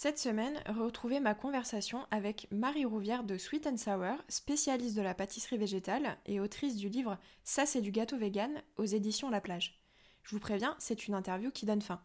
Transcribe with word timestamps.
Cette 0.00 0.20
semaine, 0.20 0.62
retrouvez 0.68 1.18
ma 1.18 1.34
conversation 1.34 2.06
avec 2.12 2.46
Marie 2.52 2.84
Rouvière 2.84 3.24
de 3.24 3.36
Sweet 3.36 3.76
Sour, 3.76 4.14
spécialiste 4.28 4.96
de 4.96 5.02
la 5.02 5.12
pâtisserie 5.12 5.58
végétale 5.58 6.18
et 6.24 6.38
autrice 6.38 6.76
du 6.76 6.88
livre 6.88 7.18
Ça 7.42 7.66
c'est 7.66 7.80
du 7.80 7.90
gâteau 7.90 8.16
vegan 8.16 8.62
aux 8.76 8.84
éditions 8.84 9.28
La 9.28 9.40
Plage. 9.40 9.82
Je 10.22 10.36
vous 10.36 10.40
préviens, 10.40 10.76
c'est 10.78 11.08
une 11.08 11.14
interview 11.14 11.50
qui 11.50 11.66
donne 11.66 11.82
faim. 11.82 12.00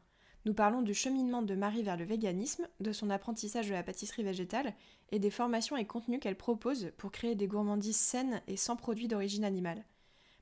Nous 0.46 0.56
parlons 0.56 0.82
du 0.82 0.96
cheminement 0.96 1.44
de 1.44 1.54
Marie 1.54 1.84
vers 1.84 1.96
le 1.96 2.04
véganisme, 2.04 2.68
de 2.80 2.92
son 2.92 3.12
apprentissage 3.12 3.68
de 3.68 3.74
la 3.74 3.84
pâtisserie 3.84 4.23
végétale 4.23 4.73
et 5.12 5.20
des 5.20 5.30
formations 5.30 5.78
et 5.78 5.86
contenus 5.86 6.20
qu'elle 6.20 6.36
propose 6.36 6.92
pour 6.98 7.12
créer 7.12 7.36
des 7.36 7.46
gourmandises 7.46 7.96
saines 7.96 8.42
et 8.48 8.58
sans 8.58 8.76
produits 8.76 9.08
d'origine 9.08 9.46
animale. 9.46 9.86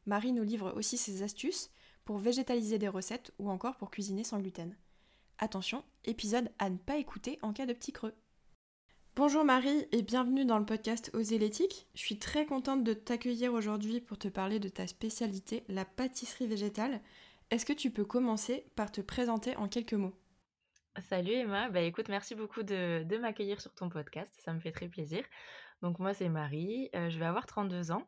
Marie 0.06 0.31
nous 0.31 0.44
livre 0.44 0.72
aussi 0.78 0.98
ses 0.98 1.22
astuces 1.22 1.70
pour 2.06 2.18
végétaliser 2.18 2.78
des 2.80 2.88
recettes 2.88 3.34
ou 3.40 3.50
encore 3.50 3.76
pour 3.76 3.92
cuisiner 3.92 4.23
sans 4.23 4.40
gluten. 4.40 4.73
Attention, 5.44 5.84
épisode 6.05 6.52
à 6.59 6.70
ne 6.70 6.77
pas 6.77 6.98
écouter 6.98 7.40
en 7.41 7.52
cas 7.52 7.66
de 7.66 7.73
petit 7.73 7.91
creux. 7.91 8.13
Bonjour 9.16 9.44
Marie 9.44 9.88
et 9.92 10.03
bienvenue 10.03 10.45
dans 10.45 10.59
le 10.59 10.67
podcast 10.67 11.09
Oser 11.16 11.39
l'éthique. 11.39 11.88
Je 11.95 12.00
suis 12.02 12.20
très 12.20 12.45
contente 12.45 12.84
de 12.84 12.94
t'accueillir 12.94 13.52
aujourd'hui 13.52 14.02
pour 14.02 14.19
te 14.19 14.28
parler 14.28 14.59
de 14.59 14.69
ta 14.69 14.86
spécialité, 14.86 15.64
la 15.67 15.84
pâtisserie 15.84 16.45
végétale. 16.45 17.02
Est-ce 17.50 17.66
que 17.66 17.73
tu 17.73 17.89
peux 17.89 18.06
commencer 18.06 18.67
par 18.75 18.92
te 18.92 19.02
présenter 19.02 19.56
en 19.56 19.67
quelques 19.67 19.95
mots? 19.95 20.14
Salut 21.09 21.34
Emma, 21.34 21.69
bah 21.69 21.81
écoute, 21.81 22.09
merci 22.09 22.36
beaucoup 22.36 22.62
de, 22.62 23.17
m'accueillir 23.17 23.62
sur 23.62 23.73
ton 23.73 23.89
podcast, 23.89 24.30
ça 24.45 24.53
me 24.53 24.59
fait 24.59 24.72
très 24.72 24.89
plaisir. 24.89 25.23
Donc 25.81 25.97
moi 25.97 26.14
c'est 26.14 26.30
Marie, 26.30 26.92
euh, 26.95 27.09
je 27.09 27.17
vais 27.17 27.25
avoir 27.25 27.47
32 27.47 27.89
ans. 27.89 28.06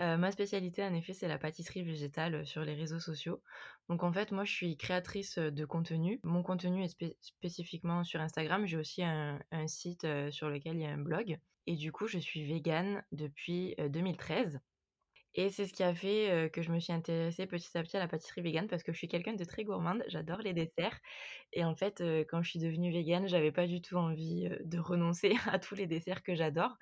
Euh, 0.00 0.16
ma 0.16 0.32
spécialité 0.32 0.82
en 0.82 0.92
effet 0.92 1.12
c'est 1.12 1.28
la 1.28 1.38
pâtisserie 1.38 1.84
végétale 1.84 2.34
euh, 2.34 2.44
sur 2.44 2.64
les 2.64 2.74
réseaux 2.74 2.98
sociaux. 2.98 3.42
Donc 3.88 4.02
en 4.02 4.12
fait 4.12 4.32
moi 4.32 4.44
je 4.44 4.52
suis 4.52 4.76
créatrice 4.76 5.38
de 5.38 5.64
contenu. 5.64 6.20
Mon 6.24 6.42
contenu 6.42 6.82
est 6.82 7.14
spécifiquement 7.20 8.02
sur 8.04 8.20
Instagram, 8.20 8.66
j'ai 8.66 8.76
aussi 8.76 9.02
un, 9.04 9.40
un 9.52 9.66
site 9.66 10.06
sur 10.30 10.48
lequel 10.50 10.76
il 10.76 10.82
y 10.82 10.86
a 10.86 10.90
un 10.90 10.98
blog. 10.98 11.38
Et 11.66 11.76
du 11.76 11.92
coup 11.92 12.06
je 12.06 12.18
suis 12.18 12.44
végane 12.44 13.04
depuis 13.12 13.74
2013. 13.90 14.60
Et 15.34 15.50
c'est 15.50 15.66
ce 15.66 15.72
qui 15.72 15.82
a 15.82 15.94
fait 15.94 16.48
que 16.52 16.62
je 16.62 16.70
me 16.70 16.78
suis 16.78 16.92
intéressée 16.92 17.46
petit 17.46 17.76
à 17.76 17.82
petit 17.82 17.96
à 17.96 18.00
la 18.00 18.06
pâtisserie 18.08 18.40
végane 18.42 18.68
parce 18.68 18.82
que 18.84 18.92
je 18.92 18.98
suis 18.98 19.08
quelqu'un 19.08 19.32
de 19.34 19.44
très 19.44 19.64
gourmande, 19.64 20.04
j'adore 20.06 20.38
les 20.38 20.52
desserts. 20.52 21.00
Et 21.52 21.64
en 21.64 21.74
fait, 21.74 22.02
quand 22.28 22.42
je 22.42 22.50
suis 22.50 22.58
devenue 22.60 22.92
végane, 22.92 23.26
j'avais 23.28 23.52
pas 23.52 23.66
du 23.66 23.82
tout 23.82 23.96
envie 23.96 24.48
de 24.64 24.78
renoncer 24.78 25.34
à 25.48 25.58
tous 25.58 25.74
les 25.74 25.86
desserts 25.86 26.22
que 26.22 26.34
j'adore. 26.34 26.76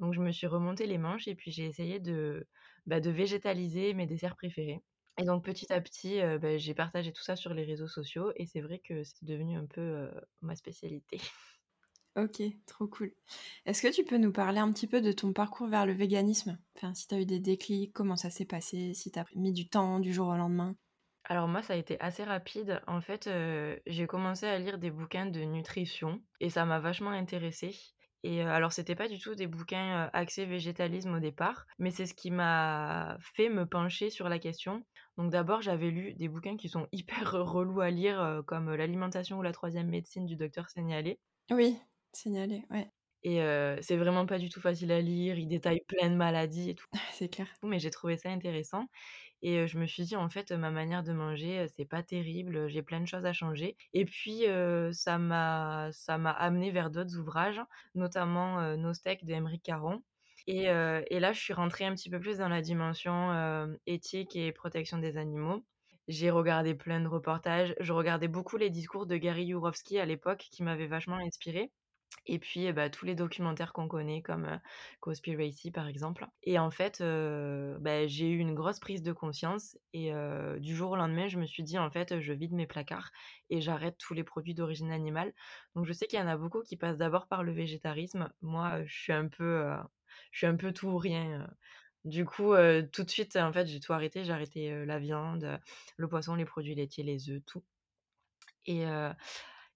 Donc 0.00 0.14
je 0.14 0.20
me 0.20 0.32
suis 0.32 0.46
remontée 0.46 0.86
les 0.86 0.98
manches 0.98 1.28
et 1.28 1.34
puis 1.34 1.50
j'ai 1.50 1.64
essayé 1.64 2.00
de, 2.00 2.46
bah, 2.86 3.00
de 3.00 3.10
végétaliser 3.10 3.94
mes 3.94 4.06
desserts 4.06 4.36
préférés. 4.36 4.80
Et 5.18 5.24
donc 5.24 5.44
petit 5.44 5.72
à 5.72 5.80
petit, 5.80 6.20
bah, 6.40 6.58
j'ai 6.58 6.74
partagé 6.74 7.12
tout 7.12 7.22
ça 7.22 7.36
sur 7.36 7.54
les 7.54 7.64
réseaux 7.64 7.88
sociaux 7.88 8.32
et 8.36 8.46
c'est 8.46 8.60
vrai 8.60 8.80
que 8.80 9.02
c'est 9.04 9.24
devenu 9.24 9.56
un 9.56 9.66
peu 9.66 10.10
ma 10.42 10.56
spécialité. 10.56 11.18
Ok, 12.16 12.42
trop 12.66 12.86
cool. 12.86 13.12
Est-ce 13.66 13.82
que 13.82 13.92
tu 13.92 14.04
peux 14.04 14.18
nous 14.18 14.30
parler 14.32 14.60
un 14.60 14.72
petit 14.72 14.86
peu 14.86 15.00
de 15.00 15.10
ton 15.10 15.32
parcours 15.32 15.66
vers 15.66 15.84
le 15.84 15.92
véganisme? 15.92 16.58
Enfin, 16.76 16.94
si 16.94 17.08
tu 17.08 17.14
as 17.14 17.20
eu 17.20 17.26
des 17.26 17.40
déclics, 17.40 17.92
comment 17.92 18.16
ça 18.16 18.30
s'est 18.30 18.44
passé, 18.44 18.94
si 18.94 19.10
tu 19.10 19.18
as 19.18 19.26
mis 19.34 19.52
du 19.52 19.68
temps 19.68 19.98
du 19.98 20.12
jour 20.12 20.28
au 20.28 20.36
lendemain? 20.36 20.76
Alors 21.24 21.48
moi, 21.48 21.62
ça 21.62 21.72
a 21.72 21.76
été 21.76 21.98
assez 22.00 22.22
rapide. 22.22 22.80
En 22.86 23.00
fait, 23.00 23.26
euh, 23.26 23.76
j'ai 23.86 24.06
commencé 24.06 24.46
à 24.46 24.58
lire 24.58 24.78
des 24.78 24.90
bouquins 24.90 25.26
de 25.26 25.40
nutrition 25.40 26.22
et 26.38 26.50
ça 26.50 26.64
m'a 26.66 26.78
vachement 26.78 27.10
intéressée. 27.10 27.74
Et 28.22 28.44
euh, 28.44 28.48
alors, 28.48 28.72
c'était 28.72 28.94
pas 28.94 29.08
du 29.08 29.18
tout 29.18 29.34
des 29.34 29.46
bouquins 29.46 30.04
euh, 30.06 30.10
axés 30.12 30.46
végétalisme 30.46 31.14
au 31.14 31.20
départ, 31.20 31.66
mais 31.78 31.90
c'est 31.90 32.06
ce 32.06 32.14
qui 32.14 32.30
m'a 32.30 33.16
fait 33.20 33.48
me 33.48 33.66
pencher 33.66 34.10
sur 34.10 34.28
la 34.28 34.38
question. 34.38 34.84
Donc 35.16 35.32
d'abord, 35.32 35.62
j'avais 35.62 35.90
lu 35.90 36.14
des 36.14 36.28
bouquins 36.28 36.56
qui 36.56 36.68
sont 36.68 36.86
hyper 36.92 37.32
relous 37.32 37.80
à 37.80 37.90
lire, 37.90 38.42
comme 38.46 38.72
L'alimentation 38.72 39.38
ou 39.38 39.42
la 39.42 39.52
troisième 39.52 39.88
médecine 39.88 40.26
du 40.26 40.36
docteur 40.36 40.68
Seignalé. 40.68 41.18
Oui. 41.50 41.78
Signalé, 42.14 42.64
ouais. 42.70 42.88
Et 43.22 43.38
c'est 43.80 43.96
vraiment 43.96 44.26
pas 44.26 44.38
du 44.38 44.50
tout 44.50 44.60
facile 44.60 44.92
à 44.92 45.00
lire, 45.00 45.38
il 45.38 45.48
détaille 45.48 45.80
plein 45.88 46.10
de 46.10 46.14
maladies 46.14 46.70
et 46.70 46.74
tout. 46.74 46.86
C'est 47.14 47.28
clair. 47.28 47.46
Mais 47.62 47.78
j'ai 47.78 47.90
trouvé 47.90 48.16
ça 48.16 48.30
intéressant 48.30 48.86
et 49.40 49.66
je 49.66 49.78
me 49.78 49.86
suis 49.86 50.04
dit 50.04 50.16
en 50.16 50.28
fait 50.28 50.52
ma 50.52 50.70
manière 50.70 51.02
de 51.02 51.12
manger, 51.12 51.66
c'est 51.68 51.84
pas 51.84 52.02
terrible, 52.02 52.66
j'ai 52.68 52.82
plein 52.82 53.00
de 53.00 53.06
choses 53.06 53.26
à 53.26 53.32
changer 53.34 53.76
et 53.92 54.04
puis 54.06 54.44
ça 54.92 55.18
m'a 55.18 55.90
ça 55.92 56.18
m'a 56.18 56.30
amené 56.30 56.70
vers 56.70 56.90
d'autres 56.90 57.18
ouvrages, 57.18 57.60
notamment 57.94 58.76
Nos 58.76 58.94
steaks 58.94 59.24
de 59.24 59.32
Émeric 59.34 59.62
Caron. 59.62 60.02
Et, 60.46 60.64
et, 60.64 61.20
là, 61.20 61.32
je 61.32 61.40
suis 61.40 61.54
rentrée 61.54 61.86
un 61.86 61.94
petit 61.94 62.10
peu 62.10 62.20
plus 62.20 62.38
dans 62.38 62.48
la 62.48 62.60
dimension 62.60 63.76
éthique 63.86 64.36
et 64.36 64.52
protection 64.52 64.98
des 64.98 65.16
animaux. 65.16 65.64
J'ai 66.08 66.30
regardé 66.30 66.74
plein 66.74 67.00
de 67.00 67.08
reportages. 67.08 67.74
Je 67.80 67.92
regardais 67.94 68.28
beaucoup 68.28 68.58
les 68.58 68.68
discours 68.70 69.06
de 69.06 69.16
Gary 69.16 69.46
Yourofsky 69.46 69.98
à 69.98 70.04
l'époque, 70.04 70.46
qui 70.50 70.62
m'avaient 70.62 70.86
vachement 70.86 71.16
inspirée. 71.16 71.70
Et 72.26 72.38
puis, 72.38 72.72
bah, 72.72 72.88
tous 72.88 73.04
les 73.04 73.14
documentaires 73.14 73.72
qu'on 73.72 73.86
connaît, 73.86 74.22
comme 74.22 74.46
euh, 74.46 75.70
par 75.72 75.88
exemple. 75.88 76.26
Et 76.42 76.58
en 76.58 76.70
fait, 76.70 77.00
bah, 77.00 78.06
j'ai 78.06 78.30
eu 78.30 78.38
une 78.38 78.54
grosse 78.54 78.80
prise 78.80 79.02
de 79.02 79.12
conscience. 79.12 79.76
Et 79.92 80.12
du 80.58 80.74
jour 80.74 80.92
au 80.92 80.96
lendemain, 80.96 81.28
je 81.28 81.38
me 81.38 81.46
suis 81.46 81.62
dit, 81.62 81.78
en 81.78 81.90
fait, 81.90 82.20
je 82.20 82.32
vide 82.32 82.52
mes 82.52 82.66
placards 82.66 83.10
et 83.50 83.60
j'arrête 83.60 83.98
tous 83.98 84.14
les 84.14 84.24
produits 84.24 84.54
d'origine 84.54 84.90
animale. 84.90 85.34
Donc, 85.74 85.84
je 85.84 85.92
sais 85.92 86.06
qu'il 86.06 86.18
y 86.18 86.22
en 86.22 86.28
a 86.28 86.36
beaucoup 86.36 86.62
qui 86.62 86.76
passent 86.76 86.96
d'abord 86.96 87.26
par 87.26 87.42
le 87.42 87.52
végétarisme. 87.52 88.30
Moi, 88.40 88.84
je 88.86 88.94
suis 88.94 89.12
un 89.12 89.28
peu, 89.28 89.70
je 90.32 90.38
suis 90.38 90.46
un 90.46 90.56
peu 90.56 90.72
tout 90.72 90.88
ou 90.88 90.96
rien. 90.96 91.46
Du 92.04 92.24
coup, 92.24 92.54
tout 92.92 93.04
de 93.04 93.10
suite, 93.10 93.36
en 93.36 93.52
fait, 93.52 93.66
j'ai 93.66 93.80
tout 93.80 93.92
arrêté. 93.92 94.24
J'ai 94.24 94.32
arrêté 94.32 94.84
la 94.86 94.98
viande, 94.98 95.60
le 95.98 96.08
poisson, 96.08 96.34
les 96.34 96.46
produits 96.46 96.74
laitiers, 96.74 97.04
les 97.04 97.28
œufs, 97.28 97.42
tout. 97.44 97.62
Et 98.66 98.86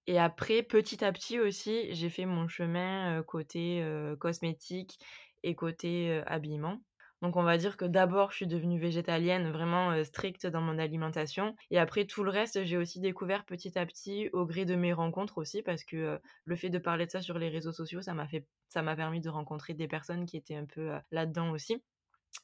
et 0.09 0.19
après, 0.19 0.63
petit 0.63 1.05
à 1.05 1.13
petit 1.13 1.39
aussi, 1.39 1.95
j'ai 1.95 2.11
fait 2.11 2.27
mon 2.27 2.49
chemin 2.49 3.23
côté 3.23 3.85
cosmétique 4.19 4.99
et 5.43 5.55
côté 5.55 6.23
habillement. 6.27 6.81
Donc 7.23 7.37
on 7.37 7.43
va 7.43 7.59
dire 7.59 7.77
que 7.77 7.85
d'abord 7.85 8.31
je 8.31 8.37
suis 8.37 8.47
devenue 8.47 8.79
végétalienne 8.79 9.51
vraiment 9.51 10.05
stricte 10.05 10.47
dans 10.47 10.61
mon 10.61 10.79
alimentation 10.79 11.57
et 11.71 11.79
après 11.79 12.05
tout 12.07 12.23
le 12.23 12.31
reste 12.31 12.65
j'ai 12.65 12.77
aussi 12.77 13.01
découvert 13.01 13.45
petit 13.45 13.77
à 13.77 13.85
petit 13.87 14.31
au 14.33 14.47
gré 14.47 14.65
de 14.65 14.77
mes 14.77 14.93
rencontres 14.93 15.39
aussi 15.39 15.63
parce 15.63 15.83
que 15.85 16.21
le 16.45 16.57
fait 16.57 16.71
de 16.71 16.79
parler 16.79 17.07
de 17.07 17.11
ça 17.11 17.21
sur 17.21 17.39
les 17.41 17.49
réseaux 17.49 17.73
sociaux 17.73 18.03
ça 18.03 18.15
m'a 18.15 18.29
fait 18.29 18.47
ça 18.69 18.83
m'a 18.83 18.95
permis 18.95 19.21
de 19.21 19.31
rencontrer 19.31 19.75
des 19.75 19.89
personnes 19.89 20.27
qui 20.27 20.37
étaient 20.37 20.55
un 20.55 20.67
peu 20.67 20.93
là-dedans 21.11 21.51
aussi. 21.51 21.83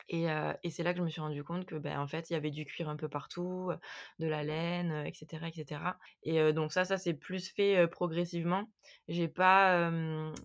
Et, 0.09 0.27
et 0.63 0.71
c'est 0.71 0.83
là 0.83 0.93
que 0.93 0.99
je 0.99 1.05
me 1.05 1.09
suis 1.09 1.21
rendu 1.21 1.43
compte 1.45 1.67
que, 1.67 1.77
ben, 1.77 1.99
en 1.99 2.07
fait, 2.07 2.29
il 2.31 2.35
y 2.35 2.37
avait 2.37 2.51
du 2.51 2.65
cuir 2.65 2.89
un 2.89 2.97
peu 2.97 3.09
partout, 3.09 3.71
de 4.19 4.27
la 4.27 4.43
laine, 4.43 5.05
etc., 5.07 5.47
etc. 5.47 5.81
Et 6.23 6.53
donc 6.53 6.73
ça, 6.73 6.85
ça 6.85 6.99
s'est 6.99 7.15
plus 7.15 7.49
fait 7.49 7.87
progressivement. 7.89 8.71
J'ai 9.09 9.29
pas, 9.29 9.91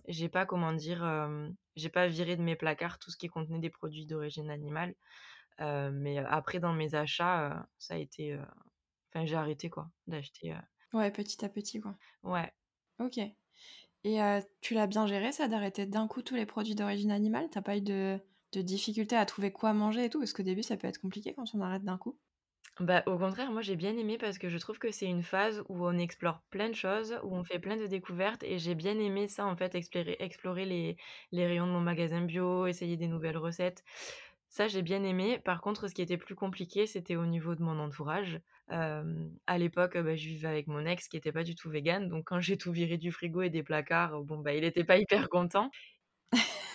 j'ai 0.08 0.28
pas, 0.28 0.46
comment 0.46 0.72
dire, 0.72 1.04
j'ai 1.76 1.88
pas 1.90 2.06
viré 2.06 2.36
de 2.36 2.42
mes 2.42 2.56
placards 2.56 2.98
tout 2.98 3.10
ce 3.10 3.16
qui 3.16 3.28
contenait 3.28 3.58
des 3.60 3.70
produits 3.70 4.06
d'origine 4.06 4.50
animale. 4.50 4.94
mais 5.58 6.18
après, 6.18 6.58
dans 6.58 6.72
mes 6.72 6.94
achats, 6.94 7.66
ça 7.78 7.94
a 7.94 7.96
été, 7.98 8.38
enfin, 9.12 9.26
j'ai 9.26 9.36
arrêté 9.36 9.68
quoi, 9.68 9.90
d'acheter. 10.06 10.54
Ouais, 10.92 11.10
petit 11.10 11.44
à 11.44 11.48
petit 11.48 11.80
quoi. 11.80 11.94
Ouais. 12.22 12.50
Ok. 12.98 13.18
Et 14.04 14.18
tu 14.62 14.74
l'as 14.74 14.86
bien 14.86 15.06
géré 15.06 15.32
ça, 15.32 15.48
d'arrêter 15.48 15.84
d'un 15.86 16.08
coup 16.08 16.22
tous 16.22 16.34
les 16.34 16.46
produits 16.46 16.74
d'origine 16.74 17.10
animale? 17.10 17.48
T'as 17.50 17.62
pas 17.62 17.76
eu 17.76 17.82
de 17.82 18.18
de 18.52 18.62
difficulté 18.62 19.16
à 19.16 19.26
trouver 19.26 19.52
quoi 19.52 19.72
manger 19.74 20.04
et 20.06 20.10
tout 20.10 20.18
Parce 20.20 20.32
qu'au 20.32 20.42
début, 20.42 20.62
ça 20.62 20.76
peut 20.76 20.86
être 20.88 21.00
compliqué 21.00 21.34
quand 21.34 21.44
on 21.54 21.60
arrête 21.60 21.84
d'un 21.84 21.98
coup. 21.98 22.18
Bah, 22.78 23.02
au 23.06 23.18
contraire, 23.18 23.50
moi 23.52 23.60
j'ai 23.60 23.76
bien 23.76 23.94
aimé 23.98 24.16
parce 24.16 24.38
que 24.38 24.48
je 24.48 24.56
trouve 24.56 24.78
que 24.78 24.90
c'est 24.90 25.06
une 25.06 25.22
phase 25.22 25.62
où 25.68 25.86
on 25.86 25.98
explore 25.98 26.40
plein 26.50 26.68
de 26.70 26.74
choses, 26.74 27.18
où 27.24 27.34
on 27.36 27.44
fait 27.44 27.58
plein 27.58 27.76
de 27.76 27.86
découvertes 27.86 28.42
et 28.42 28.58
j'ai 28.58 28.74
bien 28.74 28.98
aimé 28.98 29.28
ça 29.28 29.44
en 29.46 29.54
fait, 29.56 29.74
explorer, 29.74 30.16
explorer 30.20 30.64
les, 30.64 30.96
les 31.32 31.46
rayons 31.46 31.66
de 31.66 31.72
mon 31.72 31.80
magasin 31.80 32.22
bio, 32.22 32.66
essayer 32.66 32.96
des 32.96 33.06
nouvelles 33.08 33.36
recettes. 33.36 33.84
Ça, 34.48 34.66
j'ai 34.66 34.82
bien 34.82 35.04
aimé. 35.04 35.38
Par 35.38 35.60
contre, 35.60 35.88
ce 35.88 35.94
qui 35.94 36.02
était 36.02 36.16
plus 36.16 36.34
compliqué, 36.34 36.86
c'était 36.86 37.16
au 37.16 37.26
niveau 37.26 37.54
de 37.54 37.62
mon 37.62 37.78
entourage. 37.78 38.40
à 38.68 39.58
l'époque, 39.58 39.96
bah, 39.98 40.16
je 40.16 40.26
vivais 40.28 40.48
avec 40.48 40.66
mon 40.66 40.84
ex 40.86 41.06
qui 41.08 41.16
n'était 41.16 41.32
pas 41.32 41.44
du 41.44 41.54
tout 41.54 41.70
vegan. 41.70 42.08
Donc, 42.08 42.24
quand 42.26 42.40
j'ai 42.40 42.56
tout 42.58 42.72
viré 42.72 42.96
du 42.98 43.12
frigo 43.12 43.42
et 43.42 43.50
des 43.50 43.62
placards, 43.62 44.22
bon, 44.24 44.38
bah, 44.38 44.54
il 44.54 44.62
n'était 44.62 44.84
pas 44.84 44.98
hyper 44.98 45.28
content. 45.28 45.70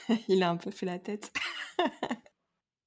il 0.27 0.43
a 0.43 0.49
un 0.49 0.57
peu 0.57 0.71
fait 0.71 0.85
la 0.85 0.99
tête. 0.99 1.31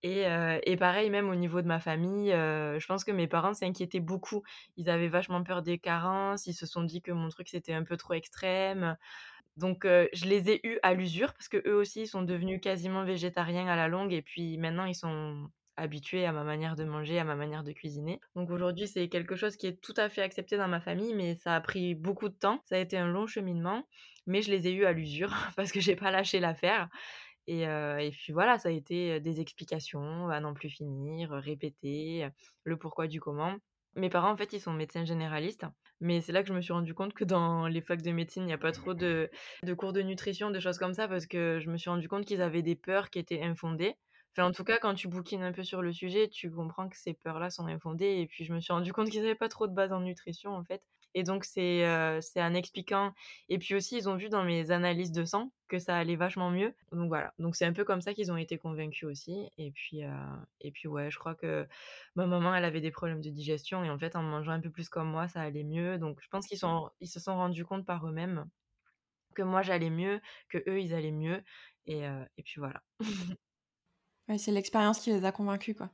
Et, 0.05 0.27
et, 0.63 0.77
pareil, 0.77 1.11
même 1.11 1.29
au 1.29 1.35
niveau 1.35 1.61
de 1.61 1.67
ma 1.67 1.81
famille, 1.81 2.31
je 2.31 2.87
pense 2.87 3.03
que 3.03 3.11
mes 3.11 3.27
parents 3.27 3.53
s'inquiétaient 3.53 3.99
beaucoup. 3.99 4.45
Ils 4.77 4.91
avaient 4.91 5.09
vachement 5.09 5.43
peur 5.43 5.61
des 5.61 5.79
carences, 5.81 6.47
ils 6.47 6.55
se 6.55 6.67
sont 6.67 6.85
dit 6.85 7.03
que 7.03 7.11
mon 7.11 7.29
truc 7.31 7.49
c'était 7.49 7.73
un 7.73 7.83
peu 7.83 7.97
trop 7.97 8.15
extrême. 8.15 8.97
Donc 9.57 9.85
je 9.85 10.25
les 10.27 10.51
ai 10.51 10.61
eus 10.65 10.79
à 10.85 10.95
l'usure 10.95 11.35
parce 11.35 11.49
qu'eux 11.49 11.75
aussi, 11.75 12.03
ils 12.03 12.07
sont 12.07 12.23
devenus 12.23 12.61
quasiment 12.61 13.05
végétariens 13.05 13.67
à 13.67 13.75
la 13.75 13.89
longue 13.89 14.13
et 14.13 14.23
puis 14.23 14.57
maintenant 14.57 14.85
ils 14.85 14.95
sont 14.95 15.51
habitués 15.79 16.27
à 16.27 16.33
ma 16.33 16.45
manière 16.45 16.77
de 16.77 16.85
manger, 16.85 17.19
à 17.19 17.25
ma 17.25 17.37
manière 17.37 17.63
de 17.63 17.73
cuisiner. 17.73 18.21
Donc 18.35 18.51
aujourd'hui, 18.51 18.89
c'est 18.89 19.09
quelque 19.09 19.37
chose 19.37 19.57
qui 19.57 19.67
est 19.69 19.81
tout 19.81 19.95
à 19.97 20.09
fait 20.09 20.23
accepté 20.23 20.57
dans 20.57 20.69
ma 20.69 20.81
famille, 20.81 21.15
mais 21.15 21.37
ça 21.37 21.55
a 21.55 21.61
pris 21.61 21.95
beaucoup 21.95 22.29
de 22.29 22.35
temps. 22.35 22.61
Ça 22.67 22.75
a 22.77 22.79
été 22.79 22.99
un 22.99 23.09
long 23.09 23.27
cheminement, 23.27 23.87
mais 24.29 24.43
je 24.43 24.53
les 24.53 24.69
ai 24.69 24.73
eus 24.73 24.85
à 24.85 24.93
l'usure 24.93 25.33
parce 25.57 25.73
que 25.73 25.81
j'ai 25.81 25.97
pas 25.97 26.13
lâché 26.13 26.39
l'affaire. 26.39 26.89
Et, 27.49 27.63
et, 27.63 28.11
puis 28.11 28.35
voilà, 28.35 28.59
ça 28.59 28.69
a 28.69 28.73
été 28.73 29.21
des 29.21 29.41
explications 29.41 30.29
à 30.29 30.39
n'en 30.39 30.53
plus 30.53 30.69
finir, 30.69 31.31
répéter 31.31 32.29
le 32.65 32.77
pourquoi 32.77 33.07
du 33.07 33.21
comment. 33.21 33.57
Mes 33.95 34.11
parents, 34.11 34.31
en 34.31 34.37
fait, 34.37 34.53
ils 34.53 34.61
sont 34.61 34.75
médecins 34.75 35.07
généralistes, 35.07 35.65
mais 36.01 36.21
c'est 36.21 36.33
là 36.33 36.43
que 36.43 36.49
je 36.49 36.53
me 36.53 36.61
suis 36.61 36.73
rendu 36.75 36.95
compte 36.95 37.15
que 37.15 37.25
dans 37.25 37.67
les 37.67 37.81
facs 37.81 38.03
de 38.03 38.13
médecine, 38.13 38.43
il 38.43 38.47
n'y 38.47 38.53
a 38.53 38.59
pas 38.59 38.71
trop 38.71 38.95
de, 38.95 39.31
de, 39.65 39.75
cours 39.75 39.93
de 39.93 40.03
nutrition, 40.03 40.51
de 40.51 40.61
choses 40.61 40.79
comme 40.79 40.93
ça, 40.93 41.09
parce 41.09 41.27
que 41.27 41.59
je 41.59 41.71
me 41.71 41.79
suis 41.79 41.91
rendu 41.91 42.07
compte 42.07 42.25
qu'ils 42.25 42.43
avaient 42.43 42.63
des 42.63 42.77
peurs 42.77 43.11
qui 43.11 43.19
étaient 43.19 43.43
infondées. 43.43 43.97
Enfin, 44.37 44.47
en 44.47 44.53
tout 44.53 44.63
cas, 44.63 44.79
quand 44.79 44.95
tu 44.95 45.09
bouquines 45.09 45.43
un 45.43 45.53
peu 45.53 45.65
sur 45.65 45.83
le 45.83 45.93
sujet, 45.93 46.29
tu 46.29 46.51
comprends 46.51 46.89
que 46.89 46.97
ces 46.97 47.15
peurs-là 47.15 47.51
sont 47.51 47.67
infondées. 47.67 48.21
Et 48.21 48.27
puis, 48.27 48.45
je 48.45 48.53
me 48.53 48.61
suis 48.61 48.73
rendu 48.73 48.93
compte 48.93 49.11
qu'ils 49.11 49.23
n'avaient 49.23 49.35
pas 49.35 49.49
trop 49.49 49.67
de 49.67 49.75
base 49.75 49.93
en 49.93 50.01
nutrition, 50.01 50.55
en 50.55 50.63
fait. 50.65 50.83
Et 51.19 51.25
donc, 51.25 51.45
c'est 51.45 51.85
euh, 51.85 52.21
en 52.37 52.55
expliquant. 52.55 53.13
Et 53.49 53.59
puis 53.59 53.75
aussi, 53.75 53.97
ils 53.97 54.09
ont 54.09 54.15
vu 54.15 54.29
dans 54.29 54.45
mes 54.45 54.71
analyses 54.71 55.11
de 55.11 55.25
sang 55.25 55.51
que 55.67 55.81
ça 55.81 55.97
allait 55.97 56.15
vachement 56.15 56.49
mieux. 56.49 56.73
Donc 56.93 57.09
voilà. 57.09 57.35
Donc, 57.41 57.57
c'est 57.57 57.65
un 57.65 57.73
peu 57.73 57.83
comme 57.83 58.01
ça 58.01 58.15
qu'ils 58.15 58.31
ont 58.31 58.37
été 58.37 58.57
convaincus 58.57 59.09
aussi. 59.09 59.51
Et 59.59 59.73
puis, 59.73 60.05
euh, 60.05 60.13
et 60.61 60.71
puis, 60.71 60.87
ouais, 60.87 61.11
je 61.11 61.19
crois 61.19 61.35
que 61.35 61.67
ma 62.15 62.27
maman, 62.27 62.55
elle 62.55 62.65
avait 62.65 62.81
des 62.81 62.93
problèmes 62.93 63.21
de 63.21 63.31
digestion. 63.31 63.83
Et 63.83 63.91
en 63.91 63.99
fait, 63.99 64.15
en 64.15 64.23
mangeant 64.23 64.53
un 64.53 64.61
peu 64.61 64.71
plus 64.71 64.89
comme 64.89 65.11
moi, 65.11 65.27
ça 65.27 65.41
allait 65.41 65.65
mieux. 65.65 65.99
Donc, 65.99 66.21
je 66.23 66.29
pense 66.29 66.47
qu'ils 66.47 66.61
ils 67.01 67.09
se 67.09 67.19
sont 67.19 67.35
rendus 67.35 67.65
compte 67.65 67.85
par 67.85 68.07
eux-mêmes 68.07 68.49
que 69.35 69.43
moi, 69.43 69.63
j'allais 69.63 69.91
mieux, 69.91 70.21
que 70.49 70.59
eux, 70.69 70.81
ils 70.81 70.95
allaient 70.95 71.11
mieux. 71.11 71.43
Et, 71.87 72.07
euh, 72.07 72.25
et 72.37 72.45
puis 72.45 72.61
voilà. 72.61 72.81
c'est 74.37 74.51
l'expérience 74.51 75.01
qui 75.01 75.11
les 75.11 75.25
a 75.25 75.33
convaincus, 75.33 75.77
quoi. 75.77 75.91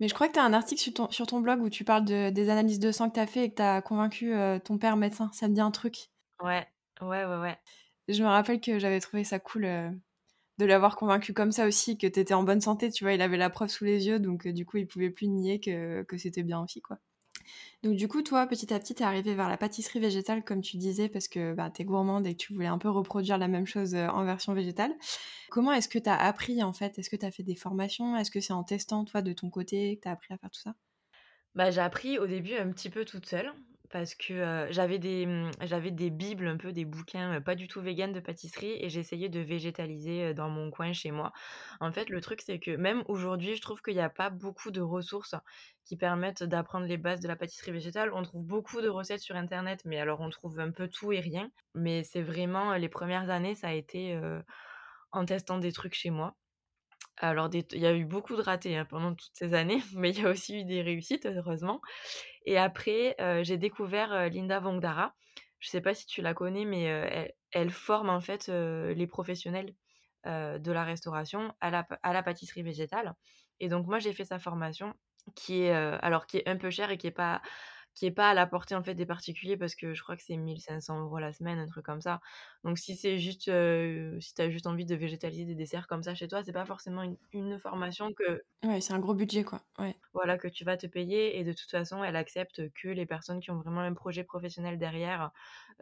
Mais 0.00 0.08
je 0.08 0.14
crois 0.14 0.28
que 0.28 0.34
tu 0.34 0.38
as 0.38 0.44
un 0.44 0.52
article 0.52 0.80
sur 0.80 0.94
ton, 0.94 1.10
sur 1.10 1.26
ton 1.26 1.40
blog 1.40 1.62
où 1.62 1.70
tu 1.70 1.84
parles 1.84 2.04
de, 2.04 2.30
des 2.30 2.50
analyses 2.50 2.80
de 2.80 2.92
sang 2.92 3.08
que 3.08 3.14
tu 3.14 3.20
as 3.20 3.26
fait 3.26 3.44
et 3.44 3.50
que 3.50 3.56
tu 3.56 3.62
as 3.62 3.82
convaincu 3.82 4.34
euh, 4.34 4.58
ton 4.58 4.78
père 4.78 4.96
médecin. 4.96 5.30
Ça 5.32 5.48
me 5.48 5.54
dit 5.54 5.60
un 5.60 5.70
truc? 5.70 6.10
Ouais, 6.42 6.66
ouais, 7.00 7.24
ouais, 7.24 7.38
ouais. 7.38 7.58
Je 8.08 8.22
me 8.22 8.28
rappelle 8.28 8.60
que 8.60 8.78
j'avais 8.78 9.00
trouvé 9.00 9.24
ça 9.24 9.38
cool 9.38 9.64
euh, 9.64 9.90
de 10.58 10.64
l'avoir 10.66 10.96
convaincu 10.96 11.34
comme 11.34 11.52
ça 11.52 11.66
aussi, 11.66 11.98
que 11.98 12.06
tu 12.06 12.20
étais 12.20 12.34
en 12.34 12.44
bonne 12.44 12.60
santé. 12.60 12.90
Tu 12.90 13.04
vois, 13.04 13.14
il 13.14 13.22
avait 13.22 13.36
la 13.38 13.50
preuve 13.50 13.70
sous 13.70 13.84
les 13.84 14.06
yeux, 14.08 14.20
donc 14.20 14.46
euh, 14.46 14.52
du 14.52 14.66
coup, 14.66 14.78
il 14.78 14.86
pouvait 14.88 15.10
plus 15.10 15.28
nier 15.28 15.60
que, 15.60 16.02
que 16.04 16.18
c'était 16.18 16.42
bien 16.44 16.60
aussi, 16.62 16.82
quoi. 16.82 16.98
Donc 17.82 17.96
du 17.96 18.08
coup, 18.08 18.22
toi, 18.22 18.46
petit 18.46 18.72
à 18.72 18.78
petit, 18.78 18.94
t'es 18.94 19.04
arrivé 19.04 19.34
vers 19.34 19.48
la 19.48 19.56
pâtisserie 19.56 20.00
végétale, 20.00 20.44
comme 20.44 20.60
tu 20.60 20.76
disais, 20.76 21.08
parce 21.08 21.28
que 21.28 21.54
bah, 21.54 21.70
t'es 21.70 21.84
gourmande 21.84 22.26
et 22.26 22.32
que 22.34 22.38
tu 22.38 22.52
voulais 22.52 22.66
un 22.66 22.78
peu 22.78 22.90
reproduire 22.90 23.38
la 23.38 23.48
même 23.48 23.66
chose 23.66 23.94
euh, 23.94 24.08
en 24.08 24.24
version 24.24 24.52
végétale. 24.52 24.92
Comment 25.50 25.72
est-ce 25.72 25.88
que 25.88 25.98
t'as 25.98 26.16
appris, 26.16 26.62
en 26.62 26.72
fait? 26.72 26.98
Est-ce 26.98 27.10
que 27.10 27.16
t'as 27.16 27.30
fait 27.30 27.42
des 27.42 27.54
formations? 27.54 28.16
Est-ce 28.16 28.30
que 28.30 28.40
c'est 28.40 28.52
en 28.52 28.64
testant, 28.64 29.04
toi, 29.04 29.22
de 29.22 29.32
ton 29.32 29.50
côté, 29.50 29.96
que 29.96 30.02
t'as 30.02 30.12
appris 30.12 30.32
à 30.34 30.38
faire 30.38 30.50
tout 30.50 30.60
ça? 30.60 30.74
Bah, 31.54 31.70
J'ai 31.70 31.80
appris 31.80 32.18
au 32.18 32.26
début 32.26 32.54
un 32.54 32.70
petit 32.70 32.90
peu 32.90 33.04
toute 33.04 33.26
seule 33.26 33.52
parce 33.90 34.14
que 34.14 34.66
j'avais 34.70 34.98
des 34.98 35.26
mmh, 35.26 35.50
j'avais 35.62 35.90
des 35.90 36.10
bibles, 36.10 36.46
un 36.46 36.56
peu 36.56 36.72
des 36.72 36.84
bouquins, 36.84 37.40
pas 37.40 37.54
du 37.56 37.68
tout 37.68 37.80
véganes 37.80 38.12
de 38.12 38.20
pâtisserie 38.20 38.76
et 38.80 38.88
j'essayais 38.88 39.28
de 39.28 39.40
végétaliser, 39.40 40.34
dans 40.34 40.48
mon 40.48 40.70
coin 40.70 40.92
chez 40.92 41.10
moi. 41.10 41.32
En 41.80 41.92
fait, 41.92 42.08
le 42.10 42.20
truc, 42.20 42.40
c'est 42.40 42.58
que 42.60 42.70
même 42.76 43.02
aujourd'hui, 43.08 43.56
je 43.56 43.60
trouve 43.62 43.82
qu'il 43.82 43.94
n'y 43.94 44.00
a 44.00 44.10
pas 44.10 44.30
beaucoup 44.30 44.70
de 44.70 44.80
ressources 44.80 45.34
qui 45.84 45.96
permettent 45.96 46.42
d'apprendre 46.44 46.86
les 46.86 46.96
bases 46.98 47.20
de 47.20 47.28
la 47.28 47.36
pâtisserie 47.36 47.72
végétale. 47.72 48.12
On 48.14 48.22
trouve 48.22 48.44
beaucoup 48.44 48.80
de 48.80 48.88
recettes 48.88 49.20
sur 49.20 49.36
internet, 49.36 49.82
mais 49.84 49.98
alors 49.98 50.20
on 50.20 50.30
trouve 50.30 50.60
un 50.60 50.70
peu 50.70 50.88
tout 50.88 51.12
et 51.12 51.20
rien. 51.20 51.50
Mais 51.74 52.04
c'est 52.04 52.22
vraiment 52.22 52.74
les 52.76 52.88
premières 52.88 53.30
années, 53.30 53.54
ça 53.54 53.68
a 53.68 53.72
été, 53.72 54.18
en 55.12 55.24
testant 55.24 55.58
des 55.58 55.72
trucs 55.72 55.94
chez 55.94 56.10
moi. 56.10 56.36
Alors, 57.22 57.50
il 57.52 57.78
y 57.78 57.86
a 57.86 57.94
eu 57.94 58.06
beaucoup 58.06 58.34
de 58.34 58.40
ratés 58.40 58.76
hein, 58.76 58.86
pendant 58.86 59.14
toutes 59.14 59.34
ces 59.34 59.52
années, 59.52 59.80
mais 59.94 60.10
il 60.10 60.22
y 60.22 60.26
a 60.26 60.30
aussi 60.30 60.60
eu 60.60 60.64
des 60.64 60.82
réussites, 60.82 61.26
heureusement. 61.26 61.80
Et 62.46 62.56
après, 62.58 63.14
j'ai 63.42 63.58
découvert 63.58 64.30
Linda 64.30 64.58
Vongdara. 64.60 65.14
Je 65.58 65.68
ne 65.68 65.70
sais 65.70 65.80
pas 65.82 65.92
si 65.92 66.06
tu 66.06 66.22
la 66.22 66.32
connais, 66.32 66.64
mais 66.64 67.32
elle, 67.52 67.70
forme 67.70 68.08
en 68.08 68.20
fait 68.20 68.48
les 68.48 69.06
professionnels 69.06 69.74
de 70.24 70.72
la 70.72 70.84
restauration 70.84 71.52
à 71.60 71.70
la, 71.70 72.22
pâtisserie 72.22 72.62
végétale. 72.62 73.14
Et 73.60 73.68
donc, 73.68 73.86
moi, 73.86 73.98
j'ai 73.98 74.14
fait 74.14 74.24
sa 74.24 74.38
formation 74.38 74.94
qui 75.36 75.64
est, 75.64 75.72
alors, 75.72 76.26
qui 76.26 76.38
est 76.38 76.48
un 76.48 76.56
peu 76.56 76.70
chère 76.70 76.90
et 76.90 76.96
qui 76.96 77.08
n'est 77.08 77.12
pas 77.12 77.42
qui 78.00 78.06
est 78.06 78.10
pas 78.10 78.30
à 78.30 78.34
la 78.34 78.46
portée 78.46 78.74
en 78.74 78.82
fait 78.82 78.94
des 78.94 79.04
particuliers 79.04 79.58
parce 79.58 79.74
que 79.74 79.92
je 79.92 80.02
crois 80.02 80.16
que 80.16 80.22
c'est 80.22 80.38
1500 80.38 81.02
euros 81.02 81.18
la 81.18 81.34
semaine, 81.34 81.58
un 81.58 81.66
truc 81.66 81.84
comme 81.84 82.00
ça. 82.00 82.22
Donc 82.64 82.78
si 82.78 82.96
c'est 82.96 83.18
juste, 83.18 83.50
si 84.20 84.34
tu 84.34 84.40
as 84.40 84.48
juste 84.48 84.66
envie 84.66 84.86
de 84.86 84.94
végétaliser 84.94 85.44
des 85.44 85.54
desserts 85.54 85.86
comme 85.86 86.02
ça 86.02 86.14
chez 86.14 86.26
toi, 86.26 86.42
c'est 86.42 86.54
pas 86.54 86.64
forcément 86.64 87.02
une, 87.34 87.58
formation 87.58 88.14
que... 88.14 88.42
Ouais, 88.64 88.80
c'est 88.80 88.94
un 88.94 89.00
gros 89.00 89.12
budget 89.12 89.44
quoi. 89.44 89.60
Ouais. 89.78 89.94
Voilà, 90.14 90.38
que 90.38 90.48
tu 90.48 90.64
vas 90.64 90.78
te 90.78 90.86
payer 90.86 91.38
et 91.38 91.44
de 91.44 91.52
toute 91.52 91.70
façon, 91.70 92.02
elle 92.02 92.16
accepte 92.16 92.72
que 92.72 92.88
les 92.88 93.04
personnes 93.04 93.40
qui 93.40 93.50
ont 93.50 93.60
vraiment 93.60 93.82
un 93.82 93.92
projet 93.92 94.24
professionnel 94.24 94.78
derrière 94.78 95.30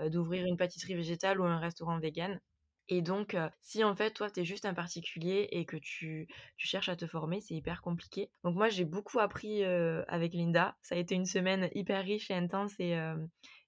d'ouvrir 0.05 0.45
une 0.45 0.57
pâtisserie 0.57 0.97
végétale 0.97 1.41
ou 1.41 1.45
un 1.45 1.61
restaurant 1.61 2.01
vegan. 2.01 2.41
Et 2.89 3.03
donc, 3.03 3.37
si 3.61 3.85
en 3.85 3.95
fait, 3.95 4.13
toi, 4.13 4.31
tu 4.31 4.41
es 4.41 4.45
juste 4.45 4.65
un 4.65 4.75
particulier 4.75 5.49
et 5.51 5.67
que 5.67 5.77
tu, 5.77 6.27
cherches 6.57 6.89
à 6.89 6.97
te 6.97 7.07
former, 7.07 7.41
c'est 7.41 7.55
hyper 7.55 7.83
compliqué. 7.83 8.31
Donc, 8.45 8.57
moi, 8.57 8.69
j'ai 8.71 8.85
beaucoup 8.85 9.19
appris 9.19 9.63
avec 9.65 10.33
Linda. 10.33 10.77
Ça 10.83 10.95
a 10.95 10.99
été 10.99 11.15
une 11.15 11.27
semaine 11.27 11.69
hyper 11.75 12.03
riche 12.03 12.31
et 12.31 12.35
intense 12.35 12.73
et, 12.79 12.99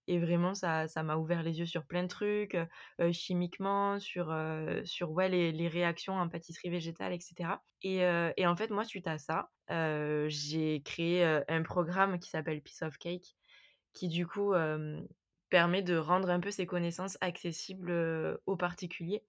et 0.06 0.18
vraiment, 0.18 0.54
ça, 0.54 0.88
ça 0.88 1.02
m'a 1.02 1.16
ouvert 1.16 1.42
les 1.42 1.58
yeux 1.58 1.66
sur 1.66 1.84
plein 1.84 2.02
de 2.04 2.08
trucs, 2.08 2.56
chimiquement, 3.12 4.00
sur, 4.00 4.34
sur 4.84 5.10
ouais, 5.10 5.28
les, 5.28 5.52
les, 5.52 5.68
réactions 5.68 6.14
en 6.14 6.28
pâtisserie 6.28 6.70
végétale, 6.70 7.12
etc. 7.12 7.50
Et, 7.82 7.98
et, 8.36 8.46
en 8.46 8.56
fait, 8.56 8.70
moi, 8.70 8.84
suite 8.84 9.06
à 9.06 9.18
ça, 9.18 9.50
j'ai 10.28 10.80
créé 10.82 11.24
un 11.46 11.62
programme 11.62 12.18
qui 12.18 12.30
s'appelle 12.30 12.62
Piece 12.62 12.80
of 12.80 12.96
Cake, 12.96 13.36
qui 13.92 14.08
du 14.08 14.26
coup 14.26 14.54
permet 15.50 15.82
de 15.82 15.96
rendre 15.96 16.30
un 16.30 16.40
peu 16.40 16.50
ces 16.50 16.66
connaissances 16.66 17.18
accessibles 17.20 18.38
aux 18.46 18.56
particuliers 18.56 19.22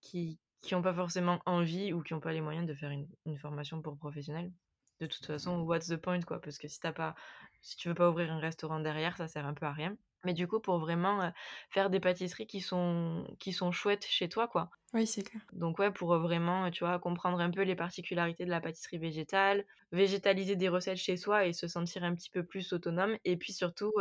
qui 0.00 0.38
n'ont 0.72 0.82
pas 0.82 0.94
forcément 0.94 1.40
envie 1.46 1.92
ou 1.92 2.02
qui 2.02 2.12
n'ont 2.12 2.20
pas 2.20 2.32
les 2.32 2.40
moyens 2.40 2.66
de 2.66 2.74
faire 2.74 2.90
une, 2.90 3.08
une, 3.26 3.38
formation 3.38 3.80
pour 3.80 3.96
professionnels. 3.96 4.52
De 5.00 5.06
toute 5.06 5.24
façon, 5.24 5.60
what's 5.60 5.88
the 5.88 5.96
point 5.96 6.20
quoi? 6.20 6.40
Parce 6.40 6.58
que 6.58 6.68
si 6.68 6.78
t'as 6.80 6.92
pas, 6.92 7.14
si 7.62 7.76
tu 7.76 7.88
veux 7.88 7.94
pas 7.94 8.10
ouvrir 8.10 8.30
un 8.32 8.38
restaurant 8.38 8.80
derrière, 8.80 9.16
ça 9.16 9.28
sert 9.28 9.46
un 9.46 9.54
peu 9.54 9.66
à 9.66 9.72
rien. 9.72 9.96
Mais 10.24 10.34
du 10.34 10.46
coup, 10.48 10.60
pour 10.60 10.78
vraiment 10.78 11.32
faire 11.70 11.90
des 11.90 12.00
pâtisseries 12.00 12.46
qui 12.46 12.60
sont, 12.60 13.26
qui 13.38 13.52
sont 13.52 13.72
chouettes 13.72 14.06
chez 14.06 14.28
toi, 14.28 14.48
quoi. 14.48 14.70
Oui, 14.92 15.06
c'est 15.06 15.22
clair. 15.24 15.42
Donc 15.52 15.78
ouais, 15.80 15.90
pour 15.92 16.16
vraiment, 16.18 16.70
tu 16.70 16.84
vois, 16.84 16.98
comprendre 17.00 17.40
un 17.40 17.50
peu 17.50 17.62
les 17.62 17.76
particularités 17.76 18.44
de 18.44 18.50
la 18.50 18.60
pâtisserie 18.60 18.98
végétale, 18.98 19.66
végétaliser 19.92 20.56
des 20.56 20.68
recettes 20.68 20.98
chez 20.98 21.16
soi 21.16 21.46
et 21.46 21.52
se 21.52 21.68
sentir 21.68 22.04
un 22.04 22.14
petit 22.14 22.30
peu 22.30 22.44
plus 22.44 22.72
autonome. 22.72 23.16
Et 23.24 23.36
puis 23.36 23.52
surtout, 23.52 23.92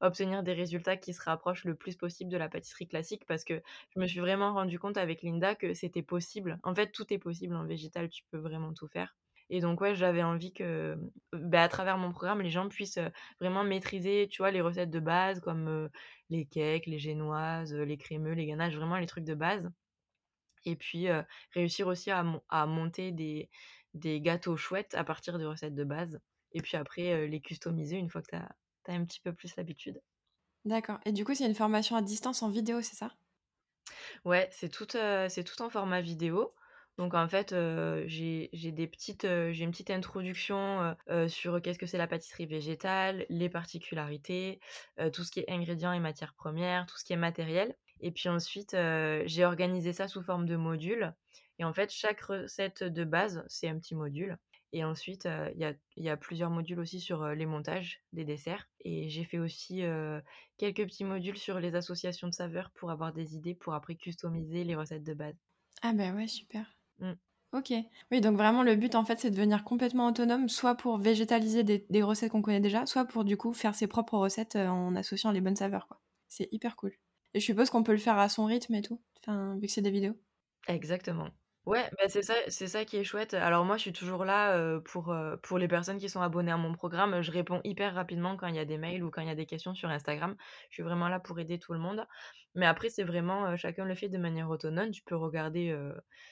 obtenir 0.00 0.42
des 0.42 0.52
résultats 0.52 0.96
qui 0.96 1.14
se 1.14 1.22
rapprochent 1.22 1.64
le 1.64 1.76
plus 1.76 1.96
possible 1.96 2.30
de 2.30 2.36
la 2.36 2.48
pâtisserie 2.48 2.88
classique 2.88 3.24
parce 3.26 3.44
que 3.44 3.62
je 3.94 4.00
me 4.00 4.06
suis 4.06 4.20
vraiment 4.20 4.52
rendu 4.54 4.78
compte 4.78 4.96
avec 4.96 5.22
Linda 5.22 5.54
que 5.54 5.74
c'était 5.74 6.02
possible. 6.02 6.58
En 6.62 6.74
fait, 6.74 6.90
tout 6.92 7.12
est 7.12 7.18
possible 7.18 7.54
en 7.56 7.66
végétal, 7.66 8.08
tu 8.10 8.22
peux 8.30 8.38
vraiment 8.38 8.74
tout 8.74 8.88
faire. 8.88 9.16
Et 9.54 9.60
donc, 9.60 9.82
ouais, 9.82 9.94
j'avais 9.94 10.22
envie 10.22 10.54
que, 10.54 10.96
bah, 11.34 11.62
à 11.62 11.68
travers 11.68 11.98
mon 11.98 12.10
programme, 12.10 12.40
les 12.40 12.48
gens 12.48 12.70
puissent 12.70 12.98
vraiment 13.38 13.64
maîtriser, 13.64 14.26
tu 14.30 14.40
vois, 14.40 14.50
les 14.50 14.62
recettes 14.62 14.88
de 14.90 14.98
base 14.98 15.40
comme 15.40 15.90
les 16.30 16.46
cakes, 16.46 16.86
les 16.86 16.98
génoises, 16.98 17.74
les 17.74 17.98
crémeux, 17.98 18.32
les 18.32 18.46
ganaches, 18.46 18.74
vraiment 18.74 18.96
les 18.96 19.06
trucs 19.06 19.26
de 19.26 19.34
base. 19.34 19.70
Et 20.64 20.74
puis, 20.74 21.08
réussir 21.50 21.86
aussi 21.86 22.10
à, 22.10 22.24
à 22.48 22.64
monter 22.64 23.12
des, 23.12 23.50
des, 23.92 24.22
gâteaux 24.22 24.56
chouettes 24.56 24.94
à 24.94 25.04
partir 25.04 25.36
des 25.36 25.44
recettes 25.44 25.74
de 25.74 25.84
base. 25.84 26.18
Et 26.52 26.62
puis 26.62 26.78
après, 26.78 27.28
les 27.28 27.40
customiser 27.42 27.96
une 27.96 28.08
fois 28.08 28.22
que 28.22 28.30
tu 28.30 28.36
as, 28.36 28.48
as, 28.86 28.94
un 28.94 29.04
petit 29.04 29.20
peu 29.20 29.34
plus 29.34 29.54
l'habitude. 29.56 30.00
D'accord. 30.64 30.98
Et 31.04 31.12
du 31.12 31.26
coup, 31.26 31.34
c'est 31.34 31.44
une 31.44 31.54
formation 31.54 31.94
à 31.94 32.00
distance 32.00 32.42
en 32.42 32.48
vidéo, 32.48 32.80
c'est 32.80 32.96
ça? 32.96 33.10
Ouais, 34.24 34.48
c'est 34.50 34.70
tout, 34.70 34.86
c'est 34.88 35.44
tout 35.44 35.60
en 35.60 35.68
format 35.68 36.00
vidéo. 36.00 36.54
Donc 36.98 37.14
en 37.14 37.26
fait, 37.28 37.54
j'ai 38.06 38.48
des 38.52 38.86
petites, 38.86 39.26
j'ai 39.26 39.64
une 39.64 39.70
petite 39.70 39.90
introduction 39.90 40.94
sur 41.28 41.60
qu'est-ce 41.62 41.78
que 41.78 41.86
c'est 41.86 41.98
la 41.98 42.06
pâtisserie 42.06 42.46
végétale, 42.46 43.26
les 43.28 43.48
particularités, 43.48 44.60
tout 45.12 45.24
ce 45.24 45.30
qui 45.30 45.40
est 45.40 45.50
ingrédients 45.50 45.92
et 45.92 46.00
matières 46.00 46.34
premières, 46.34 46.86
tout 46.86 46.98
ce 46.98 47.04
qui 47.04 47.12
est 47.12 47.16
matériel. 47.16 47.74
Et 48.00 48.10
puis 48.10 48.28
ensuite, 48.28 48.76
j'ai 49.26 49.44
organisé 49.44 49.92
ça 49.92 50.08
sous 50.08 50.22
forme 50.22 50.46
de 50.46 50.56
modules. 50.56 51.14
Et 51.58 51.64
en 51.64 51.72
fait, 51.72 51.90
chaque 51.90 52.20
recette 52.20 52.82
de 52.82 53.04
base, 53.04 53.44
c'est 53.48 53.68
un 53.68 53.78
petit 53.78 53.94
module. 53.94 54.36
Et 54.74 54.84
ensuite, 54.84 55.28
il 55.54 55.60
y 55.60 55.64
a, 55.64 55.74
y, 55.96 56.08
a, 56.08 56.16
plusieurs 56.16 56.48
modules 56.50 56.80
aussi 56.80 56.98
sur 56.98 57.26
les 57.28 57.46
montages 57.46 58.02
des 58.12 58.24
desserts. 58.24 58.68
Et 58.80 59.08
j'ai 59.10 59.24
fait 59.24 59.38
aussi 59.38 59.82
quelques 60.56 60.84
petits 60.84 61.04
modules 61.04 61.38
sur 61.38 61.60
les 61.60 61.74
associations 61.74 62.28
de 62.28 62.34
saveurs 62.34 62.70
pour 62.72 62.90
avoir 62.90 63.12
des 63.12 63.34
idées 63.34 63.54
pour 63.54 63.74
après 63.74 63.96
customiser 63.96 64.64
les 64.64 64.74
recettes 64.74 65.04
de 65.04 65.14
base. 65.14 65.36
Ah 65.82 65.92
ben 65.92 66.14
ouais, 66.14 66.28
super. 66.28 66.66
Mmh. 67.02 67.12
Ok. 67.52 67.72
Oui, 68.10 68.20
donc 68.22 68.36
vraiment 68.36 68.62
le 68.62 68.76
but 68.76 68.94
en 68.94 69.04
fait 69.04 69.20
c'est 69.20 69.30
de 69.30 69.36
devenir 69.36 69.62
complètement 69.62 70.06
autonome, 70.06 70.48
soit 70.48 70.74
pour 70.74 70.96
végétaliser 70.96 71.64
des, 71.64 72.02
recettes 72.02 72.32
qu'on 72.32 72.40
connaît 72.40 72.60
déjà, 72.60 72.86
soit 72.86 73.04
pour 73.04 73.24
du 73.24 73.36
coup 73.36 73.52
faire 73.52 73.74
ses 73.74 73.86
propres 73.86 74.16
recettes 74.16 74.56
euh, 74.56 74.68
en 74.68 74.96
associant 74.96 75.30
les 75.32 75.42
bonnes 75.42 75.56
saveurs. 75.56 75.86
quoi. 75.86 76.00
C'est 76.28 76.48
hyper 76.50 76.76
cool. 76.76 76.92
Et 77.34 77.40
je 77.40 77.44
suppose 77.44 77.68
qu'on 77.68 77.82
peut 77.82 77.92
le 77.92 77.98
faire 77.98 78.18
à 78.18 78.30
son 78.30 78.46
rythme 78.46 78.74
et 78.74 78.82
tout, 78.82 79.00
enfin, 79.20 79.56
vu 79.56 79.66
que 79.66 79.72
c'est 79.72 79.82
des 79.82 79.90
vidéos. 79.90 80.16
Exactement. 80.68 81.28
Ouais, 81.64 81.88
bah, 81.96 82.08
c'est 82.08 82.22
ça 82.22 82.34
c'est 82.48 82.66
ça 82.66 82.84
qui 82.84 82.96
est 82.96 83.04
chouette. 83.04 83.34
Alors 83.34 83.64
moi, 83.64 83.76
je 83.76 83.82
suis 83.82 83.92
toujours 83.92 84.24
là, 84.24 84.80
pour, 84.80 85.14
pour 85.44 85.58
les 85.58 85.68
personnes 85.68 85.98
qui 85.98 86.08
sont 86.08 86.20
abonnées 86.20 86.50
à 86.50 86.56
mon 86.56 86.72
programme. 86.72 87.22
Je 87.22 87.30
réponds 87.30 87.60
hyper 87.62 87.94
rapidement 87.94 88.36
quand 88.36 88.48
il 88.48 88.56
y 88.56 88.58
a 88.58 88.64
des 88.64 88.78
mails 88.78 89.04
ou 89.04 89.10
quand 89.10 89.20
il 89.22 89.28
y 89.28 89.30
a 89.30 89.36
des 89.36 89.46
questions 89.46 89.72
sur 89.72 89.88
Instagram. 89.88 90.34
Je 90.70 90.74
suis 90.74 90.82
vraiment 90.82 91.08
là 91.08 91.20
pour 91.20 91.38
aider 91.38 91.60
tout 91.60 91.72
le 91.72 91.78
monde. 91.78 92.04
Mais 92.56 92.66
après, 92.66 92.88
c'est 92.90 93.04
vraiment, 93.04 93.56
chacun 93.56 93.84
le 93.84 93.94
fait 93.94 94.08
de 94.08 94.18
manière 94.18 94.50
autonome. 94.50 94.90
Tu 94.90 95.02
peux 95.04 95.14
regarder, 95.16 95.76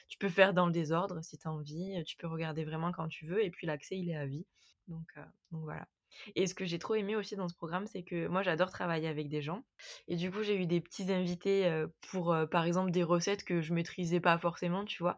tu 0.09 0.17
peux 0.17 0.29
faire 0.29 0.53
dans 0.53 0.65
le 0.65 0.73
désordre 0.73 1.23
si 1.23 1.37
tu 1.37 1.47
as 1.47 1.51
envie, 1.51 2.03
tu 2.05 2.17
peux 2.17 2.27
regarder 2.27 2.65
vraiment 2.65 2.91
quand 2.91 3.07
tu 3.07 3.25
veux 3.25 3.41
et 3.43 3.51
puis 3.51 3.67
l'accès, 3.67 3.97
il 3.97 4.09
est 4.09 4.17
à 4.17 4.25
vie. 4.25 4.45
Donc 4.89 5.07
donc 5.51 5.61
voilà. 5.63 5.87
Et 6.35 6.47
ce 6.47 6.53
que 6.53 6.65
j'ai 6.65 6.79
trop 6.79 6.95
aimé 6.95 7.15
aussi 7.15 7.35
dans 7.35 7.47
ce 7.47 7.55
programme, 7.55 7.87
c'est 7.87 8.03
que 8.03 8.27
moi 8.27 8.41
j'adore 8.43 8.71
travailler 8.71 9.07
avec 9.07 9.29
des 9.29 9.41
gens 9.41 9.63
et 10.07 10.15
du 10.15 10.31
coup, 10.31 10.43
j'ai 10.43 10.55
eu 10.55 10.65
des 10.65 10.81
petits 10.81 11.11
invités, 11.11 11.71
pour, 12.09 12.35
par 12.51 12.65
exemple 12.65 12.91
des 12.91 13.03
recettes 13.03 13.43
que 13.43 13.61
je 13.61 13.73
maîtrisais 13.73 14.19
pas 14.19 14.37
forcément, 14.37 14.85
tu 14.85 15.03
vois? 15.03 15.17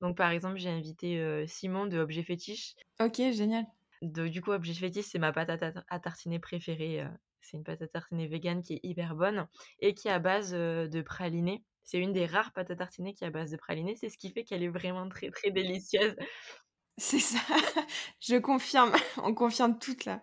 Donc 0.00 0.16
par 0.16 0.30
exemple, 0.30 0.56
j'ai 0.56 0.68
invité, 0.68 1.44
Simon 1.46 1.86
de 1.86 1.98
Objet 1.98 2.22
Fétiche. 2.22 2.74
OK, 3.00 3.16
génial. 3.32 3.66
De 4.02 4.26
du 4.28 4.40
coup, 4.40 4.50
Objet 4.50 4.74
Fétiche, 4.74 5.06
c'est 5.06 5.18
ma 5.18 5.32
pâte 5.32 5.50
à 5.50 5.58
ta 5.58 5.72
à 5.88 6.00
tartiner 6.00 6.38
préférée, 6.40 7.04
c'est 7.40 7.56
une 7.56 7.64
pâte 7.64 7.82
à 7.82 7.88
tartiner 7.88 8.26
végane 8.26 8.62
qui 8.62 8.74
est 8.74 8.80
hyper 8.82 9.14
bonne 9.14 9.46
et 9.80 9.94
qui 9.94 10.08
est 10.08 10.12
à 10.12 10.18
base, 10.18 10.52
de 10.52 11.02
praliné. 11.02 11.64
C'est 11.84 11.98
une 11.98 12.12
des 12.12 12.26
rares 12.26 12.52
pâtes 12.52 12.70
à 12.70 12.76
tartiner 12.76 13.14
qui 13.14 13.24
est 13.24 13.26
à 13.26 13.30
base 13.30 13.50
de 13.50 13.56
praliné, 13.56 13.96
c'est 13.96 14.08
ce 14.08 14.18
qui 14.18 14.30
fait 14.30 14.44
qu'elle 14.44 14.62
est 14.62 14.68
vraiment 14.68 15.08
très, 15.08 15.30
très 15.30 15.50
délicieuse. 15.50 16.14
C'est 16.98 17.18
ça, 17.20 17.38
je 18.20 18.36
confirme, 18.36 18.92
on 19.22 19.34
confirme 19.34 19.78
toutes 19.78 20.04
là. 20.04 20.22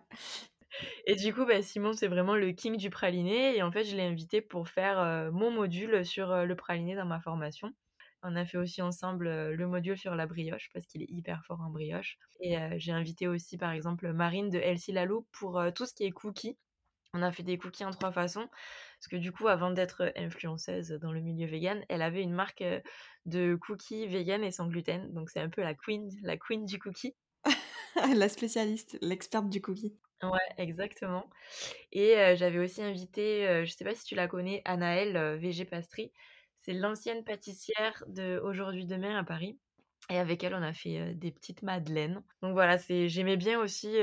Et 1.06 1.16
du 1.16 1.34
coup, 1.34 1.46
bah, 1.46 1.62
Simon, 1.62 1.94
c'est 1.94 2.08
vraiment 2.08 2.36
le 2.36 2.52
king 2.52 2.78
du 2.78 2.90
praliné 2.90 3.56
et 3.56 3.64
en 3.64 3.72
fait, 3.72 3.84
je 3.84 3.96
l'ai 3.96 4.04
invité 4.04 4.42
pour 4.42 4.68
faire, 4.70 5.00
heu, 5.00 5.32
mon 5.32 5.52
module 5.52 6.06
sur, 6.06 6.32
heu, 6.32 6.46
le 6.46 6.56
praliné 6.56 6.96
dans 6.96 7.06
ma 7.06 7.20
formation. 7.20 7.72
On 8.24 8.36
a 8.36 8.46
fait 8.46 8.58
aussi 8.58 8.82
ensemble, 8.82 9.28
heu, 9.28 9.56
le 9.56 9.68
module 9.68 9.98
sur 9.98 10.16
la 10.16 10.28
brioche 10.28 10.70
parce 10.74 10.86
qu'il 10.86 11.02
est 11.02 11.10
hyper 11.10 11.44
fort 11.46 11.62
en 11.62 11.70
brioche 11.70 12.18
et 12.42 12.58
j'ai 12.78 12.92
invité 12.92 13.28
aussi, 13.28 13.58
par 13.58 13.72
exemple, 13.72 14.12
Marine 14.14 14.50
de 14.50 14.60
Elsie 14.60 14.92
Lalou 14.92 15.28
pour, 15.32 15.62
tout 15.76 15.86
ce 15.86 15.94
qui 15.94 16.04
est 16.06 16.12
cookies. 16.12 16.58
On 17.14 17.22
a 17.24 17.32
fait 17.32 17.44
des 17.44 17.58
cookies 17.58 17.86
en 17.86 17.92
3 17.92 18.12
façons 18.12 18.50
parce 19.00 19.08
que 19.08 19.16
du 19.16 19.32
coup, 19.32 19.48
avant 19.48 19.72
d'être 19.72 20.12
influenceuse 20.18 20.90
dans 20.90 21.14
le 21.14 21.22
milieu 21.22 21.48
végan, 21.48 21.82
elle 21.88 22.02
avait 22.02 22.22
une 22.22 22.34
marque, 22.34 22.64
de 23.26 23.56
cookies 23.56 24.08
véganes 24.08 24.44
et 24.44 24.52
sans 24.52 24.68
gluten. 24.68 25.14
Donc 25.14 25.30
c'est 25.30 25.40
un 25.40 25.50
peu 25.50 25.62
la 25.62 25.74
queen 25.74 26.10
la 26.24 26.36
queen 26.38 26.66
du 26.66 26.80
cookie. 26.80 27.16
La 28.16 28.30
spécialiste, 28.30 28.98
l'experte 29.02 29.50
du 29.50 29.62
cookie. 29.62 29.98
Ouais, 30.22 30.38
exactement 30.58 31.30
et 31.92 32.16
j'avais 32.36 32.60
aussi 32.60 32.82
invité, 32.82 33.48
heu, 33.48 33.66
je 33.66 33.72
sais 33.72 33.84
pas 33.84 33.96
si 33.96 34.06
tu 34.06 34.16
la 34.16 34.28
connais, 34.28 34.62
Anaëlle, 34.66 35.38
VG 35.40 35.66
Pastry. 35.66 36.12
C'est 36.58 36.74
l'ancienne 36.74 37.24
pâtissière 37.24 38.04
de 38.08 38.40
Aujourd'hui 38.44 38.86
Demain 38.86 39.18
à 39.18 39.24
Paris 39.24 39.60
et 40.10 40.18
avec 40.18 40.44
elle, 40.44 40.56
on 40.56 40.62
a 40.62 40.74
fait, 40.74 41.14
des 41.16 41.32
petites 41.32 41.62
madeleines. 41.62 42.24
Donc 42.42 42.54
voilà, 42.54 42.78
c'est 42.78 43.10
j'aimais 43.10 43.38
bien 43.38 43.60
aussi, 43.60 43.96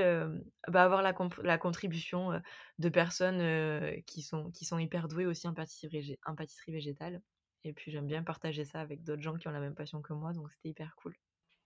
bah, 0.68 0.84
avoir 0.84 1.02
la 1.02 1.14
la 1.42 1.58
contribution, 1.58 2.40
de 2.78 2.88
personnes, 2.88 4.02
qui 4.06 4.22
sont 4.22 4.50
qui 4.50 4.64
sont 4.64 4.78
hyper 4.78 5.08
douées 5.08 5.26
aussi 5.26 5.48
en 5.48 5.54
pâtisserie 5.54 5.88
végé 5.88 6.18
en 6.26 6.34
pâtisserie 6.34 6.72
végétale 6.72 7.20
et 7.66 7.72
puis 7.72 7.90
j'aime 7.90 8.06
bien 8.06 8.22
partager 8.22 8.64
ça 8.64 8.80
avec 8.80 9.02
d'autres 9.02 9.22
gens 9.22 9.36
qui 9.36 9.48
ont 9.48 9.52
la 9.52 9.60
même 9.60 9.74
passion 9.74 10.00
que 10.00 10.12
moi, 10.12 10.32
donc 10.32 10.50
c'était 10.52 10.68
hyper 10.68 10.94
cool. 10.96 11.16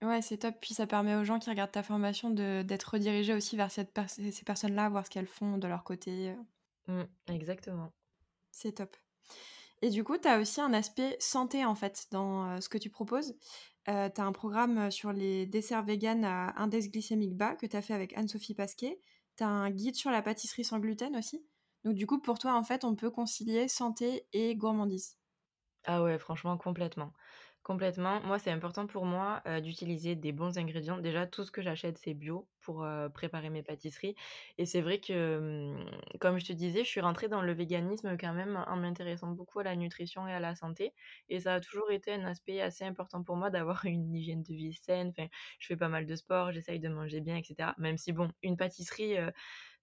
Ouais, 0.01 0.21
c'est 0.23 0.39
top. 0.39 0.55
Puis 0.59 0.73
ça 0.73 0.87
permet 0.87 1.15
aux 1.15 1.23
gens 1.23 1.37
qui 1.37 1.49
regardent 1.49 1.71
ta 1.71 1.83
formation 1.83 2.31
de 2.31 2.63
d'être 2.63 2.85
redirigés 2.85 3.35
aussi 3.35 3.55
vers 3.55 3.69
cette 3.69 3.93
pers 3.93 4.09
ces 4.09 4.43
personnes-là, 4.43 4.89
voir 4.89 5.05
ce 5.05 5.11
qu'elles 5.11 5.27
font 5.27 5.59
de 5.59 5.67
leur 5.67 5.83
côté. 5.83 6.35
Mmh, 6.87 7.03
exactement. 7.27 7.93
C'est 8.51 8.73
top 8.73 8.97
et 9.81 9.89
du 9.89 10.03
coup, 10.03 10.17
tu 10.17 10.27
as 10.27 10.39
aussi 10.39 10.61
un 10.61 10.73
aspect 10.73 11.17
santé, 11.19 11.65
en 11.65 11.75
fait, 11.75 12.07
dans, 12.11 12.59
ce 12.61 12.69
que 12.69 12.77
tu 12.77 12.89
proposes. 12.89 13.35
Heu, 13.89 14.09
tu 14.13 14.21
as 14.21 14.25
un 14.25 14.31
programme, 14.31 14.91
sur 14.91 15.11
les 15.13 15.45
desserts 15.45 15.83
véganes 15.83 16.25
à 16.25 16.53
index 16.61 16.89
glycémique 16.89 17.35
bas 17.35 17.55
que 17.55 17.65
tu 17.65 17.75
as 17.75 17.81
fait 17.81 17.93
avec 17.93 18.15
Anne-Sophie 18.17 18.55
Pasquier. 18.55 19.01
Tu 19.37 19.43
as 19.43 19.47
un 19.49 19.69
guide 19.71 19.95
sur 19.95 20.11
la 20.11 20.21
pâtisserie 20.21 20.63
sans 20.63 20.79
gluten 20.79 21.15
aussi. 21.15 21.45
Donc 21.83 21.95
du 21.95 22.05
coup, 22.07 22.19
pour 22.19 22.39
toi, 22.39 22.53
en 22.55 22.63
fait, 22.63 22.83
on 22.83 22.95
peut 22.95 23.11
concilier 23.11 23.67
santé 23.67 24.27
et 24.33 24.55
gourmandise. 24.55 25.17
Ah 25.85 26.01
ouais, 26.03 26.17
franchement, 26.19 26.57
complètement. 26.57 27.13
Complètement. 27.63 28.21
Moi, 28.21 28.39
c'est 28.39 28.49
important 28.49 28.87
pour 28.87 29.05
moi, 29.05 29.43
heu, 29.47 29.61
d'utiliser 29.61 30.15
des 30.15 30.31
bons 30.31 30.57
ingrédients. 30.57 30.97
Déjà, 30.97 31.27
tout 31.27 31.43
ce 31.43 31.51
que 31.51 31.61
j'achète, 31.61 31.99
c'est 31.99 32.15
bio 32.15 32.49
pour, 32.59 32.83
heu, 32.83 33.07
préparer 33.13 33.51
mes 33.51 33.61
pâtisseries 33.61 34.15
et 34.57 34.65
c'est 34.65 34.81
vrai 34.81 34.99
que, 34.99 35.39
mmh, 35.39 36.17
comme 36.19 36.39
je 36.39 36.45
te 36.45 36.53
disais, 36.53 36.79
je 36.83 36.89
suis 36.89 37.01
rentrée 37.01 37.27
dans 37.27 37.41
le 37.43 37.53
véganisme 37.53 38.17
quand 38.19 38.33
même 38.33 38.63
en 38.67 38.75
m'intéressant 38.77 39.29
beaucoup 39.31 39.59
à 39.59 39.63
la 39.63 39.75
nutrition 39.75 40.27
et 40.27 40.33
à 40.33 40.39
la 40.39 40.55
santé 40.55 40.93
et 41.29 41.39
ça 41.39 41.53
a 41.55 41.59
toujours 41.59 41.91
été 41.91 42.11
un 42.13 42.25
aspect 42.25 42.61
assez 42.61 42.83
important 42.83 43.23
pour 43.23 43.35
moi 43.37 43.51
d'avoir 43.51 43.85
une 43.85 44.11
hygiène 44.15 44.41
de 44.41 44.53
vie 44.55 44.73
saine. 44.73 45.09
Enfin, 45.09 45.27
je 45.59 45.67
fais 45.67 45.77
pas 45.77 45.87
mal 45.89 46.07
de 46.07 46.15
sport, 46.15 46.51
j'essaye 46.51 46.79
de 46.79 46.89
manger 46.89 47.21
bien 47.21 47.37
et 47.37 47.43
cetera. 47.43 47.75
Même 47.77 47.97
si 47.97 48.11
bon, 48.11 48.29
une 48.41 48.57
pâtisserie, 48.57 49.17
heu, 49.19 49.31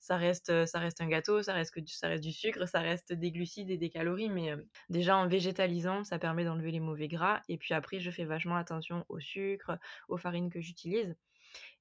ça 0.01 0.17
reste, 0.17 0.51
heu, 0.51 0.67
ça 0.67 0.79
reste 0.81 1.01
un 1.01 1.09
gâteau, 1.09 1.43
ça 1.43 1.53
reste 1.55 1.75
que 1.75 1.81
du 1.81 1.93
ça 1.93 2.09
reste 2.09 2.23
du 2.25 2.33
sucre, 2.33 2.67
ça 2.69 2.81
reste 2.81 3.13
des 3.13 3.33
glucides 3.33 3.71
et 3.71 3.79
des 3.79 3.91
calories 3.91 4.29
mais, 4.31 4.53
heu, 4.53 4.69
déjà 4.91 5.17
en 5.17 5.29
végétalisant, 5.29 6.05
ça 6.05 6.19
permet 6.19 6.45
d'enlever 6.45 6.71
les 6.73 6.81
mauvais 6.81 7.09
gras 7.09 7.43
et 7.49 7.59
puis 7.59 7.75
après 7.75 8.01
je 8.01 8.11
fais 8.11 8.25
vachement 8.25 8.57
attention 8.57 9.05
au 9.09 9.21
sucre, 9.21 9.79
aux 10.09 10.17
farines 10.19 10.51
que 10.51 10.61
j'utilise 10.61 11.17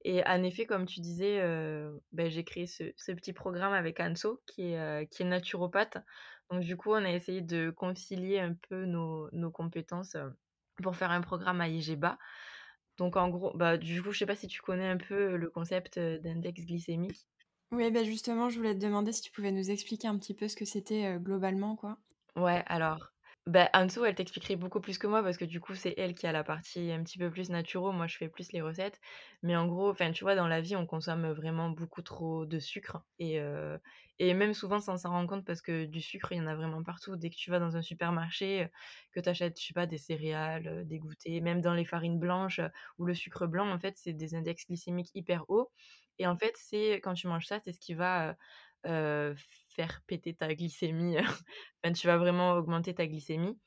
et 0.04 0.24
en 0.26 0.42
effet, 0.42 0.66
comme 0.66 0.86
tu 0.86 1.00
disais, 1.00 1.40
heu, 1.42 2.00
beh, 2.12 2.30
j'ai 2.30 2.44
créé 2.44 2.66
ce 2.66 3.12
petit 3.12 3.32
programme 3.32 3.72
avec 3.72 4.00
Anso 4.00 4.42
qui 4.46 4.72
est, 4.72 5.08
qui 5.10 5.22
est 5.22 5.26
naturopathe. 5.26 5.98
Donc 6.50 6.60
du 6.62 6.76
coup, 6.76 6.90
on 6.92 7.04
a 7.04 7.10
essayé 7.10 7.42
de 7.42 7.70
concilier 7.70 8.38
un 8.40 8.54
peu 8.54 8.84
nos 8.86 9.28
nos 9.32 9.50
compétences, 9.50 10.16
pour 10.82 10.96
faire 10.96 11.10
un 11.10 11.20
programme 11.22 11.60
allégé 11.60 11.96
bas. 11.96 12.18
Donc 12.98 13.16
en 13.16 13.28
gros, 13.30 13.56
bah, 13.56 13.76
du 13.78 14.02
coup, 14.02 14.12
je 14.12 14.18
sais 14.20 14.26
pas 14.26 14.36
si 14.36 14.48
tu 14.48 14.62
connais 14.62 14.88
un 14.88 14.96
peu 14.98 15.36
le 15.36 15.50
concept, 15.50 15.98
d'index 15.98 16.66
glycémique? 16.66 17.28
Oui, 17.72 17.90
bah, 17.90 18.04
justement, 18.04 18.50
je 18.50 18.58
voulais 18.58 18.74
te 18.74 18.78
demander 18.84 19.10
si 19.10 19.22
tu 19.22 19.32
pouvais 19.32 19.52
nous 19.52 19.70
expliquer 19.70 20.06
un 20.06 20.18
petit 20.18 20.34
peu 20.34 20.48
ce 20.48 20.56
que 20.56 20.66
c'était, 20.66 21.16
globalement, 21.18 21.76
quoi? 21.76 21.98
Ouais, 22.36 22.62
alors, 22.66 23.10
bah, 23.46 23.68
Anso, 23.74 24.04
elle 24.04 24.14
t'expliquerait 24.14 24.54
beaucoup 24.56 24.80
plus 24.80 24.98
que 24.98 25.06
moi 25.08 25.22
parce 25.22 25.36
que 25.38 25.44
du 25.44 25.60
coup, 25.60 25.74
c'est 25.74 25.94
elle 25.96 26.14
qui 26.14 26.26
a 26.26 26.32
la 26.32 26.44
partie 26.44 26.92
un 26.92 27.02
petit 27.02 27.18
peu 27.18 27.30
plus 27.30 27.48
naturo, 27.50 27.90
moi 27.92 28.06
je 28.06 28.16
fais 28.16 28.28
plus 28.28 28.52
les 28.52 28.60
recettes. 28.60 29.00
Mais 29.42 29.56
en 29.56 29.66
gros, 29.66 29.90
enfin, 29.90 30.12
tu 30.12 30.22
vois, 30.24 30.34
dans 30.36 30.46
la 30.46 30.60
vie, 30.60 30.76
on 30.76 30.86
consomme 30.86 31.28
vraiment 31.32 31.70
beaucoup 31.70 32.02
trop 32.02 32.46
de 32.46 32.58
sucre 32.60 33.02
et 33.18 33.40
et 34.20 34.34
même 34.34 34.52
souvent 34.54 34.80
sans 34.80 34.96
s'en 34.98 35.10
rendre 35.10 35.28
compte 35.28 35.44
parce 35.46 35.62
que 35.62 35.84
du 35.86 36.00
sucre, 36.00 36.32
il 36.32 36.38
y 36.38 36.40
en 36.40 36.46
a 36.46 36.54
vraiment 36.56 36.82
partout. 36.82 37.16
Dès 37.16 37.30
que 37.30 37.36
tu 37.36 37.50
vas 37.50 37.58
dans 37.60 37.76
un 37.76 37.82
supermarché, 37.82 38.68
que 39.12 39.20
tu 39.20 39.28
achètes, 39.28 39.60
je 39.60 39.66
sais 39.66 39.74
pas, 39.74 39.86
des 39.86 39.98
céréales, 39.98 40.84
des 40.86 40.98
goûters, 40.98 41.40
même 41.42 41.60
dans 41.60 41.74
les 41.74 41.84
farines 41.84 42.18
blanches, 42.18 42.60
ou 42.98 43.04
le 43.06 43.14
sucre 43.14 43.46
blanc, 43.46 43.70
en 43.72 43.78
fait, 43.78 43.96
c'est 43.96 44.12
des 44.12 44.34
index 44.34 44.66
glycémiques 44.66 45.10
hyper 45.14 45.44
hauts 45.48 45.70
et 46.18 46.26
en 46.26 46.36
fait, 46.36 46.52
c'est 46.56 46.94
quand 46.96 47.14
tu 47.14 47.26
manges 47.28 47.46
ça, 47.46 47.58
c'est 47.60 47.72
ce 47.72 47.80
qui 47.80 47.94
va, 47.94 48.36
faire 48.84 50.02
péter 50.06 50.34
ta 50.34 50.54
glycémie, 50.54 51.16
enfin, 51.84 51.92
tu 51.92 52.06
vas 52.06 52.16
vraiment 52.16 52.52
augmenter 52.54 52.94
ta 52.94 53.06
glycémie 53.06 53.58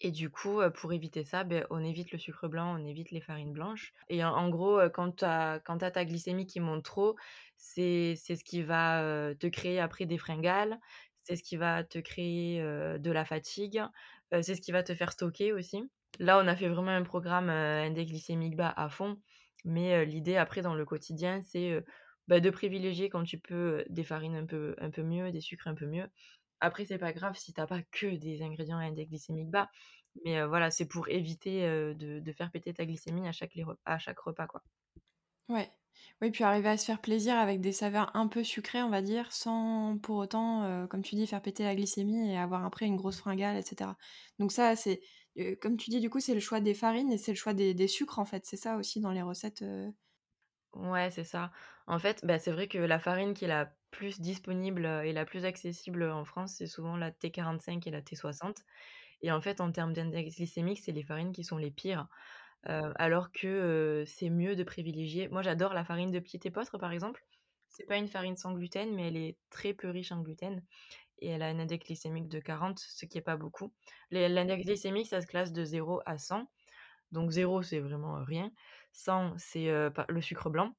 et 0.00 0.10
du 0.10 0.30
coup, 0.30 0.60
pour 0.74 0.92
éviter 0.92 1.24
ça, 1.24 1.44
beh, 1.44 1.64
on 1.70 1.82
évite 1.82 2.12
le 2.12 2.18
sucre 2.18 2.48
blanc, 2.48 2.78
on 2.78 2.84
évite 2.84 3.10
les 3.12 3.20
farines 3.20 3.52
blanches 3.52 3.92
et 4.08 4.24
en 4.24 4.48
gros, 4.50 4.80
quand 4.92 5.18
tu 5.18 5.24
as 5.24 5.60
as 5.66 5.90
ta 5.90 6.04
glycémie 6.04 6.46
qui 6.46 6.60
monte 6.60 6.84
trop, 6.84 7.16
c'est 7.56 8.16
ce 8.16 8.44
qui 8.44 8.62
va, 8.62 9.34
te 9.38 9.46
créer 9.46 9.80
après 9.80 10.06
des 10.06 10.18
fringales, 10.18 10.78
c'est 11.22 11.36
ce 11.36 11.42
qui 11.42 11.56
va 11.56 11.82
te 11.84 11.98
créer, 11.98 12.60
de 12.60 13.10
la 13.10 13.24
fatigue, 13.24 13.82
c'est 14.30 14.54
ce 14.54 14.60
qui 14.60 14.72
va 14.72 14.82
te 14.82 14.94
faire 14.94 15.12
stocker 15.12 15.52
aussi. 15.52 15.82
Là, 16.18 16.38
on 16.42 16.46
a 16.46 16.56
fait 16.56 16.68
vraiment 16.68 16.90
un 16.90 17.02
programme, 17.02 17.50
heu, 17.50 17.52
index 17.52 18.30
bas 18.56 18.72
à 18.76 18.88
fond, 18.88 19.20
mais 19.64 20.04
l'idée 20.06 20.36
après 20.36 20.62
dans 20.62 20.74
le 20.74 20.84
quotidien, 20.84 21.42
c'est, 21.42 21.84
bah, 22.28 22.40
de 22.40 22.50
privilégier 22.50 23.08
quand 23.08 23.24
tu 23.24 23.38
peux, 23.38 23.84
des 23.88 24.04
farines 24.04 24.36
un 24.36 24.46
peu 24.46 24.74
un 24.78 24.90
peu 24.90 25.02
mieux, 25.02 25.30
des 25.32 25.40
sucres 25.40 25.68
un 25.68 25.74
peu 25.74 25.86
mieux. 25.86 26.08
Après, 26.60 26.84
c'est 26.86 26.98
pas 26.98 27.12
grave 27.12 27.36
si 27.36 27.52
tu 27.54 27.60
as 27.60 27.66
pas 27.66 27.82
que 27.92 28.16
des 28.16 28.42
ingrédients 28.42 28.78
à 28.78 28.82
index 28.84 29.08
glycémique 29.10 29.50
bas, 29.50 29.68
mais 30.24 30.44
voilà, 30.46 30.70
c'est 30.70 30.88
pour 30.88 31.08
éviter, 31.08 31.62
de 31.94 32.20
de 32.20 32.32
faire 32.32 32.50
péter 32.52 32.74
ta 32.74 32.86
glycémie 32.86 33.28
à 33.28 33.32
chaque 33.32 33.54
les 33.54 33.64
rep 33.64 33.78
à 33.86 33.98
chaque 33.98 34.18
repas, 34.20 34.46
quoi. 34.48 34.62
Ouais. 35.48 35.70
Oui, 36.20 36.30
puis 36.30 36.44
arriver 36.44 36.68
à 36.68 36.76
se 36.76 36.84
faire 36.84 37.00
plaisir 37.00 37.36
avec 37.38 37.60
des 37.60 37.72
saveurs 37.72 38.14
un 38.16 38.26
peu 38.28 38.42
sucrées, 38.44 38.82
on 38.82 38.90
va 38.90 39.00
dire, 39.02 39.32
sans 39.32 39.96
pour 39.98 40.16
autant, 40.16 40.86
comme 40.88 41.02
tu 41.02 41.14
dis, 41.14 41.26
faire 41.26 41.40
péter 41.42 41.62
la 41.64 41.74
glycémie 41.74 42.30
et 42.32 42.36
avoir 42.38 42.64
après 42.64 42.86
une 42.86 42.96
grosse 42.96 43.18
fringale 43.18 43.56
et 43.56 43.62
cetera. 43.62 43.96
Donc 44.38 44.52
ça, 44.52 44.76
c'est, 44.76 45.00
comme 45.60 45.76
tu 45.76 45.90
dis, 45.90 46.00
du 46.00 46.10
coup, 46.10 46.20
c'est 46.20 46.34
le 46.34 46.40
choix 46.40 46.60
des 46.60 46.74
farines 46.74 47.12
et 47.12 47.18
c'est 47.18 47.32
le 47.32 47.36
choix 47.36 47.54
des 47.54 47.88
sucres, 47.88 48.18
en 48.18 48.24
fait. 48.24 48.46
C'est 48.46 48.56
ça 48.56 48.76
aussi 48.76 49.00
dans 49.00 49.12
les 49.12 49.22
recettes, 49.22 49.62
heu? 49.62 49.92
Ouais, 50.74 51.10
c'est 51.10 51.24
ça. 51.24 51.52
En 51.86 51.98
fait, 51.98 52.24
bah, 52.26 52.38
c'est 52.38 52.50
vrai 52.52 52.68
que 52.68 52.76
la 52.78 52.98
farine 52.98 53.32
qui 53.34 53.46
est 53.46 53.48
la 53.48 53.74
plus 53.90 54.20
disponible, 54.20 54.84
heu, 54.84 55.04
et 55.06 55.12
la 55.14 55.24
plus 55.24 55.44
accessible, 55.46 56.02
en 56.10 56.24
France, 56.26 56.56
c'est 56.58 56.66
souvent 56.66 56.96
la 56.98 57.10
T45 57.10 57.86
et 57.86 57.90
la 57.90 58.02
T60 58.02 58.62
et 59.22 59.32
en 59.32 59.40
fait, 59.40 59.60
en 59.62 59.72
termes 59.72 59.94
d'index 59.94 60.36
glycémique, 60.36 60.80
c'est 60.80 60.92
les 60.92 61.02
farines 61.04 61.32
qui 61.32 61.44
sont 61.44 61.56
les 61.58 61.70
pires, 61.70 62.08
alors 62.64 63.32
que, 63.32 64.04
c'est 64.06 64.30
mieux 64.30 64.56
de 64.56 64.64
privilégier 64.64 65.28
moi, 65.28 65.42
j'adore 65.42 65.74
la 65.74 65.84
farine 65.84 66.10
de 66.12 66.20
Pied 66.20 66.40
et 66.44 66.50
Postre, 66.50 66.78
par 66.78 66.92
exemple. 66.92 67.24
C'est 67.70 67.86
pas 67.86 67.96
une 67.98 68.08
farine 68.08 68.36
sans 68.36 68.52
gluten, 68.54 68.94
mais 68.94 69.08
elle 69.08 69.16
est 69.18 69.38
très 69.50 69.74
peu 69.74 69.90
riche 69.90 70.12
en 70.12 70.22
gluten 70.22 70.62
et 71.18 71.28
elle 71.28 71.42
a 71.42 71.46
un 71.46 71.58
index 71.58 71.86
glycémique 71.86 72.28
de 72.28 72.40
40, 72.40 72.78
ce 72.78 73.06
qui 73.06 73.18
est 73.18 73.22
pas 73.22 73.36
beaucoup. 73.36 73.72
L'index 74.10 74.64
glycémique, 74.64 75.06
ça 75.06 75.20
se 75.20 75.26
classe 75.26 75.52
de 75.52 75.64
0 75.64 76.02
à 76.06 76.18
100. 76.18 76.48
Donc 77.12 77.30
0, 77.30 77.62
c'est 77.62 77.80
vraiment 77.80 78.22
rien. 78.24 78.50
100, 78.92 79.34
c'est 79.38 79.68
le 80.08 80.20
sucre 80.20 80.50
blanc. 80.50 80.74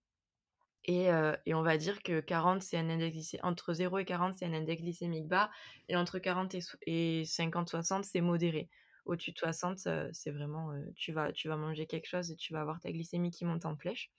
Et, 0.85 1.09
on 1.53 1.61
va 1.61 1.77
dire 1.77 2.01
que 2.01 2.21
40, 2.21 2.61
c'est 2.61 2.77
un 2.77 2.89
index 2.89 3.35
entre 3.43 3.73
0 3.73 3.99
et 3.99 4.05
40, 4.05 4.37
c'est 4.37 4.45
un 4.45 4.53
index 4.53 4.81
glycémique 4.81 5.27
bas. 5.27 5.49
Et 5.89 5.95
entre 5.95 6.19
40 6.19 6.55
et, 6.85 7.23
50-60, 7.23 8.03
c'est 8.03 8.21
modéré. 8.21 8.69
Au-dessus 9.05 9.31
de 9.31 9.37
60, 9.37 9.87
c'est 10.11 10.31
vraiment, 10.31 10.71
tu, 10.95 11.11
vas, 11.11 11.31
tu 11.31 11.47
vas 11.47 11.57
manger 11.57 11.87
quelque 11.87 12.07
chose 12.07 12.31
et 12.31 12.35
tu 12.35 12.53
vas 12.53 12.61
avoir 12.61 12.79
ta 12.79 12.91
glycémie 12.91 13.31
qui 13.31 13.45
monte 13.45 13.65
en 13.65 13.75
flèche. 13.75 14.11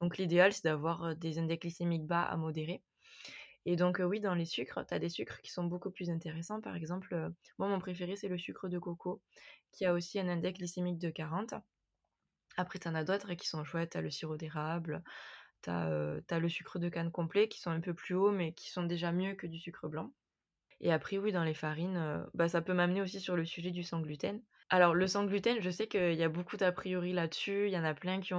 Donc 0.00 0.18
l'idéal, 0.18 0.52
c'est 0.52 0.64
d'avoir 0.64 1.16
des 1.16 1.38
index 1.38 1.60
glycémiques 1.60 2.06
bas 2.06 2.22
à 2.22 2.36
modérés. 2.36 2.82
Et 3.66 3.74
donc 3.76 4.00
oui, 4.02 4.20
dans 4.20 4.34
les 4.34 4.44
sucres, 4.44 4.86
tu 4.86 4.94
as 4.94 4.98
des 5.00 5.08
sucres 5.08 5.42
qui 5.42 5.50
sont 5.50 5.64
beaucoup 5.64 5.90
plus 5.90 6.08
intéressants. 6.08 6.60
Par 6.60 6.76
exemple, 6.76 7.32
moi, 7.58 7.68
mon 7.68 7.80
préféré, 7.80 8.16
c'est 8.16 8.28
le 8.28 8.38
sucre 8.38 8.68
de 8.68 8.78
coco, 8.78 9.20
qui 9.72 9.84
a 9.84 9.92
aussi 9.92 10.20
un 10.20 10.28
index 10.28 10.58
glycémique 10.58 10.98
de 10.98 11.10
40. 11.10 11.54
Après, 12.56 12.78
tu 12.78 12.88
en 12.88 12.94
as 12.94 13.04
d'autres 13.04 13.34
qui 13.34 13.48
sont 13.48 13.64
chouettes. 13.64 13.90
Tu 13.92 14.00
le 14.00 14.10
sirop 14.10 14.36
d'érable, 14.36 15.02
tu 15.62 15.70
as, 15.70 16.38
le 16.38 16.48
sucre 16.48 16.78
de 16.78 16.88
canne 16.88 17.10
complet, 17.10 17.48
qui 17.48 17.60
sont 17.60 17.72
un 17.72 17.80
peu 17.80 17.92
plus 17.92 18.14
hauts, 18.14 18.30
mais 18.30 18.52
qui 18.52 18.70
sont 18.70 18.84
déjà 18.84 19.10
mieux 19.10 19.34
que 19.34 19.48
du 19.48 19.58
sucre 19.58 19.88
blanc. 19.88 20.12
Et 20.80 20.92
après, 20.92 21.18
oui, 21.18 21.32
dans 21.32 21.44
les 21.44 21.54
farines, 21.54 22.24
bah, 22.34 22.48
ça 22.48 22.62
peut 22.62 22.74
m'amener 22.74 23.02
aussi 23.02 23.18
sur 23.18 23.34
le 23.34 23.44
sujet 23.44 23.72
du 23.72 23.82
sans 23.82 24.00
gluten. 24.00 24.42
Alors, 24.68 24.94
le 24.94 25.06
sans 25.08 25.24
gluten, 25.24 25.60
je 25.60 25.70
sais 25.70 25.88
qu'il 25.88 26.14
y 26.14 26.22
a 26.22 26.28
beaucoup 26.28 26.56
d'a 26.56 26.70
priori 26.70 27.12
là-dessus. 27.12 27.66
Il 27.66 27.72
y 27.72 27.78
en 27.78 27.84
a 27.84 27.94
plein 27.94 28.20
qui, 28.20 28.34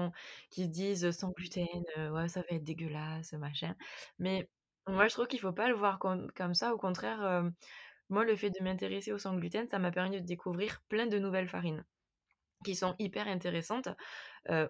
qui 0.49 0.63
se 0.63 0.69
disent 0.69 1.11
sans 1.11 1.31
gluten, 1.31 1.67
ouais, 2.11 2.29
ça 2.29 2.41
va 2.41 2.55
être 2.55 2.63
dégueulasse, 2.63 3.33
machin. 3.33 3.75
Mais 4.19 4.49
moi, 4.87 5.07
je 5.07 5.13
trouve 5.13 5.27
qu'il 5.27 5.39
faut 5.39 5.53
pas 5.53 5.67
le 5.67 5.75
voir 5.75 5.99
comme, 5.99 6.53
ça. 6.53 6.73
Au 6.73 6.77
contraire, 6.77 7.43
moi, 8.09 8.25
le 8.25 8.35
fait 8.35 8.49
de 8.49 8.63
m'intéresser 8.63 9.11
au 9.11 9.17
sans 9.17 9.35
gluten, 9.35 9.67
ça 9.67 9.79
m'a 9.79 9.91
permis 9.91 10.21
de 10.21 10.25
découvrir 10.25 10.81
plein 10.89 11.07
de 11.07 11.19
nouvelles 11.19 11.49
farines 11.49 11.85
qui 12.63 12.75
sont 12.75 12.95
hyper 12.99 13.27
intéressantes, 13.27 13.89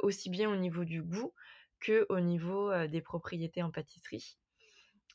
aussi 0.02 0.30
bien 0.30 0.50
au 0.52 0.56
niveau 0.56 0.86
du 0.86 1.04
goût 1.04 1.34
que 1.80 2.06
au 2.10 2.20
niveau 2.20 2.88
des 2.88 3.02
propriétés 3.02 3.64
en 3.64 3.72
pâtisserie. 3.72 4.38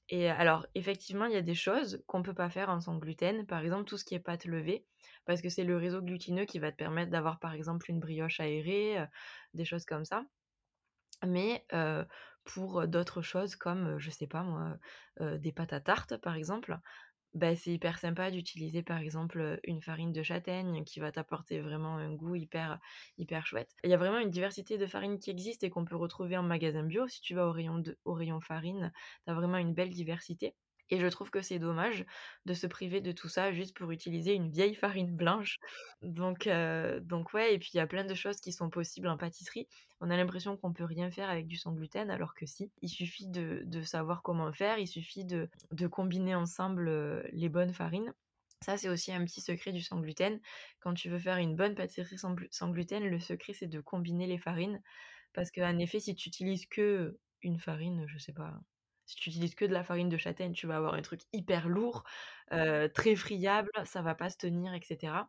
Et 0.08 0.28
alors, 0.28 0.66
effectivement, 0.74 1.24
il 1.26 1.32
y 1.32 1.36
a 1.36 1.42
des 1.42 1.54
choses 1.54 2.02
qu'on 2.06 2.18
ne 2.18 2.24
peut 2.24 2.34
pas 2.34 2.50
faire 2.50 2.68
en 2.68 2.80
sans 2.80 2.98
gluten. 2.98 3.46
Par 3.46 3.62
exemple, 3.62 3.84
tout 3.84 3.96
ce 3.96 4.04
qui 4.04 4.14
est 4.14 4.20
pâte 4.20 4.44
levée, 4.44 4.84
parce 5.24 5.40
que 5.40 5.48
c'est 5.48 5.64
le 5.64 5.76
réseau 5.76 6.02
glutineux 6.02 6.44
qui 6.44 6.58
va 6.58 6.70
te 6.70 6.76
permettre 6.76 7.10
d'avoir, 7.10 7.38
par 7.38 7.54
exemple, 7.54 7.90
une 7.90 8.00
brioche 8.00 8.38
aérée, 8.40 8.98
des 9.54 9.64
choses 9.64 9.84
comme 9.84 10.04
ça. 10.04 10.24
Mais 11.26 11.64
pour 12.44 12.86
d'autres 12.88 13.22
choses 13.22 13.56
comme, 13.56 13.98
je 13.98 14.10
sais 14.10 14.26
pas 14.26 14.42
moi, 14.42 14.78
des 15.38 15.52
pâtes 15.52 15.72
à 15.72 15.80
tarte, 15.80 16.16
par 16.18 16.34
exemple, 16.34 16.78
bah, 17.34 17.56
c'est 17.56 17.72
hyper 17.72 17.98
sympa 17.98 18.30
d'utiliser 18.30 18.82
par 18.82 18.98
exemple 18.98 19.58
une 19.64 19.80
farine 19.82 20.12
de 20.12 20.22
châtaigne 20.22 20.84
qui 20.84 21.00
va 21.00 21.12
t'apporter 21.12 21.60
vraiment 21.60 21.96
un 21.96 22.12
goût 22.14 22.34
hyper, 22.36 22.78
hyper 23.18 23.46
chouette. 23.46 23.72
Il 23.84 23.90
y 23.90 23.94
a 23.94 23.96
vraiment 23.98 24.18
une 24.18 24.30
diversité 24.30 24.78
de 24.78 24.86
farines 24.86 25.18
qui 25.18 25.30
existe 25.30 25.64
et 25.64 25.70
qu'on 25.70 25.84
peut 25.86 25.96
retrouver 25.96 26.36
en 26.36 26.42
magasin 26.42 26.82
bio. 26.84 27.08
Si 27.08 27.20
tu 27.22 27.34
vas 27.34 27.46
au 27.48 27.52
rayon, 27.52 27.82
au 28.04 28.12
rayon 28.14 28.40
farine, 28.40 28.92
tu 29.26 29.30
as 29.32 29.34
vraiment 29.34 29.56
une 29.58 29.74
belle 29.74 29.90
diversité. 29.90 30.56
Et 30.90 30.98
je 30.98 31.06
trouve 31.06 31.30
que 31.30 31.40
c'est 31.40 31.58
dommage 31.58 32.04
de 32.44 32.54
se 32.54 32.66
priver 32.66 33.00
de 33.00 33.12
tout 33.12 33.28
ça 33.28 33.52
juste 33.52 33.76
pour 33.76 33.90
utiliser 33.90 34.34
une 34.34 34.50
vieille 34.50 34.74
farine 34.74 35.14
blanche. 35.16 35.58
Donc, 36.02 36.48
donc 37.02 37.32
ouais, 37.32 37.54
et 37.54 37.58
puis 37.58 37.70
il 37.74 37.78
y 37.78 37.80
a 37.80 37.86
plein 37.86 38.04
de 38.04 38.14
choses 38.14 38.40
qui 38.40 38.52
sont 38.52 38.70
possibles 38.70 39.08
en 39.08 39.16
pâtisserie. 39.16 39.68
On 40.00 40.10
a 40.10 40.16
l'impression 40.16 40.56
qu'on 40.56 40.72
peut 40.72 40.84
rien 40.84 41.10
faire 41.10 41.30
avec 41.30 41.46
du 41.46 41.56
sans 41.56 41.72
gluten, 41.72 42.10
alors 42.10 42.34
que 42.34 42.44
si. 42.44 42.70
Il 42.82 42.88
suffit 42.88 43.28
de, 43.28 43.82
savoir 43.82 44.22
comment 44.22 44.52
faire, 44.52 44.78
il 44.78 44.88
suffit 44.88 45.24
de, 45.24 45.48
combiner 45.86 46.34
ensemble 46.34 46.90
les 47.32 47.48
bonnes 47.48 47.72
farines. 47.72 48.12
Ça, 48.62 48.76
c'est 48.76 48.88
aussi 48.88 49.12
un 49.12 49.24
petit 49.24 49.40
secret 49.40 49.72
du 49.72 49.80
sans 49.80 50.00
gluten. 50.00 50.40
Quand 50.80 50.94
tu 50.94 51.08
veux 51.08 51.18
faire 51.18 51.38
une 51.38 51.56
bonne 51.56 51.74
pâtisserie 51.74 52.18
sans, 52.18 52.36
sans 52.50 52.70
gluten, 52.70 53.04
le 53.04 53.18
secret, 53.18 53.54
c'est 53.54 53.66
de 53.66 53.80
combiner 53.80 54.26
les 54.26 54.38
farines. 54.38 54.80
Parce 55.32 55.50
qu'en 55.50 55.78
effet, 55.78 56.00
si 56.00 56.14
tu 56.14 56.28
utilises 56.28 56.66
que 56.66 57.18
une 57.42 57.58
farine, 57.58 58.04
je 58.06 58.18
sais 58.18 58.32
pas, 58.32 58.54
si 59.06 59.16
tu 59.16 59.30
utilises 59.30 59.54
que 59.54 59.64
de 59.64 59.72
la 59.72 59.84
farine 59.84 60.08
de 60.08 60.16
châtaigne, 60.16 60.52
tu 60.52 60.66
vas 60.66 60.76
avoir 60.76 60.94
un 60.94 61.02
truc 61.02 61.22
hyper 61.32 61.68
lourd, 61.68 62.04
très 62.94 63.16
friable, 63.16 63.70
ça 63.84 64.02
va 64.02 64.14
pas 64.14 64.30
se 64.30 64.36
tenir, 64.36 64.74
etc. 64.74 65.28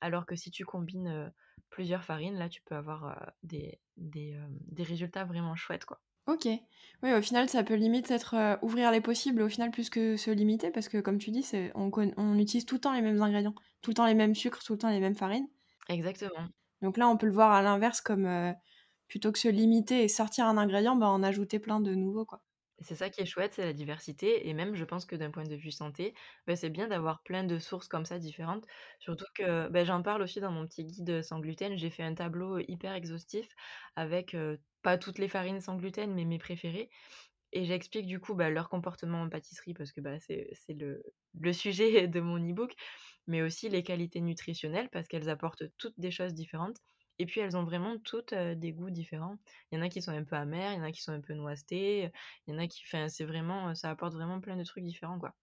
Alors 0.00 0.26
que 0.26 0.36
si 0.36 0.50
tu 0.50 0.64
combines 0.64 1.32
plusieurs 1.70 2.04
farines, 2.04 2.36
là, 2.36 2.48
tu 2.48 2.62
peux 2.62 2.74
avoir 2.74 3.32
des, 3.42 3.78
des, 3.96 4.38
résultats 4.78 5.24
vraiment 5.24 5.54
chouettes, 5.56 5.84
quoi. 5.84 6.00
Ok. 6.26 6.48
Oui, 7.02 7.12
au 7.12 7.22
final, 7.22 7.48
ça 7.48 7.62
peut 7.62 7.74
limite 7.74 8.10
être 8.10 8.58
ouvrir 8.62 8.90
les 8.90 9.00
possibles, 9.00 9.42
au 9.42 9.48
final, 9.48 9.70
plus 9.70 9.90
que 9.90 10.16
se 10.16 10.30
limiter, 10.30 10.70
parce 10.70 10.88
que 10.88 10.98
comme 10.98 11.18
tu 11.18 11.30
dis, 11.30 11.46
on, 11.74 11.90
on 12.16 12.38
utilise 12.38 12.66
tout 12.66 12.76
le 12.76 12.80
temps 12.80 12.94
les 12.94 13.02
mêmes 13.02 13.22
ingrédients, 13.22 13.54
tout 13.82 13.90
le 13.90 13.94
temps 13.94 14.06
les 14.06 14.14
mêmes 14.14 14.34
sucres, 14.34 14.62
tout 14.64 14.72
le 14.72 14.78
temps 14.78 14.90
les 14.90 15.00
mêmes 15.00 15.14
farines. 15.14 15.48
Exactement. 15.88 16.48
Donc 16.82 16.96
là, 16.96 17.08
on 17.08 17.16
peut 17.16 17.26
le 17.26 17.32
voir 17.32 17.52
à 17.52 17.62
l'inverse, 17.62 18.00
comme 18.00 18.54
plutôt 19.08 19.32
que 19.32 19.38
se 19.38 19.48
limiter 19.48 20.02
et 20.02 20.08
sortir 20.08 20.46
un 20.46 20.58
ingrédient, 20.58 20.96
bah, 20.96 21.08
en 21.08 21.22
ajouter 21.22 21.58
plein 21.58 21.80
de 21.80 21.94
nouveaux, 21.94 22.24
quoi. 22.24 22.40
C'est 22.80 22.94
ça 22.94 23.08
qui 23.08 23.22
est 23.22 23.26
chouette, 23.26 23.54
c'est 23.54 23.64
la 23.64 23.72
diversité. 23.72 24.48
Et 24.48 24.52
même, 24.54 24.74
je 24.74 24.84
pense 24.84 25.06
que 25.06 25.16
d'un 25.16 25.30
point 25.30 25.44
de 25.44 25.54
vue 25.56 25.70
santé, 25.70 26.14
bah, 26.46 26.56
c'est 26.56 26.68
bien 26.68 26.88
d'avoir 26.88 27.22
plein 27.22 27.42
de 27.44 27.58
sources 27.58 27.88
comme 27.88 28.04
ça 28.04 28.18
différentes. 28.18 28.66
Surtout 28.98 29.24
que 29.34 29.68
bah, 29.68 29.84
j'en 29.84 30.02
parle 30.02 30.20
aussi 30.22 30.40
dans 30.40 30.50
mon 30.52 30.66
petit 30.66 30.84
guide 30.84 31.22
sans 31.22 31.40
gluten. 31.40 31.76
J'ai 31.78 31.88
fait 31.90 32.02
un 32.02 32.14
tableau 32.14 32.58
hyper 32.58 32.92
exhaustif 32.94 33.48
avec 33.96 34.36
pas 34.82 34.98
toutes 34.98 35.18
les 35.18 35.28
farines 35.28 35.60
sans 35.62 35.76
gluten, 35.76 36.12
mais 36.14 36.26
mes 36.26 36.38
préférées. 36.38 36.90
Et 37.52 37.64
j'explique 37.66 38.06
du 38.06 38.20
coup 38.20 38.34
bah, 38.34 38.50
leur 38.50 38.68
comportement 38.70 39.22
en 39.22 39.28
pâtisserie 39.30 39.74
parce 39.74 39.92
que 39.92 40.00
c'est 40.20 40.74
le, 40.74 41.02
le 41.40 41.52
sujet 41.54 42.08
de 42.08 42.20
mon 42.20 42.38
e-book, 42.38 42.74
mais 43.26 43.42
aussi 43.42 43.68
les 43.70 43.82
qualités 43.84 44.20
nutritionnelles 44.20 44.90
parce 44.90 45.08
qu'elles 45.08 45.30
apportent 45.30 45.64
toutes 45.78 45.98
des 46.00 46.10
choses 46.12 46.34
différentes. 46.34 46.78
Et 47.18 47.26
puis 47.26 47.40
elles 47.40 47.56
ont 47.56 47.64
vraiment 47.64 47.98
toutes 47.98 48.34
des 48.34 48.72
goûts 48.72 48.90
différents. 48.90 49.38
Il 49.70 49.78
y 49.78 49.80
en 49.80 49.84
a 49.84 49.88
qui 49.88 50.02
sont 50.02 50.12
un 50.12 50.24
peu 50.24 50.36
amers, 50.36 50.72
il 50.72 50.78
y 50.78 50.80
en 50.80 50.84
a 50.84 50.92
qui 50.92 51.02
sont 51.02 51.12
un 51.12 51.20
peu 51.20 51.34
noisetés, 51.34 52.10
il 52.46 52.54
y 52.54 52.56
en 52.56 52.58
a 52.58 52.66
qui. 52.66 52.82
Enfin, 52.86 53.08
c'est 53.08 53.24
vraiment. 53.24 53.74
Ça 53.74 53.90
apporte 53.90 54.14
vraiment 54.14 54.40
plein 54.40 54.56
de 54.56 54.64
trucs 54.64 54.84
différents, 54.84 55.18
quoi. 55.18 55.34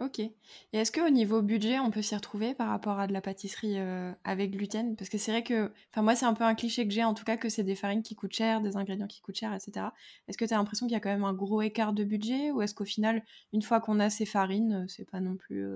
Ok. 0.00 0.20
Et 0.20 0.32
est-ce 0.72 0.92
qu'au 0.92 1.10
niveau 1.10 1.42
budget, 1.42 1.80
on 1.80 1.90
peut 1.90 2.02
s'y 2.02 2.14
retrouver 2.14 2.54
par 2.54 2.68
rapport 2.68 3.00
à 3.00 3.08
de 3.08 3.12
la 3.12 3.20
pâtisserie 3.20 3.78
avec 4.22 4.52
gluten? 4.52 4.94
Parce 4.94 5.10
que 5.10 5.18
c'est 5.18 5.32
vrai 5.32 5.42
que. 5.42 5.72
Enfin, 5.92 6.02
moi, 6.02 6.14
c'est 6.14 6.26
un 6.26 6.34
peu 6.34 6.44
un 6.44 6.54
cliché 6.54 6.86
que 6.86 6.94
j'ai, 6.94 7.02
en 7.02 7.14
tout 7.14 7.24
cas, 7.24 7.36
que 7.36 7.48
c'est 7.48 7.64
des 7.64 7.74
farines 7.74 8.04
qui 8.04 8.14
coûtent 8.14 8.32
cher, 8.32 8.60
des 8.60 8.76
ingrédients 8.76 9.08
qui 9.08 9.20
coûtent 9.20 9.36
cher, 9.36 9.52
etc. 9.52 9.92
Est-ce 10.28 10.38
que 10.38 10.44
tu 10.44 10.54
as 10.54 10.56
l'impression 10.56 10.86
qu'il 10.86 10.94
y 10.94 10.96
a 10.96 11.00
quand 11.00 11.08
même 11.08 11.24
un 11.24 11.34
gros 11.34 11.62
écart 11.62 11.92
de 11.94 12.04
budget? 12.04 12.52
Ou 12.52 12.62
est-ce 12.62 12.74
qu'au 12.74 12.84
final, 12.84 13.24
une 13.52 13.62
fois 13.62 13.80
qu'on 13.80 13.98
a 13.98 14.08
ces 14.08 14.24
farines, 14.26 14.86
c'est 14.88 15.04
pas 15.10 15.18
non 15.20 15.36
plus. 15.36 15.66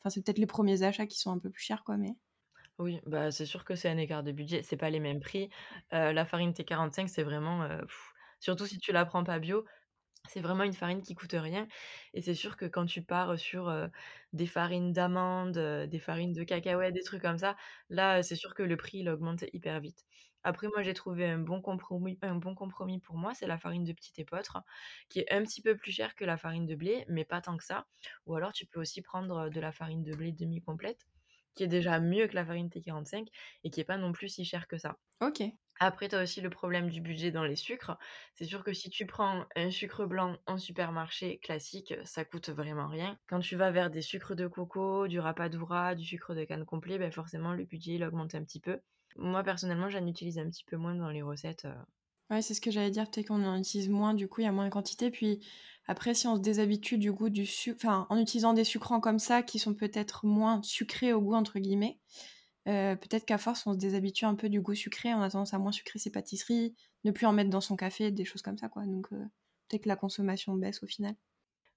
Enfin, 0.00 0.10
c'est 0.10 0.22
peut-être 0.24 0.38
les 0.38 0.46
premiers 0.46 0.82
achats 0.82 1.06
qui 1.06 1.18
sont 1.20 1.30
un 1.30 1.38
peu 1.38 1.50
plus 1.50 1.62
chers, 1.62 1.84
quoi, 1.84 1.96
mais. 1.96 2.16
Oui, 2.78 3.00
bah, 3.06 3.32
c'est 3.32 3.46
sûr 3.46 3.64
que 3.64 3.74
c'est 3.74 3.88
un 3.88 3.96
écart 3.96 4.22
de 4.22 4.30
budget, 4.30 4.62
c'est 4.62 4.76
pas 4.76 4.90
les 4.90 5.00
mêmes 5.00 5.20
prix. 5.20 5.50
la 5.90 6.24
farine 6.24 6.52
T45, 6.52 7.08
c'est 7.08 7.24
vraiment, 7.24 7.68
surtout 8.40 8.66
si 8.66 8.78
tu 8.78 8.92
la 8.92 9.04
prends 9.04 9.24
pas 9.24 9.38
bio, 9.40 9.64
c'est 10.28 10.40
vraiment 10.40 10.64
une 10.64 10.74
farine 10.74 11.02
qui 11.02 11.14
coûte 11.14 11.34
rien 11.34 11.66
et 12.14 12.22
c'est 12.22 12.34
sûr 12.34 12.56
que 12.56 12.66
quand 12.66 12.86
tu 12.86 13.02
pars, 13.02 13.38
sur, 13.38 13.72
des 14.32 14.46
farines 14.46 14.92
d'amandes, 14.92 15.58
des 15.58 15.98
farines 15.98 16.32
de 16.32 16.44
cacahuètes, 16.44 16.94
des 16.94 17.02
trucs 17.02 17.22
comme 17.22 17.38
ça, 17.38 17.56
là, 17.90 18.22
c'est 18.22 18.36
sûr 18.36 18.54
que 18.54 18.62
le 18.62 18.76
prix, 18.76 18.98
il 18.98 19.08
augmente 19.08 19.44
hyper 19.52 19.80
vite. 19.80 20.06
Après 20.44 20.68
moi, 20.68 20.82
j'ai 20.82 20.94
trouvé 20.94 21.26
un 21.26 21.38
bon 21.38 21.60
compromis 21.60 22.18
un 22.22 22.36
bon 22.36 22.54
compromis 22.54 23.00
pour 23.00 23.16
moi, 23.16 23.34
c'est 23.34 23.48
la 23.48 23.58
farine 23.58 23.84
de 23.84 23.92
petit 23.92 24.12
épeautre, 24.20 24.58
qui 25.08 25.20
est 25.20 25.32
un 25.32 25.42
petit 25.42 25.62
peu 25.62 25.76
plus 25.76 25.92
chère 25.92 26.14
que 26.14 26.24
la 26.24 26.36
farine 26.36 26.66
de 26.66 26.76
blé, 26.76 27.04
mais 27.08 27.24
pas 27.24 27.40
tant 27.40 27.56
que 27.56 27.64
ça. 27.64 27.86
Ou 28.26 28.36
alors 28.36 28.52
tu 28.52 28.66
peux 28.66 28.80
aussi 28.80 29.02
prendre, 29.02 29.50
de 29.50 29.60
la 29.60 29.72
farine 29.72 30.04
de 30.04 30.14
blé 30.14 30.32
demi-complète 30.32 31.06
qui 31.58 31.64
est 31.64 31.68
déjà 31.68 32.00
mieux 32.00 32.26
que 32.28 32.34
la 32.36 32.46
farine 32.46 32.70
T45 32.70 33.28
et 33.64 33.70
qui 33.70 33.80
est 33.80 33.84
pas 33.84 33.98
non 33.98 34.12
plus 34.12 34.28
si 34.28 34.44
cher 34.44 34.66
que 34.68 34.78
ça. 34.78 34.98
Ok. 35.20 35.40
Après, 35.80 36.08
tu 36.08 36.14
as 36.16 36.22
aussi 36.22 36.40
le 36.40 36.50
problème 36.50 36.88
du 36.88 37.00
budget 37.00 37.30
dans 37.32 37.42
les 37.44 37.56
sucres. 37.56 37.98
C'est 38.34 38.44
sûr 38.44 38.62
que 38.64 38.72
si 38.72 38.90
tu 38.90 39.06
prends 39.06 39.44
un 39.56 39.70
sucre 39.70 40.06
blanc 40.06 40.36
en 40.46 40.56
supermarché 40.58 41.38
classique, 41.40 41.94
ça 42.04 42.24
coûte 42.24 42.48
vraiment 42.50 42.86
rien. 42.88 43.18
Quand 43.28 43.40
tu 43.40 43.56
vas 43.56 43.70
vers 43.72 43.90
des 43.90 44.02
sucres 44.02 44.36
de 44.36 44.46
coco, 44.46 45.08
du 45.08 45.18
rapadura, 45.20 45.94
du 45.96 46.04
sucre 46.04 46.34
de 46.34 46.44
canne 46.44 46.64
complet, 46.64 46.98
ben 46.98 47.10
forcément 47.12 47.54
le 47.54 47.64
budget 47.64 47.94
il 47.94 48.04
augmente 48.04 48.34
un 48.36 48.44
petit 48.44 48.60
peu. 48.60 48.80
Moi 49.16 49.42
personnellement, 49.44 49.88
j'en 49.90 50.06
utilise 50.06 50.38
un 50.38 50.48
petit 50.48 50.64
peu 50.64 50.76
moins 50.76 50.94
dans 50.94 51.10
les 51.10 51.22
recettes. 51.22 51.66
Ouais, 52.30 52.42
c'est 52.42 52.52
ce 52.54 52.60
que 52.60 52.70
j'allais 52.70 52.90
dire, 52.90 53.10
peut-être 53.10 53.28
qu'on 53.28 53.42
en 53.44 53.56
utilise 53.58 53.88
moins, 53.88 54.12
du 54.12 54.28
coup 54.28 54.42
il 54.42 54.44
y 54.44 54.46
a 54.46 54.52
moins 54.52 54.66
de 54.66 54.70
quantité. 54.70 55.10
Puis 55.10 55.40
après, 55.86 56.12
si 56.14 56.26
on 56.26 56.36
se 56.36 56.40
déshabitue 56.42 56.98
du 56.98 57.10
goût 57.10 57.30
du 57.30 57.46
sucre, 57.46 57.76
enfin, 57.82 58.06
en 58.10 58.18
utilisant 58.18 58.52
des 58.52 58.64
sucrants 58.64 59.00
comme 59.00 59.18
ça, 59.18 59.42
qui 59.42 59.58
sont 59.58 59.74
peut-être 59.74 60.26
moins 60.26 60.62
sucrés 60.62 61.14
au 61.14 61.22
goût, 61.22 61.34
entre 61.34 61.58
guillemets, 61.58 61.98
euh, 62.68 62.96
peut-être 62.96 63.26
qu'à 63.26 63.38
force, 63.38 63.66
on 63.66 63.72
se 63.74 63.78
déshabitue 63.78 64.26
un 64.26 64.34
peu 64.36 64.48
du 64.50 64.60
goût 64.60 64.74
sucré, 64.74 65.14
on 65.14 65.22
a 65.22 65.30
tendance 65.30 65.54
à 65.54 65.58
moins 65.58 65.72
sucrer 65.72 65.98
ses 65.98 66.10
pâtisseries, 66.12 66.76
ne 67.04 67.12
plus 67.12 67.26
en 67.26 67.32
mettre 67.32 67.50
dans 67.50 67.62
son 67.62 67.76
café, 67.76 68.10
des 68.12 68.24
choses 68.26 68.42
comme 68.42 68.58
ça, 68.58 68.68
quoi. 68.68 68.84
Donc, 68.86 69.12
euh, 69.12 69.24
peut-être 69.68 69.84
que 69.84 69.88
la 69.88 69.96
consommation 69.96 70.54
baisse 70.56 70.82
au 70.82 70.86
final. 70.86 71.16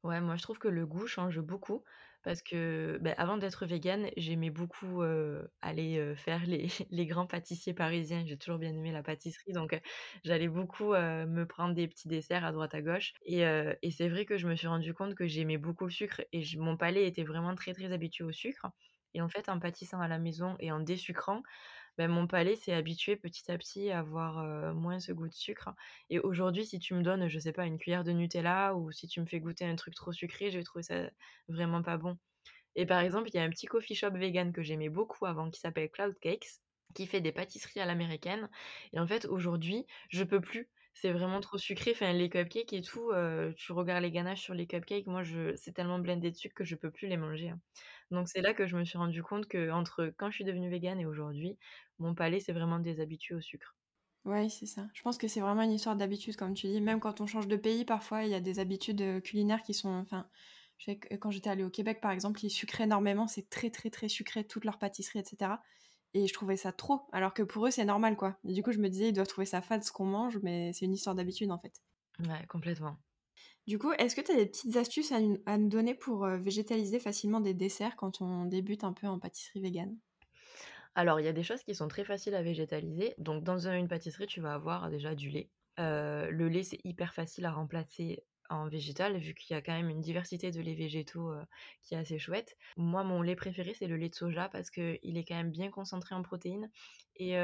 Ouais, 0.04 0.20
moi 0.22 0.36
je 0.36 0.42
trouve 0.44 0.60
que 0.60 0.68
le 0.68 0.86
goût 0.86 1.06
change 1.08 1.40
beaucoup. 1.40 1.84
Parce 2.24 2.42
que, 2.44 2.98
beh, 3.02 3.14
avant 3.18 3.38
d'être 3.38 3.66
végane, 3.66 4.10
j'aimais 4.18 4.50
beaucoup, 4.50 5.02
aller, 5.62 6.16
faire 6.16 6.46
les 6.46 6.68
les 6.90 7.06
grands 7.06 7.28
pâtissiers 7.28 7.74
parisiens. 7.74 8.24
J'ai 8.26 8.38
toujours 8.38 8.60
bien 8.60 8.70
aimé 8.72 8.92
la 8.92 9.04
pâtisserie, 9.04 9.54
donc 9.54 9.80
j'allais 10.24 10.48
beaucoup, 10.48 10.94
me 10.94 11.44
prendre 11.46 11.74
des 11.76 11.88
petits 11.88 12.08
desserts 12.08 12.46
à 12.46 12.52
droite 12.52 12.74
à 12.76 12.82
gauche 12.82 13.14
et 13.26 13.42
et 13.82 13.92
c'est 13.92 14.10
vrai 14.10 14.26
que 14.26 14.38
je 14.38 14.48
me 14.48 14.56
suis 14.56 14.68
rendu 14.68 14.94
compte 14.94 15.16
que 15.16 15.28
j'aimais 15.28 15.58
beaucoup 15.58 15.86
le 15.86 15.92
sucre 15.92 16.22
et 16.32 16.44
mon 16.58 16.78
palais 16.78 17.08
était 17.08 17.24
vraiment 17.24 17.56
très, 17.56 17.74
très 17.74 17.92
habitué 17.92 18.24
au 18.24 18.32
sucre 18.32 18.68
et 19.14 19.22
en 19.22 19.28
fait, 19.28 19.50
en 19.50 19.60
pâtissant 19.60 20.00
à 20.00 20.08
la 20.08 20.20
maison 20.20 20.56
et 20.60 20.72
en 20.72 20.80
désucrant, 20.80 21.44
bah, 21.98 22.08
mon 22.08 22.28
palais 22.28 22.56
s'est 22.56 22.74
habitué 22.74 23.16
petit 23.18 23.52
à 23.52 23.58
petit 23.58 23.92
à 23.92 24.00
avoir, 24.00 24.74
moins 24.76 25.00
ce 25.00 25.12
goût 25.12 25.28
de 25.28 25.34
sucre 25.34 25.70
et 26.10 26.20
aujourd'hui, 26.20 26.66
si 26.66 26.80
tu 26.80 26.94
me 26.94 27.02
donnes, 27.04 27.28
je 27.28 27.40
sais 27.40 27.54
pas, 27.54 27.66
une 27.66 27.78
cuillère 27.78 28.04
de 28.04 28.12
Nutella 28.12 28.76
ou 28.76 28.92
si 28.92 29.08
tu 29.08 29.22
me 29.22 29.26
fais 29.26 29.40
goûter 29.40 29.66
un 29.66 29.76
truc 29.76 29.96
trop 29.96 30.12
sucré, 30.14 30.52
je 30.52 30.58
vais 30.58 30.64
trouver 30.64 30.84
ça 30.84 31.10
vraiment 31.48 31.82
pas 31.84 31.98
bon 31.98 32.18
et 32.76 32.86
par 32.86 33.02
exemple, 33.02 33.30
il 33.30 33.36
y 33.36 33.40
a 33.40 33.44
un 33.44 33.50
petit 33.50 33.66
coffee 33.68 33.96
shop 33.96 34.12
vegan 34.12 34.54
que 34.54 34.62
j'aimais 34.64 34.90
beaucoup 34.90 35.26
avant 35.26 35.50
qui 35.50 35.60
s'appelle 35.60 35.90
Cloud 35.92 36.18
Cakes, 36.20 36.62
qui 36.96 37.08
fait 37.08 37.22
des 37.22 37.32
pâtisseries 37.32 37.80
à 37.82 37.86
l'américaine 37.86 38.50
et 38.94 39.00
en 39.00 39.08
fait, 39.08 39.26
aujourd'hui, 39.26 39.86
je 40.10 40.24
peux 40.24 40.42
plus. 40.42 40.70
C'est 40.94 41.12
vraiment 41.12 41.40
trop 41.42 41.58
sucré, 41.58 41.92
enfin 41.92 42.14
les 42.14 42.30
cupcakes 42.30 42.72
et 42.74 42.82
tout, 42.82 43.12
heu, 43.12 43.54
tu 43.58 43.72
regardes 43.74 44.04
les 44.04 44.12
ganaches 44.12 44.42
sur 44.42 44.54
les 44.54 44.68
cupcakes, 44.68 45.06
moi 45.08 45.22
je 45.24 45.54
c'est 45.56 45.74
tellement 45.74 46.00
blindé 46.00 46.32
de 46.32 46.36
sucre 46.38 46.56
que 46.56 46.64
je 46.64 46.76
peux 46.76 46.92
plus 46.92 47.08
les 47.10 47.18
manger, 47.18 47.50
hein. 47.50 47.62
Donc 48.12 48.28
c'est 48.30 48.42
là 48.42 48.54
que 48.54 48.68
je 48.68 48.78
me 48.78 48.84
suis 48.86 48.98
rendu 48.98 49.22
compte 49.24 49.48
qu'entre 49.50 50.14
quand 50.18 50.30
je 50.32 50.36
suis 50.36 50.44
devenue 50.46 50.70
végane 50.70 51.00
et 51.02 51.06
aujourd'hui, 51.06 51.58
mon 52.00 52.14
palais 52.16 52.40
s'est 52.40 52.54
vraiment 52.54 52.80
déshabitué 52.80 53.36
au 53.36 53.42
sucre. 53.42 53.76
Ouais, 54.26 54.50
c'est 54.50 54.68
ça. 54.68 54.88
Je 54.94 55.02
pense 55.02 55.18
que 55.18 55.28
c'est 55.28 55.40
vraiment 55.42 55.64
une 55.64 55.72
histoire 55.72 55.96
d'habitude, 55.96 56.36
comme 56.36 56.54
tu 56.54 56.68
dis. 56.68 56.80
Même 56.80 57.00
quand 57.00 57.22
on 57.22 57.26
change 57.28 57.48
de 57.48 57.56
pays, 57.56 57.86
parfois, 57.86 58.24
il 58.24 58.30
y 58.30 58.36
a 58.36 58.40
des 58.40 58.60
habitudes, 58.60 59.02
heu, 59.02 59.20
culinaires 59.20 59.64
qui 59.64 59.74
sont 59.74 59.90
enfin, 59.90 60.30
que 60.86 61.16
quand 61.16 61.32
j'étais 61.32 61.50
allée 61.50 61.64
au 61.64 61.72
Québec, 61.72 62.02
par 62.02 62.12
exemple, 62.12 62.44
ils 62.46 62.52
sucraient 62.52 62.84
énormément, 62.84 63.28
c'est 63.28 63.50
très, 63.50 63.72
très, 63.72 63.90
très 63.90 64.10
sucré, 64.10 64.46
toutes 64.46 64.66
leurs 64.66 64.78
pâtisseries 64.78 65.20
et 65.20 65.24
cetera 65.26 65.62
et 66.14 66.28
je 66.28 66.34
trouvais 66.34 66.58
ça 66.58 66.72
trop, 66.72 67.02
alors 67.12 67.34
que 67.34 67.44
pour 67.44 67.66
eux, 67.68 67.72
c'est 67.72 67.86
normal, 67.86 68.16
quoi 68.18 68.38
et 68.46 68.54
du 68.54 68.64
coup, 68.64 68.72
je 68.72 68.80
me 68.80 68.90
disais: 68.90 69.10
«Ils 69.10 69.14
doivent 69.14 69.28
trouver 69.28 69.46
ça 69.46 69.62
fade 69.62 69.84
ce 69.84 69.92
qu'on 69.92 70.06
mange», 70.06 70.40
mais 70.44 70.74
c'est 70.74 70.86
une 70.86 70.94
histoire 70.94 71.16
d'habitude, 71.16 71.52
en 71.52 71.60
fait. 71.60 71.74
Ouais, 72.20 72.46
complètement. 72.48 72.98
Du 73.68 73.80
coup, 73.80 73.92
est-ce 73.94 74.16
que 74.16 74.22
tu 74.22 74.32
as 74.32 74.36
des 74.36 74.46
petites 74.46 74.76
astuces 74.78 75.12
à 75.12 75.20
nous 75.58 75.68
donner 75.70 75.96
pour, 75.96 76.26
heu, 76.26 76.38
végétaliser 76.38 77.00
facilement 77.00 77.40
des 77.42 77.54
desserts 77.56 77.96
quand 77.96 78.22
on 78.22 78.46
débute 78.46 78.84
un 78.84 78.94
peu 78.94 79.08
en 79.08 79.18
pâtisserie 79.20 79.62
végane? 79.62 79.98
Alors, 80.96 81.20
il 81.20 81.26
y 81.26 81.30
a 81.30 81.34
des 81.34 81.44
choses 81.44 81.64
qui 81.64 81.76
sont 81.76 81.88
très 81.88 82.04
faciles 82.04 82.36
à 82.36 82.42
végétaliser. 82.44 83.14
Donc, 83.18 83.44
dans 83.44 83.68
un 83.68 83.78
une 83.78 83.88
pâtisserie, 83.88 84.28
tu 84.28 84.42
vas 84.42 84.54
avoir 84.54 84.90
déjà 84.90 85.16
du 85.16 85.30
lait. 85.30 85.50
Heu, 85.80 86.30
le 86.32 86.48
lait, 86.50 86.64
c'est 86.64 86.80
hyper 86.84 87.14
facile 87.14 87.46
à 87.46 87.52
remplacer 87.52 88.24
en 88.52 88.68
végétal, 88.68 89.18
vu 89.18 89.34
qu'il 89.34 89.56
y 89.56 89.58
a 89.58 89.62
quand 89.62 89.74
même 89.74 89.90
une 89.90 90.02
diversité 90.02 90.52
de 90.52 90.62
laits 90.62 90.78
végétaux, 90.78 91.34
qui 91.82 91.96
est 91.96 91.98
assez 91.98 92.20
chouette. 92.20 92.58
Moi, 92.78 93.04
mon 93.04 93.22
lait 93.22 93.36
préféré, 93.36 93.74
c'est 93.74 93.88
le 93.88 93.98
lait 93.98 94.10
de 94.10 94.16
soja 94.16 94.50
parce 94.50 94.70
qu'il 94.70 95.00
est 95.18 95.26
quand 95.26 95.36
même 95.36 95.52
bien 95.52 95.72
concentré 95.72 96.14
en 96.16 96.22
protéines 96.22 96.70
et 97.16 97.38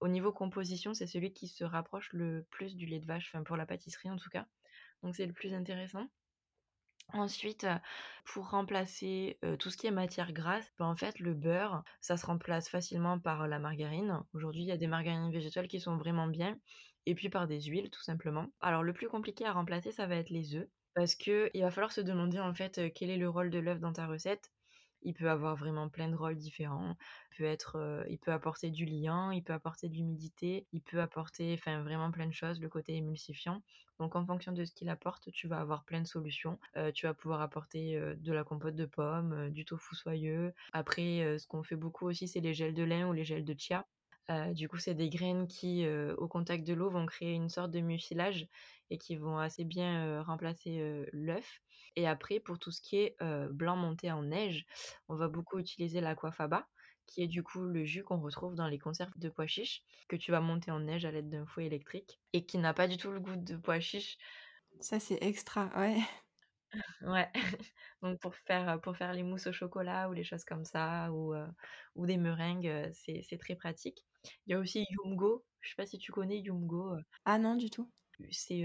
au 0.00 0.08
niveau 0.08 0.32
composition, 0.32 0.94
c'est 0.94 1.06
celui 1.06 1.32
qui 1.32 1.48
se 1.48 1.64
rapproche 1.64 2.12
le 2.12 2.46
plus 2.50 2.76
du 2.76 2.86
lait 2.86 3.00
de 3.00 3.06
vache, 3.06 3.30
enfin 3.32 3.42
pour 3.44 3.56
la 3.56 3.66
pâtisserie 3.66 4.10
en 4.10 4.16
tout 4.16 4.30
cas. 4.30 4.46
Donc 5.02 5.14
c'est 5.14 5.26
le 5.26 5.32
plus 5.32 5.54
intéressant. 5.54 6.06
Ensuite, 7.14 7.66
pour 8.26 8.50
remplacer, 8.50 9.38
tout 9.58 9.70
ce 9.70 9.78
qui 9.78 9.86
est 9.86 9.90
matière 9.90 10.32
grasse, 10.32 10.70
bah, 10.78 10.84
en 10.84 10.94
fait, 10.94 11.18
le 11.20 11.32
beurre, 11.32 11.82
ça 12.02 12.18
se 12.18 12.26
remplace 12.26 12.68
facilement 12.68 13.18
par 13.18 13.48
la 13.48 13.58
margarine. 13.58 14.22
Aujourd'hui, 14.34 14.62
il 14.62 14.68
y 14.68 14.72
a 14.72 14.76
des 14.76 14.88
margarines 14.88 15.32
végétales 15.32 15.68
qui 15.68 15.80
sont 15.80 15.96
vraiment 15.96 16.26
bien 16.26 16.58
et 17.10 17.14
puis 17.14 17.28
par 17.30 17.46
des 17.46 17.60
huiles, 17.62 17.90
tout 17.90 18.02
simplement. 18.02 18.48
Alors 18.60 18.82
le 18.82 18.92
plus 18.92 19.08
compliqué 19.08 19.44
à 19.46 19.52
remplacer, 19.52 19.92
ça 19.92 20.06
va 20.06 20.16
être 20.16 20.30
les 20.30 20.54
œufs 20.54 20.68
parce 20.94 21.14
qu'il 21.14 21.50
va 21.60 21.70
falloir 21.70 21.92
se 21.92 22.00
demander, 22.00 22.40
en 22.40 22.54
fait, 22.54 22.78
heu, 22.78 22.88
quel 22.90 23.10
est 23.10 23.16
le 23.18 23.28
rôle 23.28 23.50
de 23.50 23.58
l'œuf 23.60 23.78
dans 23.80 23.92
ta 23.92 24.06
recette. 24.08 24.50
Il 25.02 25.14
peut 25.14 25.30
avoir 25.30 25.54
vraiment 25.56 25.88
plein 25.88 26.08
de 26.08 26.16
rôles 26.16 26.36
différents. 26.36 26.96
Il 27.32 27.36
peut 27.38 27.44
être, 27.44 27.76
heu, 27.78 28.04
il 28.10 28.18
peut 28.18 28.32
apporter 28.32 28.70
du 28.70 28.84
liant, 28.84 29.30
il 29.30 29.44
peut 29.44 29.52
apporter 29.52 29.88
de 29.88 29.94
l'humidité, 29.94 30.66
il 30.72 30.82
peut 30.82 31.00
apporter 31.00 31.54
enfin 31.54 31.82
vraiment 31.82 32.10
plein 32.10 32.26
de 32.26 32.32
choses, 32.32 32.60
le 32.60 32.68
côté 32.68 32.96
émulsifiant. 32.96 33.62
Donc 34.00 34.16
en 34.16 34.26
fonction 34.26 34.50
de 34.52 34.64
ce 34.64 34.72
qu'il 34.74 34.88
apporte, 34.88 35.30
tu 35.30 35.46
vas 35.48 35.60
avoir 35.60 35.84
plein 35.84 36.00
de 36.00 36.06
solutions. 36.06 36.58
Heu, 36.76 36.90
tu 36.92 37.06
vas 37.06 37.14
pouvoir 37.14 37.40
apporter, 37.42 38.00
de 38.16 38.32
la 38.32 38.42
compote 38.44 38.74
de 38.74 38.86
pommes, 38.86 39.50
du 39.50 39.64
tofu 39.64 39.94
soyeux. 39.94 40.52
Après, 40.72 41.38
ce 41.38 41.46
qu'on 41.46 41.62
fait 41.62 41.76
beaucoup 41.76 42.06
aussi, 42.08 42.26
c'est 42.28 42.40
les 42.40 42.54
gels 42.54 42.74
de 42.74 42.82
lin 42.82 43.08
ou 43.08 43.12
les 43.12 43.24
gels 43.24 43.44
de 43.44 43.54
chia. 43.56 43.86
Du 44.54 44.68
coup, 44.68 44.76
c'est 44.78 44.94
des 44.94 45.08
graines 45.08 45.48
qui, 45.48 45.86
au 45.88 46.28
contact 46.28 46.66
de 46.66 46.74
l'eau, 46.74 46.90
vont 46.90 47.06
créer 47.06 47.32
une 47.34 47.48
sorte 47.48 47.70
de 47.70 47.80
mucilage 47.80 48.46
et 48.90 48.98
qui 48.98 49.16
vont 49.16 49.38
assez 49.38 49.64
bien, 49.64 50.22
remplacer, 50.22 51.06
l'œuf 51.12 51.60
et 51.96 52.06
après 52.06 52.38
pour 52.40 52.58
tout 52.58 52.70
ce 52.70 52.80
qui 52.82 52.96
est, 52.98 53.16
blanc 53.50 53.76
monté 53.76 54.12
en 54.12 54.22
neige, 54.24 54.66
on 55.08 55.16
va 55.16 55.28
beaucoup 55.28 55.58
utiliser 55.58 56.00
l'aquafaba, 56.02 56.68
qui 57.06 57.22
est 57.22 57.26
du 57.28 57.42
coup 57.42 57.60
le 57.62 57.84
jus 57.84 58.02
qu'on 58.04 58.20
retrouve 58.20 58.54
dans 58.54 58.68
les 58.68 58.78
conserves 58.78 59.16
de 59.16 59.30
pois 59.30 59.46
chiches, 59.46 59.82
que 60.08 60.16
tu 60.16 60.30
vas 60.30 60.40
monter 60.40 60.70
en 60.70 60.80
neige 60.80 61.06
à 61.06 61.10
l'aide 61.10 61.30
d'un 61.30 61.46
fouet 61.46 61.64
électrique 61.66 62.20
et 62.34 62.44
qui 62.44 62.58
n'a 62.58 62.74
pas 62.74 62.86
du 62.86 62.98
tout 62.98 63.10
le 63.10 63.20
goût 63.20 63.36
de 63.36 63.56
pois 63.56 63.80
chiches. 63.80 64.18
Ça, 64.80 65.00
c'est 65.00 65.18
extra, 65.22 65.70
ouais. 65.78 66.00
Ouais, 67.00 67.30
donc 68.02 68.20
pour 68.20 68.34
faire, 68.34 68.80
pour 68.80 68.96
faire 68.96 69.12
les 69.12 69.22
mousses 69.22 69.46
au 69.46 69.52
chocolat 69.52 70.08
ou 70.10 70.12
les 70.12 70.24
choses 70.24 70.44
comme 70.44 70.64
ça 70.64 71.12
ou, 71.12 71.34
ou 71.94 72.06
des 72.06 72.16
meringues, 72.16 72.90
c'est 72.92 73.38
très 73.38 73.56
pratique. 73.56 74.07
Il 74.46 74.52
y 74.52 74.54
a 74.54 74.58
aussi 74.58 74.84
Yumgo, 74.90 75.44
je 75.60 75.70
sais 75.70 75.76
pas 75.76 75.86
si 75.86 75.98
tu 75.98 76.12
connais 76.12 76.38
Yumgo, 76.40 76.94
heu? 76.96 77.02
Ah 77.24 77.38
non, 77.38 77.56
du 77.56 77.70
tout. 77.70 77.90
C'est, 78.32 78.58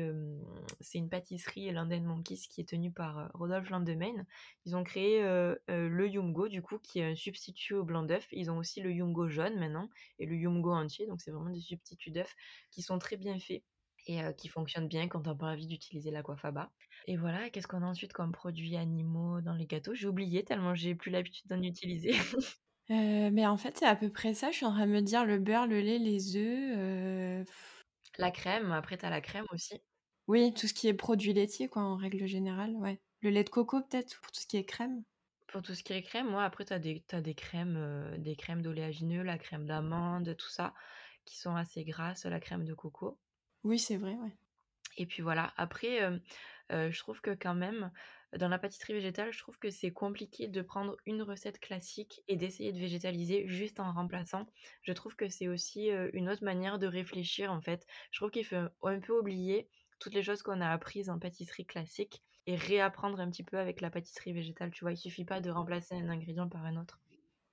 une 0.95 1.09
pâtisserie 1.09 1.71
London 1.71 2.01
Monkeys 2.01 2.47
qui 2.49 2.61
est 2.61 2.67
tenue 2.67 2.91
par, 2.91 3.19
heu, 3.19 3.27
Rodolphe 3.35 3.69
Landemen. 3.69 4.25
Ils 4.65 4.75
ont 4.75 4.83
créé, 4.83 5.21
le 5.21 6.07
Yumgo 6.07 6.47
du 6.47 6.61
coup 6.61 6.79
qui 6.79 6.99
est 6.99 7.11
un 7.11 7.15
substitut 7.15 7.75
au 7.75 7.83
blanc 7.83 8.03
d'œuf. 8.03 8.27
Ils 8.31 8.49
ont 8.49 8.57
aussi 8.57 8.81
le 8.81 8.91
Yumgo 8.91 9.27
jaune 9.27 9.59
maintenant 9.59 9.89
et 10.19 10.25
le 10.25 10.35
Yumgo 10.35 10.71
entier, 10.71 11.05
donc 11.07 11.21
c'est 11.21 11.31
vraiment 11.31 11.51
des 11.51 11.61
substituts 11.61 12.11
d'œufs 12.11 12.33
qui 12.71 12.81
sont 12.81 12.97
très 12.99 13.17
bien 13.17 13.37
faits 13.39 13.63
et 14.07 14.19
qui 14.37 14.49
fonctionnent 14.49 14.87
bien 14.87 15.07
quand 15.07 15.25
as 15.27 15.35
pas 15.35 15.51
envie 15.53 15.67
d'utiliser 15.67 16.11
l'aquafaba 16.11 16.71
et 17.05 17.15
voilà, 17.17 17.49
qu'est-ce 17.49 17.67
qu'on 17.67 17.83
a 17.83 17.85
ensuite 17.85 18.13
comme 18.13 18.31
produits 18.31 18.75
animaux 18.77 19.41
dans 19.41 19.53
les 19.53 19.67
gâteaux? 19.67 19.93
J'ai 19.93 20.07
oublié 20.07 20.43
tellement 20.43 20.73
j'ai 20.75 20.95
plus 20.95 21.11
l'habitude 21.11 21.47
d'en 21.49 21.61
utiliser. 21.61 22.13
Heu, 22.89 23.29
mais 23.31 23.45
en 23.47 23.57
fait, 23.57 23.77
c'est 23.77 23.85
à 23.85 23.95
peu 23.95 24.09
près 24.11 24.33
ça. 24.33 24.51
Je 24.51 24.57
suis 24.57 24.65
en 24.65 24.71
train 24.73 24.85
de 24.87 24.91
me 24.91 25.01
dire 25.01 25.25
le 25.25 25.39
beurre, 25.39 25.67
le 25.67 25.79
lait, 25.81 25.99
les 25.99 26.35
œufs, 26.37 26.77
heu 26.77 27.45
La 28.17 28.31
crème, 28.31 28.71
après 28.71 28.97
tu 28.97 29.05
as 29.05 29.11
la 29.11 29.21
crème 29.21 29.45
aussi. 29.51 29.79
oui, 30.27 30.53
tout 30.53 30.67
ce 30.67 30.73
qui 30.73 30.89
est 30.89 30.93
produits 30.93 31.31
laitiers 31.31 31.69
quoi, 31.69 31.81
en 31.83 31.95
règle 31.95 32.25
générale, 32.27 32.75
ouais. 32.75 33.01
Le 33.21 33.31
lait 33.31 33.43
de 33.43 33.49
coco 33.49 33.81
peut-être 33.81 34.21
pour 34.21 34.31
tout 34.31 34.39
ce 34.41 34.45
qui 34.45 34.57
est 34.57 34.65
crème? 34.65 35.03
Pour 35.47 35.61
tout 35.61 35.73
ce 35.73 35.83
qui 35.83 35.93
est 35.93 36.01
crème, 36.03 36.33
ouais, 36.35 36.43
après 36.43 36.65
tu 36.65 36.73
as 36.73 36.79
des 36.79 37.01
tu 37.07 37.15
as 37.15 37.21
des 37.21 37.33
crèmes, 37.33 37.77
heu, 37.77 38.17
des 38.17 38.35
crèmes 38.35 38.61
d'oléagineux, 38.61 39.23
la 39.23 39.37
crème 39.37 39.65
d'amande, 39.65 40.35
tout 40.35 40.49
ça, 40.49 40.73
qui 41.25 41.37
sont 41.37 41.55
assez 41.55 41.83
grasses, 41.85 42.25
la 42.25 42.39
crème 42.41 42.65
de 42.65 42.73
coco 42.73 43.19
Oui, 43.63 43.77
c'est 43.79 43.97
vrai, 43.97 44.15
ouais. 44.15 44.37
et 44.97 45.05
puis 45.05 45.21
voilà. 45.23 45.53
Après, 45.57 45.95
hem, 45.97 46.21
heu, 46.71 46.91
je 46.91 46.99
trouve 46.99 47.21
que 47.21 47.31
quand 47.31 47.55
même, 47.55 47.91
dans 48.37 48.47
la 48.49 48.59
pâtisserie 48.59 48.93
végétale, 48.93 49.31
je 49.33 49.39
trouve 49.39 49.57
que 49.59 49.69
c'est 49.69 49.91
compliqué 49.91 50.47
de 50.47 50.61
prendre 50.61 50.97
une 51.05 51.21
recette 51.21 51.59
classique 51.59 52.21
et 52.27 52.35
d'essayer 52.35 52.71
de 52.73 52.79
végétaliser 52.79 53.47
juste 53.47 53.79
en 53.79 53.91
remplaçant. 53.93 54.45
Je 54.81 54.91
trouve 54.93 55.15
que 55.15 55.29
c'est 55.29 55.47
aussi, 55.47 55.89
une 56.13 56.29
autre 56.29 56.43
manière 56.43 56.79
de 56.79 56.87
réfléchir, 56.87 57.51
en 57.51 57.61
fait. 57.61 57.85
Je 58.11 58.19
trouve 58.19 58.31
qu'il 58.31 58.45
faut 58.45 58.55
un 58.83 58.99
peu 58.99 59.17
oublier 59.19 59.69
toutes 59.99 60.13
les 60.15 60.23
choses 60.23 60.41
qu'on 60.43 60.61
a 60.61 60.69
apprises 60.69 61.09
en 61.09 61.19
pâtisserie 61.19 61.65
classique 61.65 62.21
et 62.45 62.55
réapprendre 62.55 63.19
un 63.19 63.29
petit 63.29 63.43
peu 63.43 63.57
avec 63.57 63.79
la 63.81 63.89
pâtisserie 63.89 64.33
végétale, 64.33 64.71
tu 64.71 64.83
vois? 64.83 64.91
Il 64.93 64.97
suffit 64.97 65.25
pas 65.25 65.39
de 65.41 65.49
remplacer 65.49 65.95
un 65.95 66.09
ingrédient 66.09 66.49
par 66.49 66.65
un 66.65 66.77
autre. 66.77 67.01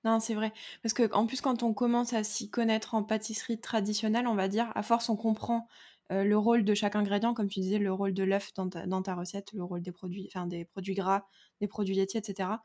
Non, 0.03 0.19
c'est 0.19 0.33
vrai. 0.33 0.51
Parce 0.81 0.93
qu'en 0.93 1.27
plus, 1.27 1.41
quand 1.41 1.61
on 1.63 1.73
commence 1.73 2.13
à 2.13 2.23
s'y 2.23 2.49
connaître 2.49 2.95
en 2.95 3.03
pâtisserie 3.03 3.59
traditionnelle, 3.61 4.27
on 4.27 4.33
va 4.35 4.47
dire, 4.47 4.71
à 4.75 4.81
force, 4.83 5.09
on 5.09 5.15
comprend, 5.15 5.67
heu, 6.11 6.23
le 6.23 6.37
rôle 6.37 6.63
de 6.65 6.73
chaque 6.73 6.95
ingrédient, 6.95 7.33
comme 7.33 7.47
tu 7.49 7.59
disais, 7.61 7.79
le 7.79 7.93
rôle 7.93 8.13
de 8.13 8.23
l'œuf 8.23 8.53
dans 8.55 8.69
ta 9.03 9.15
recette, 9.15 9.53
le 9.53 9.63
rôle 9.63 9.81
des 9.81 9.91
produits 9.91 10.27
enfin 10.33 10.47
des 10.47 10.65
produits 10.65 10.93
gras, 10.95 11.25
des 11.61 11.67
produits 11.67 11.95
laitiers 11.95 12.19
et 12.21 12.23
cetera. 12.25 12.61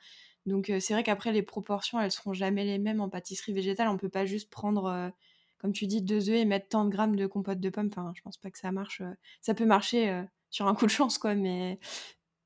Donc 0.47 0.71
heu, 0.71 0.81
c'est 0.81 0.95
vrai 0.95 1.03
qu'après 1.05 1.33
les 1.33 1.43
proportions, 1.43 2.01
elles 2.01 2.13
seront 2.13 2.33
jamais 2.35 2.65
les 2.65 2.79
mêmes 2.79 3.01
en 3.01 3.09
pâtisserie 3.11 3.53
végétale. 3.53 3.89
On 3.89 3.97
peut 3.99 4.09
pas 4.11 4.27
juste 4.27 4.51
prendre, 4.51 4.87
heu, 4.89 5.13
comme 5.59 5.73
tu 5.73 5.87
dis, 5.87 6.03
2 6.03 6.29
œufs 6.31 6.37
et 6.37 6.45
mettre 6.45 6.69
tant 6.69 6.85
de 6.85 6.91
grammes 6.91 7.17
de 7.17 7.27
compote 7.27 7.61
de 7.61 7.71
pommes. 7.71 7.89
Enfin, 7.89 8.13
je 8.17 8.23
pense 8.23 8.39
pas 8.39 8.51
que 8.51 8.59
ça 8.59 8.73
marche, 8.73 9.03
ça 9.43 9.55
peut 9.55 9.67
marcher, 9.67 10.25
sur 10.51 10.67
un 10.69 10.75
coup 10.75 10.87
de 10.87 10.91
chance, 10.91 11.19
quoi, 11.19 11.35
mais 11.35 11.79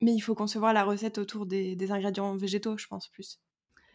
mais 0.01 0.13
il 0.13 0.19
faut 0.21 0.35
concevoir 0.35 0.73
la 0.73 0.83
recette 0.83 1.17
autour 1.19 1.45
des 1.47 1.75
des 1.77 1.91
ingrédients 1.91 2.35
végétaux, 2.37 2.77
je 2.77 2.87
pense, 2.87 3.07
plus. 3.09 3.39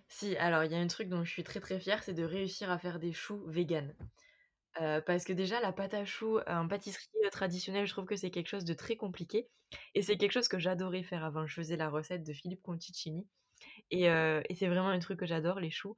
Si, 0.08 0.36
alors 0.36 0.64
il 0.64 0.72
y 0.72 0.74
a 0.74 0.78
un 0.80 0.86
truc 0.88 1.08
dont 1.08 1.22
je 1.24 1.30
suis 1.30 1.44
très, 1.44 1.60
très 1.60 1.78
fière, 1.78 2.02
c'est 2.02 2.12
de 2.14 2.24
réussir 2.24 2.70
à 2.72 2.78
faire 2.78 2.98
des 2.98 3.12
choux 3.12 3.44
véganes. 3.46 3.94
Parce 5.06 5.24
que 5.24 5.32
déjà 5.32 5.60
la 5.60 5.72
pâte 5.72 5.94
à 5.94 6.04
choux, 6.04 6.38
en 6.46 6.68
pâtisserie, 6.68 7.06
heu, 7.24 7.30
traditionnelle, 7.30 7.86
je 7.86 7.92
trouve 7.92 8.04
que 8.06 8.16
c'est 8.16 8.30
quelque 8.30 8.48
chose 8.48 8.64
de 8.64 8.74
très 8.74 8.96
compliqué 8.96 9.48
et 9.94 10.02
c'est 10.02 10.16
quelque 10.18 10.32
chose 10.32 10.48
que 10.48 10.58
j'adorais 10.58 11.02
faire 11.02 11.24
avant. 11.24 11.46
Je 11.46 11.54
faisais 11.54 11.76
la 11.76 11.88
recette 11.88 12.22
de 12.24 12.32
Philippe 12.32 12.62
Conticini 12.62 13.26
et 13.90 14.04
c'est 14.54 14.68
vraiment 14.68 14.88
un 14.88 14.98
truc 15.00 15.20
que 15.20 15.26
j'adore, 15.26 15.60
les 15.60 15.70
choux 15.70 15.96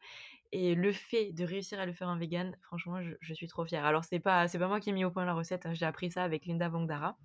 et 0.52 0.74
le 0.74 0.92
fait 0.92 1.32
de 1.32 1.44
réussir 1.44 1.80
à 1.80 1.86
le 1.86 1.92
faire 1.94 2.08
en 2.08 2.18
vegan, 2.18 2.56
franchement, 2.62 3.02
je 3.02 3.14
je 3.20 3.34
suis 3.34 3.48
trop 3.48 3.66
fière. 3.66 3.84
Alors 3.86 4.04
c'est 4.04 4.20
pas 4.20 4.48
c'est 4.48 4.58
pas 4.58 4.68
moi 4.68 4.80
qui 4.80 4.90
ai 4.90 4.92
mis 4.94 5.04
au 5.04 5.10
point 5.12 5.24
la 5.26 5.34
recette, 5.34 5.66
hein, 5.66 5.74
j'ai 5.74 5.86
appris 5.86 6.10
ça 6.12 6.24
avec 6.24 6.46
Linda 6.46 6.68
Vangdara, 6.70 7.18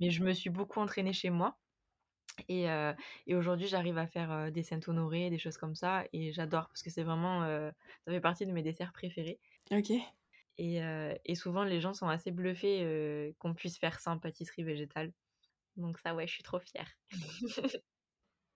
mais 0.00 0.10
je 0.10 0.24
me 0.24 0.32
suis 0.34 0.50
beaucoup 0.50 0.80
entraînée 0.80 1.12
chez 1.14 1.30
moi 1.30 1.58
Et 2.48 2.66
et 3.26 3.34
aujourd'hui, 3.36 3.66
j'arrive 3.68 3.98
à 3.98 4.06
faire, 4.08 4.52
des 4.52 4.62
Saint-Honoré, 4.64 5.30
des 5.30 5.38
choses 5.38 5.58
comme 5.58 5.74
ça 5.76 6.04
et 6.12 6.32
j'adore 6.32 6.68
parce 6.68 6.82
que 6.82 6.90
c'est 6.90 7.04
vraiment, 7.04 7.42
ça 7.46 8.12
fait 8.12 8.20
partie 8.20 8.46
de 8.46 8.52
mes 8.52 8.62
desserts 8.62 8.92
préférés 8.92 9.40
OK. 9.70 10.17
Et 10.58 11.34
souvent 11.34 11.64
les 11.64 11.80
gens 11.80 11.94
sont 11.94 12.08
assez 12.08 12.30
bluffés, 12.32 13.34
qu'on 13.38 13.54
puisse 13.54 13.78
faire 13.78 14.00
ça 14.00 14.10
en 14.12 14.18
pâtisserie 14.18 14.64
végétale. 14.64 15.12
Donc 15.76 15.98
ça, 15.98 16.14
ouais, 16.14 16.26
je 16.28 16.34
suis 16.34 16.44
trop 16.44 16.60
fière. 16.60 16.90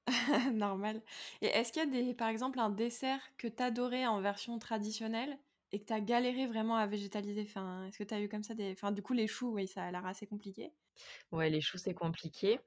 Normal. 0.52 1.02
Et 1.40 1.46
est-ce 1.46 1.72
qu'il 1.72 1.82
y 1.82 1.86
a 1.86 1.88
des 2.04 2.14
par 2.14 2.28
exemple, 2.28 2.58
un 2.58 2.70
dessert 2.70 3.20
que 3.36 3.46
tu 3.48 3.62
adorais 3.62 4.06
en 4.06 4.20
version 4.20 4.58
traditionnelle 4.58 5.38
et 5.70 5.80
que 5.80 5.86
tu 5.86 5.92
as 5.92 6.00
galéré 6.00 6.46
vraiment 6.46 6.76
à 6.76 6.86
végétaliser? 6.86 7.42
Enfin, 7.42 7.86
est-ce 7.86 7.98
que 7.98 8.04
tu 8.04 8.14
as 8.14 8.20
eu 8.20 8.28
comme 8.28 8.42
ça 8.42 8.54
des 8.54 8.72
enfin, 8.72 8.92
du 8.92 9.02
coup, 9.02 9.12
les 9.12 9.26
choux, 9.28 9.52
oui, 9.52 9.66
ça 9.68 9.84
a 9.84 9.90
l'air 9.92 10.06
assez 10.06 10.26
compliqué. 10.26 10.72
Ouais, 11.32 11.50
les 11.50 11.60
choux, 11.60 11.78
c'est 11.78 11.94
compliqué. 11.94 12.60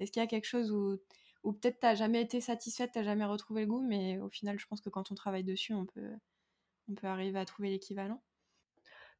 Est-ce 0.00 0.12
qu'il 0.12 0.20
y 0.20 0.24
a 0.24 0.28
quelque 0.28 0.44
chose 0.46 0.70
où 0.72 0.98
où 1.44 1.52
peut-être 1.52 1.80
tu 1.80 1.86
as 1.86 1.94
jamais 1.94 2.22
été 2.22 2.40
satisfaite, 2.40 2.92
tu 2.92 2.98
as 3.00 3.02
jamais 3.02 3.24
retrouvé 3.26 3.62
le 3.62 3.66
goût, 3.68 3.82
mais 3.82 4.18
au 4.18 4.30
final, 4.30 4.58
je 4.58 4.66
pense 4.66 4.80
que 4.80 4.88
quand 4.88 5.10
on 5.12 5.14
travaille 5.14 5.44
dessus, 5.44 5.74
on 5.74 5.84
peut 5.86 6.12
on 6.88 6.94
peut 6.96 7.08
arriver 7.08 7.38
à 7.40 7.44
trouver 7.46 7.70
l'équivalent? 7.70 8.22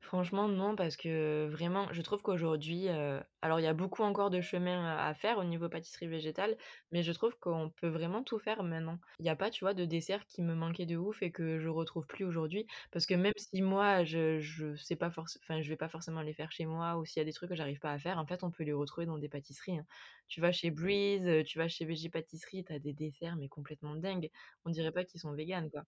Franchement, 0.04 0.48
non, 0.48 0.76
parce 0.76 0.96
que 0.98 1.48
vraiment, 1.50 1.90
je 1.92 2.02
trouve 2.02 2.20
qu'aujourd'hui, 2.20 2.88
heu, 2.88 3.22
alors 3.40 3.58
il 3.58 3.62
y 3.62 3.66
a 3.66 3.72
beaucoup 3.72 4.02
encore 4.02 4.28
de 4.28 4.42
chemin 4.42 4.84
à 4.98 5.14
faire 5.14 5.38
au 5.38 5.44
niveau 5.44 5.70
pâtisserie 5.70 6.08
végétale, 6.08 6.58
mais 6.92 7.02
je 7.02 7.10
trouve 7.12 7.38
qu'on 7.38 7.70
peut 7.70 7.88
vraiment 7.88 8.22
tout 8.22 8.38
faire 8.38 8.62
maintenant. 8.64 8.98
Il 9.18 9.24
y 9.24 9.30
a 9.30 9.36
pas, 9.36 9.48
tu 9.50 9.64
vois, 9.64 9.72
de 9.72 9.86
dessert 9.86 10.26
qui 10.26 10.42
me 10.42 10.54
manquait 10.54 10.84
de 10.84 10.96
ouf 10.96 11.22
et 11.22 11.32
que 11.32 11.58
je 11.58 11.68
retrouve 11.70 12.06
plus 12.06 12.24
aujourd'hui. 12.26 12.66
Parce 12.92 13.06
que 13.06 13.14
même 13.14 13.32
si 13.38 13.62
moi, 13.62 14.04
je 14.04 14.40
je 14.40 14.74
sais 14.76 14.96
pas 14.96 15.10
forcé 15.10 15.38
enfin, 15.42 15.62
je 15.62 15.68
vais 15.70 15.76
pas 15.76 15.88
forcément 15.88 16.20
les 16.20 16.34
faire 16.34 16.52
chez 16.52 16.66
moi 16.66 16.98
ou 16.98 17.06
s'il 17.06 17.20
y 17.20 17.22
a 17.22 17.24
des 17.24 17.32
trucs 17.32 17.48
que 17.48 17.56
j'arrive 17.56 17.78
pas 17.80 17.92
à 17.92 17.98
faire, 17.98 18.18
en 18.18 18.26
fait, 18.26 18.44
on 18.44 18.50
peut 18.50 18.64
les 18.64 18.72
retrouver 18.74 19.06
dans 19.06 19.16
des 19.18 19.30
pâtisseries, 19.30 19.78
hein. 19.78 19.86
Tu 20.28 20.40
vas 20.42 20.52
chez 20.52 20.70
Breeze, 20.70 21.26
heu, 21.26 21.44
tu 21.44 21.56
vas 21.58 21.68
chez 21.68 21.86
Végépâtisserie, 21.86 22.64
tu 22.64 22.72
as 22.74 22.78
des 22.78 22.92
desserts, 22.92 23.36
mais 23.36 23.48
complètement 23.48 23.94
dingues. 23.96 24.30
On 24.66 24.70
dirait 24.70 24.92
pas 24.92 25.04
qu'ils 25.04 25.20
sont 25.20 25.32
véganes, 25.32 25.70
quoi. 25.70 25.84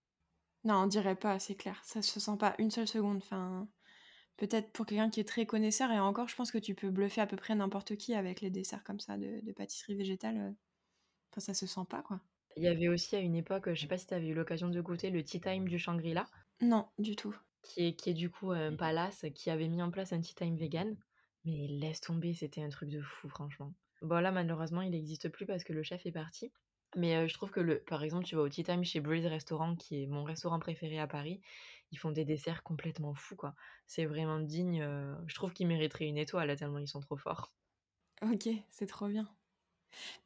Non, 0.65 0.83
on 0.83 0.87
dirait 0.87 1.17
pas, 1.17 1.39
c'est 1.39 1.55
clair. 1.55 1.81
Ça 1.85 2.03
se 2.03 2.19
sent 2.21 2.37
pas 2.39 2.55
une 2.59 2.71
seule 2.71 2.89
seconde. 2.89 3.19
Enfin, 3.19 3.69
peut-être 4.37 4.73
pour 4.73 4.87
quelqu'un 4.87 5.11
qui 5.11 5.21
est 5.21 5.25
très 5.29 5.47
connaisseur 5.47 5.91
et 5.93 5.99
encore, 6.01 6.29
je 6.29 6.37
pense 6.37 6.51
que 6.53 6.59
tu 6.59 6.75
peux 6.75 6.91
bluffer 6.91 7.21
à 7.23 7.27
peu 7.27 7.37
près 7.37 7.55
n'importe 7.55 7.97
qui 7.97 8.15
avec 8.15 8.41
les 8.41 8.51
desserts 8.51 8.85
comme 8.85 9.01
ça 9.01 9.17
de 9.19 9.41
de 9.43 9.53
pâtisserie 9.53 9.97
végétale, 9.97 10.37
heu, 10.39 10.57
enfin, 11.33 11.41
ça 11.43 11.55
se 11.55 11.67
sent 11.67 11.87
pas, 11.91 12.03
quoi. 12.03 12.23
Il 12.57 12.65
y 12.65 12.67
avait 12.69 12.89
aussi 12.89 13.15
à 13.15 13.21
une 13.21 13.37
époque, 13.37 13.73
je 13.73 13.81
sais 13.81 13.87
pas 13.87 13.99
si 13.99 14.09
tu 14.09 14.15
avais 14.15 14.27
eu 14.27 14.35
l'occasion 14.35 14.69
de 14.69 14.81
goûter 14.81 15.11
le 15.11 15.23
Tea 15.23 15.41
Time 15.41 15.69
du 15.69 15.79
Shangri-La? 15.79 16.29
Non, 16.61 16.91
du 16.99 17.17
tout. 17.17 17.35
Qui 17.61 17.85
est 17.89 17.97
qui 17.97 18.09
est 18.09 18.15
du 18.15 18.31
coup 18.31 18.53
un 18.53 18.75
palace 18.77 19.27
qui 19.35 19.51
avait 19.51 19.69
mis 19.69 19.83
en 19.83 19.91
place 19.91 20.15
un 20.15 20.23
tea 20.23 20.35
time 20.35 20.57
vegan, 20.57 20.97
mais 21.45 21.67
laisse 21.69 22.01
tomber, 22.01 22.33
c'était 22.33 22.63
un 22.63 22.71
truc 22.71 22.89
de 22.89 23.03
fou 23.03 23.29
franchement. 23.29 23.75
Bon 24.01 24.21
là 24.23 24.33
malheureusement 24.33 24.81
il 24.81 24.95
existe 24.95 25.29
plus 25.29 25.45
parce 25.45 25.63
que 25.65 25.75
le 25.75 25.83
chef 25.83 26.07
est 26.07 26.13
parti, 26.13 26.51
mais 26.97 27.29
je 27.29 27.35
trouve 27.35 27.51
que 27.51 27.61
le 27.61 27.81
par 27.85 28.03
exemple 28.03 28.25
tu 28.25 28.35
vas 28.37 28.43
au 28.43 28.49
tea 28.49 28.65
time 28.65 28.85
chez 28.85 29.01
Breeze 29.01 29.27
Restaurant 29.27 29.77
qui 29.77 30.03
est 30.03 30.07
mon 30.07 30.25
restaurant 30.25 30.59
préféré 30.59 30.99
à 30.99 31.07
Paris, 31.07 31.41
ils 31.93 31.99
font 31.99 32.11
des 32.11 32.25
desserts 32.25 32.63
complètement 32.63 33.15
fous 33.15 33.37
quoi. 33.37 33.55
C'est 33.87 34.07
vraiment 34.07 34.41
digne, 34.41 34.83
je 35.27 35.35
trouve 35.35 35.53
qu'ils 35.53 35.69
mériteraient 35.69 36.07
une 36.09 36.19
étoile, 36.19 36.55
tellement 36.57 36.79
ils 36.79 36.89
sont 36.89 37.01
trop 37.01 37.17
forts. 37.17 37.53
OK, 38.23 38.49
c'est 38.71 38.87
trop 38.87 39.09
bien. 39.09 39.29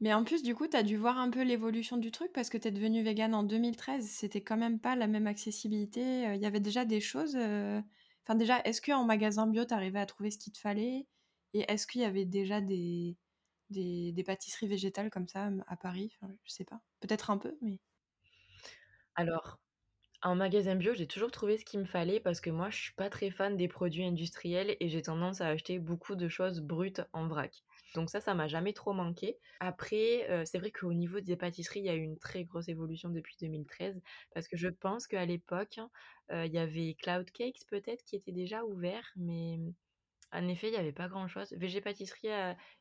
Mais 0.01 0.15
en 0.15 0.25
plus, 0.25 0.43
du 0.43 0.55
coup, 0.55 0.69
tu 0.69 0.77
as 0.77 0.83
dû 0.83 0.97
voir 0.97 1.19
un 1.19 1.31
peu 1.31 1.43
l'évolution 1.43 1.97
du 1.97 2.11
truc 2.11 2.33
parce 2.33 2.51
que 2.51 2.59
tu 2.59 2.69
es 2.69 2.71
devenue 2.71 3.03
végane 3.03 3.35
en 3.35 3.43
2013. 3.45 4.09
C'était 4.09 4.43
quand 4.43 4.57
même 4.57 4.81
pas 4.81 4.97
la 4.97 5.07
même 5.07 5.27
accessibilité, 5.27 6.25
il 6.35 6.41
y 6.41 6.47
avait 6.47 6.61
déjà 6.61 6.85
des 6.85 7.01
choses, 7.01 7.37
enfin 7.37 8.35
déjà, 8.37 8.61
est-ce 8.65 8.83
qu'en 8.83 9.05
magasin 9.05 9.47
bio, 9.47 9.65
tu 9.65 9.75
arrivais 9.75 10.01
à 10.01 10.07
trouver 10.07 10.31
ce 10.31 10.39
qu'il 10.39 10.53
te 10.53 10.59
fallait? 10.59 11.07
Et 11.55 11.61
est-ce 11.73 11.87
qu'il 11.87 12.03
y 12.03 12.05
avait 12.05 12.27
déjà 12.27 12.61
des 12.61 13.17
des 13.71 14.25
pâtisseries 14.25 14.69
végétales 14.69 15.11
comme 15.11 15.29
ça, 15.29 15.51
à 15.67 15.77
Paris? 15.77 16.17
Je 16.45 16.53
sais 16.53 16.65
pas. 16.65 16.83
Peut-être 17.01 17.31
un 17.31 17.39
peu, 17.39 17.57
mais 17.63 17.81
Alors 19.15 19.59
En 20.23 20.37
magasin 20.37 20.77
bio, 20.77 20.95
j'ai 20.95 21.07
toujours 21.09 21.31
trouvé 21.33 21.59
ce 21.59 21.65
qu'il 21.67 21.81
me 21.81 21.87
fallait 21.87 22.21
parce 22.21 22.41
que 22.43 22.51
moi, 22.51 22.71
je 22.71 22.79
suis 22.79 22.95
pas 22.95 23.11
très 23.11 23.31
fan 23.31 23.57
des 23.57 23.69
produits 23.69 24.05
industriels 24.07 24.77
et 24.81 24.89
j'ai 24.91 25.03
tendance 25.03 25.41
à 25.43 25.49
acheter 25.49 25.79
beaucoup 25.81 26.17
de 26.17 26.29
choses 26.29 26.61
brutes 26.63 27.03
en 27.15 27.29
vrac. 27.29 27.65
Donc 27.95 28.11
ça, 28.11 28.21
ça 28.21 28.35
m'a 28.35 28.49
jamais 28.49 28.73
trop 28.75 28.93
manqué. 28.95 29.39
Après, 29.61 30.27
heu, 30.31 30.45
c'est 30.47 30.59
vrai 30.61 30.73
qu'au 30.73 30.95
niveau 30.95 31.21
des 31.21 31.37
pâtisseries, 31.37 31.81
il 31.81 31.87
y 31.87 31.91
a 31.91 31.97
eu 31.97 32.03
une 32.03 32.19
très 32.19 32.45
grosse 32.45 32.69
évolution 32.69 33.11
depuis 33.11 33.37
2013 33.41 34.01
parce 34.35 34.49
que 34.49 34.57
je 34.59 34.69
pense 34.69 35.07
qu'à 35.09 35.27
l'époque, 35.27 35.81
heu, 36.33 36.47
il 36.47 36.53
y 36.55 36.59
avait 36.59 36.95
Cloud 37.01 37.31
Cakes 37.33 37.67
peut-être 37.69 38.05
qui 38.05 38.17
était 38.17 38.33
déjà 38.33 38.65
ouvert, 38.65 39.13
mais 39.17 39.59
en 40.33 40.49
effet, 40.49 40.69
il 40.69 40.75
y 40.75 40.77
avait 40.77 40.93
pas 40.93 41.09
grand-chose. 41.09 41.53
VG 41.59 41.81
Pâtisserie, 41.81 42.29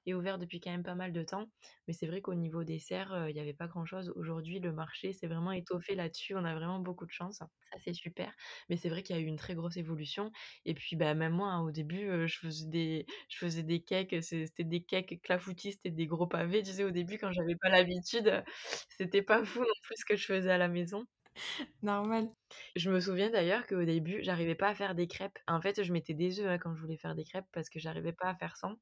est 0.06 0.14
ouvert 0.14 0.38
depuis 0.38 0.60
quand 0.60 0.72
même 0.72 0.84
pas 0.84 0.96
mal 0.96 1.12
de 1.14 1.24
temps, 1.24 1.48
mais 1.88 1.94
c'est 1.94 2.08
vrai 2.08 2.22
qu'au 2.22 2.34
niveau 2.36 2.64
dessert, 2.64 3.14
heu, 3.14 3.30
il 3.30 3.36
y 3.36 3.40
avait 3.40 3.54
pas 3.54 3.68
grand-chose. 3.68 4.12
Aujourd'hui, 4.16 4.60
le 4.60 4.72
marché 4.72 5.14
s'est 5.14 5.28
vraiment 5.28 5.52
étoffé 5.52 5.96
là-dessus, 5.96 6.36
on 6.36 6.46
a 6.46 6.54
vraiment 6.56 6.80
beaucoup 6.80 7.06
de 7.06 7.12
chance. 7.12 7.38
Ça, 7.38 7.78
c'est 7.78 7.94
super, 7.94 8.34
mais 8.70 8.78
c'est 8.78 8.90
vrai 8.90 9.04
qu'il 9.04 9.16
y 9.16 9.20
a 9.20 9.22
eu 9.22 9.26
une 9.26 9.36
très 9.38 9.56
grosse 9.56 9.78
évolution 9.78 10.32
et 10.66 10.74
puis, 10.74 10.96
bah, 10.96 11.14
même 11.14 11.34
moi, 11.34 11.50
hein, 11.52 11.62
au 11.64 11.72
début, 11.72 12.08
heu, 12.10 12.28
je 12.28 12.40
faisais 12.40 12.68
des 12.68 13.06
je 13.30 13.38
faisais 13.38 13.64
des 13.64 13.82
cakes, 13.84 14.16
c'est 14.24 14.46
c'était 14.48 14.64
des 14.64 14.84
cakes 14.84 15.22
clafoutis, 15.22 15.74
c'était 15.74 15.92
des 15.92 16.08
gros 16.08 16.28
pavés, 16.28 16.64
tu 16.64 16.72
sais, 16.72 16.84
au 16.84 16.92
début, 16.92 17.18
quand 17.18 17.32
j'avais 17.32 17.56
pas 17.62 17.70
l'habitude, 17.70 18.44
c'était 18.90 19.22
pas 19.22 19.44
fou 19.46 19.60
non 19.60 19.66
plus 19.84 19.96
ce 19.98 20.06
que 20.06 20.16
je 20.16 20.26
faisais 20.26 20.52
à 20.52 20.58
la 20.58 20.68
maison. 20.68 21.06
normal. 21.82 22.36
Je 22.76 22.90
me 22.92 23.00
souviens 23.00 23.30
d'ailleurs 23.30 23.68
qu'au 23.68 23.84
début, 23.84 24.20
j'arrivais 24.24 24.56
pas 24.56 24.70
à 24.70 24.76
faire 24.76 24.96
des 24.96 25.08
crêpes. 25.08 25.38
En 25.48 25.62
fait, 25.62 25.84
je 25.84 25.94
mettais 25.94 26.14
des 26.14 26.40
œufs, 26.40 26.48
hein, 26.48 26.58
quand 26.58 26.76
je 26.76 26.82
voulais 26.82 26.98
faire 26.98 27.16
des 27.16 27.24
crêpes 27.24 27.46
parce 27.52 27.70
que 27.70 27.80
j'arrivais 27.80 28.14
pas 28.14 28.30
à 28.30 28.36
faire 28.36 28.58
sans. 28.58 28.76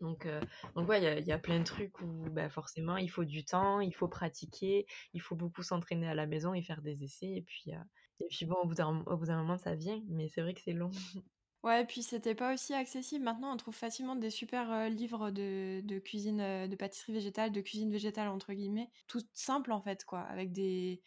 Donc, 0.00 0.26
heu, 0.26 0.40
donc 0.74 0.88
ouais, 0.88 0.98
il 1.20 1.26
y 1.26 1.32
a 1.32 1.38
plein 1.38 1.58
de 1.60 1.64
trucs 1.64 2.00
où, 2.00 2.30
bah, 2.30 2.48
forcément, 2.50 2.96
il 2.96 3.10
faut 3.10 3.24
du 3.24 3.44
temps, 3.44 3.80
il 3.80 3.94
faut 3.94 4.08
pratiquer, 4.08 4.86
il 5.12 5.20
faut 5.20 5.36
beaucoup 5.36 5.62
s'entraîner 5.62 6.08
à 6.08 6.14
la 6.14 6.26
maison 6.26 6.54
et 6.54 6.62
faire 6.62 6.82
des 6.82 7.04
essais 7.04 7.30
et 7.36 7.42
puis, 7.42 7.72
heu 7.74 7.78
et 8.20 8.26
puis 8.30 8.46
bon, 8.46 8.54
au 8.62 8.66
bout 8.68 8.74
d'un 8.74 9.36
moment, 9.36 9.58
ça 9.58 9.74
vient, 9.74 10.00
mais 10.08 10.28
c'est 10.28 10.42
vrai 10.42 10.54
que 10.54 10.60
c'est 10.60 10.72
long. 10.72 10.90
Ouais, 11.62 11.86
puis 11.86 12.02
c'était 12.02 12.34
pas 12.34 12.52
aussi 12.54 12.74
accessible. 12.74 13.24
Maintenant, 13.24 13.52
on 13.52 13.56
trouve 13.56 13.74
facilement 13.76 14.16
des 14.16 14.30
super, 14.30 14.72
heu, 14.72 14.88
livres 14.88 15.30
de 15.30 15.80
de 15.84 15.98
cuisine, 16.00 16.40
heu, 16.40 16.66
de 16.68 16.74
pâtisserie 16.74 17.12
végétale, 17.12 17.52
de 17.52 17.60
«cuisine 17.60 17.90
végétale» 17.92 18.26
entre 18.28 18.52
guillemets, 18.52 18.90
toutes 19.06 19.28
simples 19.32 19.70
en 19.70 19.80
fait 19.80 20.04
quoi, 20.04 20.20
avec 20.22 20.50
des 20.52 21.02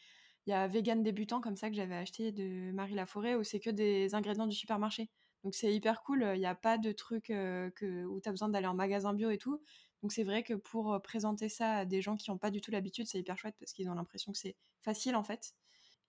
il 0.48 0.52
y 0.52 0.54
a 0.54 0.68
Vegan 0.68 1.04
débutant 1.04 1.42
comme 1.42 1.56
ça 1.56 1.70
que 1.70 1.76
j'avais 1.76 1.96
acheté 1.96 2.32
de 2.32 2.72
Marie 2.74 2.96
Laforêt 2.96 3.36
où 3.36 3.44
c'est 3.44 3.60
que 3.60 3.70
des 3.70 4.16
ingrédients 4.16 4.48
du 4.48 4.56
supermarché. 4.56 5.10
Donc 5.44 5.56
c'est 5.56 5.74
hyper 5.74 6.02
cool, 6.04 6.32
il 6.36 6.42
y 6.42 6.46
a 6.46 6.56
pas 6.56 6.78
de 6.78 6.92
trucs, 6.92 7.30
heu, 7.30 7.72
que 7.76 8.06
où 8.06 8.20
tu 8.22 8.30
as 8.30 8.32
besoin 8.32 8.50
d'aller 8.50 8.68
en 8.68 8.74
magasin 8.76 9.14
bio 9.14 9.30
et 9.32 9.38
tout. 9.38 9.62
Donc 10.02 10.12
c'est 10.12 10.24
vrai 10.24 10.44
que 10.44 10.54
pour, 10.56 10.94
heu, 10.94 11.00
présenter 11.02 11.50
ça 11.50 11.74
à 11.78 11.86
des 11.86 12.02
gens 12.02 12.16
qui 12.18 12.32
ont 12.32 12.38
pas 12.38 12.52
du 12.52 12.62
tout 12.62 12.72
l'habitude, 12.72 13.08
c'est 13.08 13.20
hyper 13.20 13.38
chouette 13.38 13.56
parce 13.60 13.74
qu'ils 13.74 13.90
ont 13.90 13.94
l'impression 13.96 14.32
que 14.32 14.38
c'est 14.40 14.56
facile 14.82 15.16
en 15.16 15.24
fait 15.24 15.54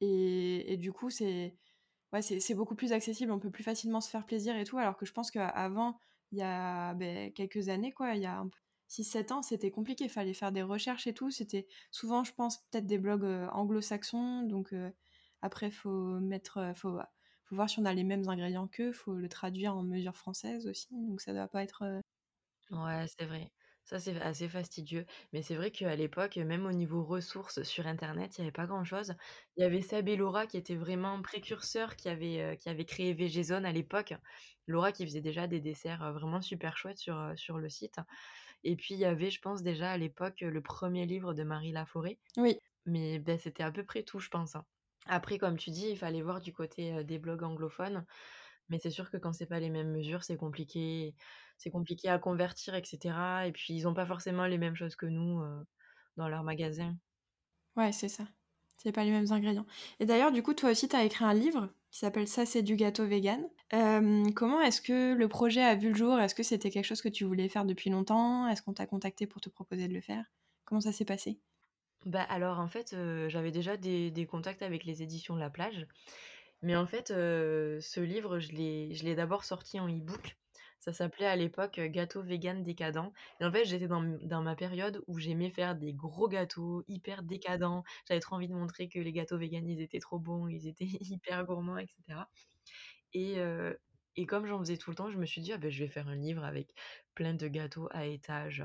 et 0.01 0.73
et 0.73 0.77
du 0.77 0.93
coup 0.93 1.11
c'est 1.11 1.57
Ouais, 2.13 2.23
beaucoup 2.55 2.77
plus 2.77 2.93
accessible, 2.93 3.33
on 3.33 3.39
peut 3.41 3.51
plus 3.51 3.65
facilement 3.65 4.01
se 4.01 4.11
faire 4.11 4.27
plaisir 4.27 4.57
et 4.57 4.65
tout, 4.65 4.79
alors 4.79 4.97
que 4.97 5.07
je 5.07 5.13
pense 5.13 5.31
qu'avant, 5.31 5.99
il 6.33 6.39
y 6.39 6.43
a, 6.43 6.95
beh, 6.95 7.33
quelques 7.35 7.69
années, 7.69 7.93
quoi, 7.93 8.15
il 8.15 8.23
y 8.23 8.27
a 8.27 8.39
un 8.39 8.49
p 8.49 8.57
6-7 8.89 9.33
ans, 9.33 9.43
c'était 9.43 9.71
compliqué. 9.71 10.05
Il 10.05 10.11
fallait 10.11 10.35
faire 10.35 10.53
des 10.53 10.63
recherches 10.63 11.07
et 11.07 11.15
tout. 11.15 11.31
C'était 11.31 11.67
souvent, 11.91 12.25
je 12.25 12.33
pense, 12.35 12.59
peut-être 12.71 12.87
des 12.87 12.99
blogs, 12.99 13.25
heu, 13.25 13.47
anglo-saxons, 13.53 14.43
donc 14.43 14.73
heu, 14.73 14.93
après 15.43 15.71
faut 15.71 16.19
mettre, 16.21 16.59
heu, 16.59 16.75
faut 16.75 16.99
faut 17.45 17.55
voir 17.57 17.71
si 17.71 17.79
on 17.79 17.85
a 17.85 17.95
les 17.95 18.03
mêmes 18.05 18.29
ingrédients 18.29 18.67
qu'eux, 18.69 18.93
faut 18.93 19.15
le 19.15 19.29
traduire 19.29 19.77
en 19.77 19.83
mesures 19.85 20.17
françaises 20.17 20.67
aussi, 20.67 20.89
donc 20.93 21.21
ça 21.21 21.33
doit 21.33 21.47
pas 21.49 21.63
être, 21.63 22.03
Ouais, 22.71 23.07
c'est 23.19 23.27
vrai. 23.27 23.51
Ça, 23.87 23.99
c'est 24.01 24.21
assez 24.21 24.49
fastidieux. 24.49 25.07
Mais 25.33 25.43
c'est 25.43 25.55
vrai 25.55 25.71
qu'à 25.71 25.95
l'époque, 25.97 26.37
même 26.39 26.67
au 26.67 26.73
niveau 26.73 27.05
ressources 27.05 27.63
sur 27.63 27.87
internet, 27.87 28.37
il 28.37 28.41
y 28.41 28.43
avait 28.43 28.51
pas 28.53 28.67
grand-chose. 28.67 29.15
Il 29.57 29.63
y 29.63 29.65
avait 29.65 29.81
Seb 29.81 30.09
et 30.09 30.17
Laura 30.17 30.47
qui 30.49 30.57
étaient 30.57 30.75
vraiment 30.75 31.23
précurseurs, 31.23 31.95
qui 31.97 32.09
avaient, 32.09 32.55
heu, 32.55 32.57
qui 32.57 32.69
avaient 32.69 32.85
créé 32.85 33.15
VGZone 33.15 33.65
à 33.65 33.71
l'époque. 33.73 34.15
Laura 34.67 34.91
qui 34.93 35.07
faisait 35.07 35.21
déjà 35.21 35.47
des 35.47 35.61
desserts, 35.61 36.03
heu, 36.03 36.11
vraiment 36.13 36.43
super 36.43 36.77
chouettes 36.77 36.99
sur, 36.99 37.17
heu, 37.17 37.37
sur 37.37 37.59
le 37.59 37.69
site. 37.69 37.99
Et 38.65 38.77
puis 38.77 38.95
il 38.95 39.01
y 39.01 39.07
avait, 39.07 39.31
je 39.31 39.41
pense 39.41 39.63
déjà 39.63 39.93
à 39.93 39.99
l'époque, 39.99 40.41
le 40.43 40.63
premier 40.63 41.07
livre 41.07 41.35
de 41.35 41.45
Marie 41.45 41.73
Laforêt. 41.73 42.21
oui, 42.37 42.59
Mais 42.87 43.19
bah, 43.21 43.39
c'était 43.39 43.65
à 43.65 43.73
peu 43.73 43.85
près 43.85 44.05
tout, 44.05 44.21
je 44.21 44.31
pense, 44.31 44.57
hein. 44.57 44.67
Après, 45.09 45.39
comme 45.39 45.57
tu 45.57 45.71
dis, 45.71 45.89
il 45.91 45.99
fallait 45.99 46.23
voir 46.23 46.41
du 46.41 46.53
côté, 46.53 47.05
des 47.05 47.19
blogs 47.19 47.43
anglophones. 47.45 48.07
Mais 48.69 48.79
c'est 48.79 48.91
sûr 48.91 49.11
que 49.11 49.17
quand 49.17 49.33
c'est 49.33 49.47
pas 49.47 49.61
les 49.61 49.71
mêmes 49.71 49.91
mesures, 49.93 50.25
c'est 50.25 50.37
compliqué 50.37 51.15
c'est 51.59 51.71
compliqué 51.71 52.09
à 52.09 52.19
convertir 52.19 52.75
et 52.75 52.85
cetera 52.85 53.47
et 53.47 53.53
puis 53.53 53.75
ils 53.75 53.89
ont 53.89 53.95
pas 53.95 54.07
forcément 54.07 54.47
les 54.47 54.59
mêmes 54.59 54.77
choses 54.77 54.97
que 54.97 55.07
nous, 55.07 55.43
dans 56.17 56.29
leurs 56.29 56.45
magasins. 56.45 56.97
ouais, 57.77 57.93
c'est 57.93 58.09
ça. 58.09 58.25
C'est 58.79 58.93
pas 58.93 59.05
les 59.05 59.11
mêmes 59.11 59.33
ingrédients 59.33 59.67
et 60.01 60.07
d'ailleurs, 60.07 60.33
du 60.33 60.43
coup, 60.43 60.55
toi 60.55 60.71
aussi, 60.71 60.89
tu 60.89 60.97
as 60.97 61.05
écrit 61.05 61.25
un 61.25 61.35
livre 61.35 61.71
qui 61.91 61.99
s'appelle 61.99 62.29
«Ça, 62.29 62.45
c'est 62.47 62.63
du 62.63 62.77
gâteau 62.77 63.07
végan». 63.07 63.51
Hem, 63.71 64.33
comment 64.35 64.61
est-ce 64.61 64.81
que 64.83 65.15
le 65.15 65.29
projet 65.29 65.63
a 65.63 65.75
vu 65.75 65.89
le 65.89 65.95
jour? 65.95 66.19
Est-ce 66.21 66.35
que 66.35 66.43
c'était 66.43 66.71
quelque 66.71 66.85
chose 66.85 67.01
que 67.03 67.09
tu 67.09 67.25
voulais 67.25 67.49
faire 67.49 67.65
depuis 67.65 67.91
longtemps? 67.91 68.47
Est-ce 68.49 68.63
qu'on 68.63 68.75
t'a 68.75 68.87
contacté 68.87 69.27
pour 69.27 69.41
te 69.41 69.49
proposer 69.49 69.89
de 69.89 69.95
le 69.95 70.01
faire? 70.03 70.27
Comment 70.67 70.81
ça 70.83 70.93
s'est 70.93 71.05
passé? 71.07 71.41
Bah, 72.05 72.23
alors 72.23 72.61
en 72.61 72.69
fait, 72.69 72.95
j'avais 73.29 73.51
déjà 73.51 73.77
des 73.77 74.11
des 74.11 74.27
contacts 74.27 74.63
avec 74.63 74.85
les 74.85 75.03
éditions 75.03 75.35
La 75.37 75.51
Plage, 75.51 75.87
mais 76.63 76.77
en 76.77 76.87
fait, 76.87 77.09
ce 77.09 78.01
livre, 78.01 78.39
je 78.39 78.53
l'ai 78.53 79.15
d'abord 79.15 79.45
sorti 79.45 79.79
en 79.81 79.89
e-book. 79.89 80.37
Ça 80.81 80.93
s'appelait 80.93 81.27
à 81.27 81.37
l'époque, 81.37 81.81
gâteau 81.81 82.23
végan 82.23 82.61
décadent 82.61 83.11
et 83.41 83.45
en 83.45 83.51
fait, 83.53 83.65
j'étais 83.65 83.89
dans 83.89 84.43
ma 84.43 84.55
période 84.57 85.03
où 85.07 85.19
j'aimais 85.19 85.51
faire 85.51 85.75
des 85.75 85.93
gros 85.95 86.29
gâteaux 86.29 86.85
hyper 86.87 87.23
décadents. 87.25 87.83
J'avais 88.09 88.21
trop 88.21 88.37
envie 88.37 88.49
de 88.49 88.55
montrer 88.55 88.89
que 88.89 88.99
les 89.01 89.13
gâteaux 89.13 89.39
véganes, 89.39 89.69
ils 89.69 89.81
étaient 89.81 89.99
trop 90.01 90.19
bons, 90.19 90.47
ils 90.49 90.69
étaient 90.69 90.85
hyper 91.01 91.45
gourmands 91.45 91.79
et 91.79 91.87
cetera 91.89 92.29
et 93.13 93.37
et 94.19 94.25
comme 94.27 94.47
j'en 94.47 94.59
faisais 94.59 94.79
tout 94.79 94.91
le 94.91 94.97
temps, 94.97 95.11
je 95.11 95.19
me 95.19 95.27
suis 95.27 95.43
dit: 95.43 95.53
«Ah 95.53 95.59
beh, 95.59 95.71
je 95.71 95.85
vais 95.85 95.91
faire 95.91 96.09
un 96.09 96.17
livre 96.17 96.43
avec 96.45 96.75
plein 97.15 97.35
de 97.35 97.49
gâteaux 97.49 97.89
à 97.93 98.07
étages». 98.07 98.65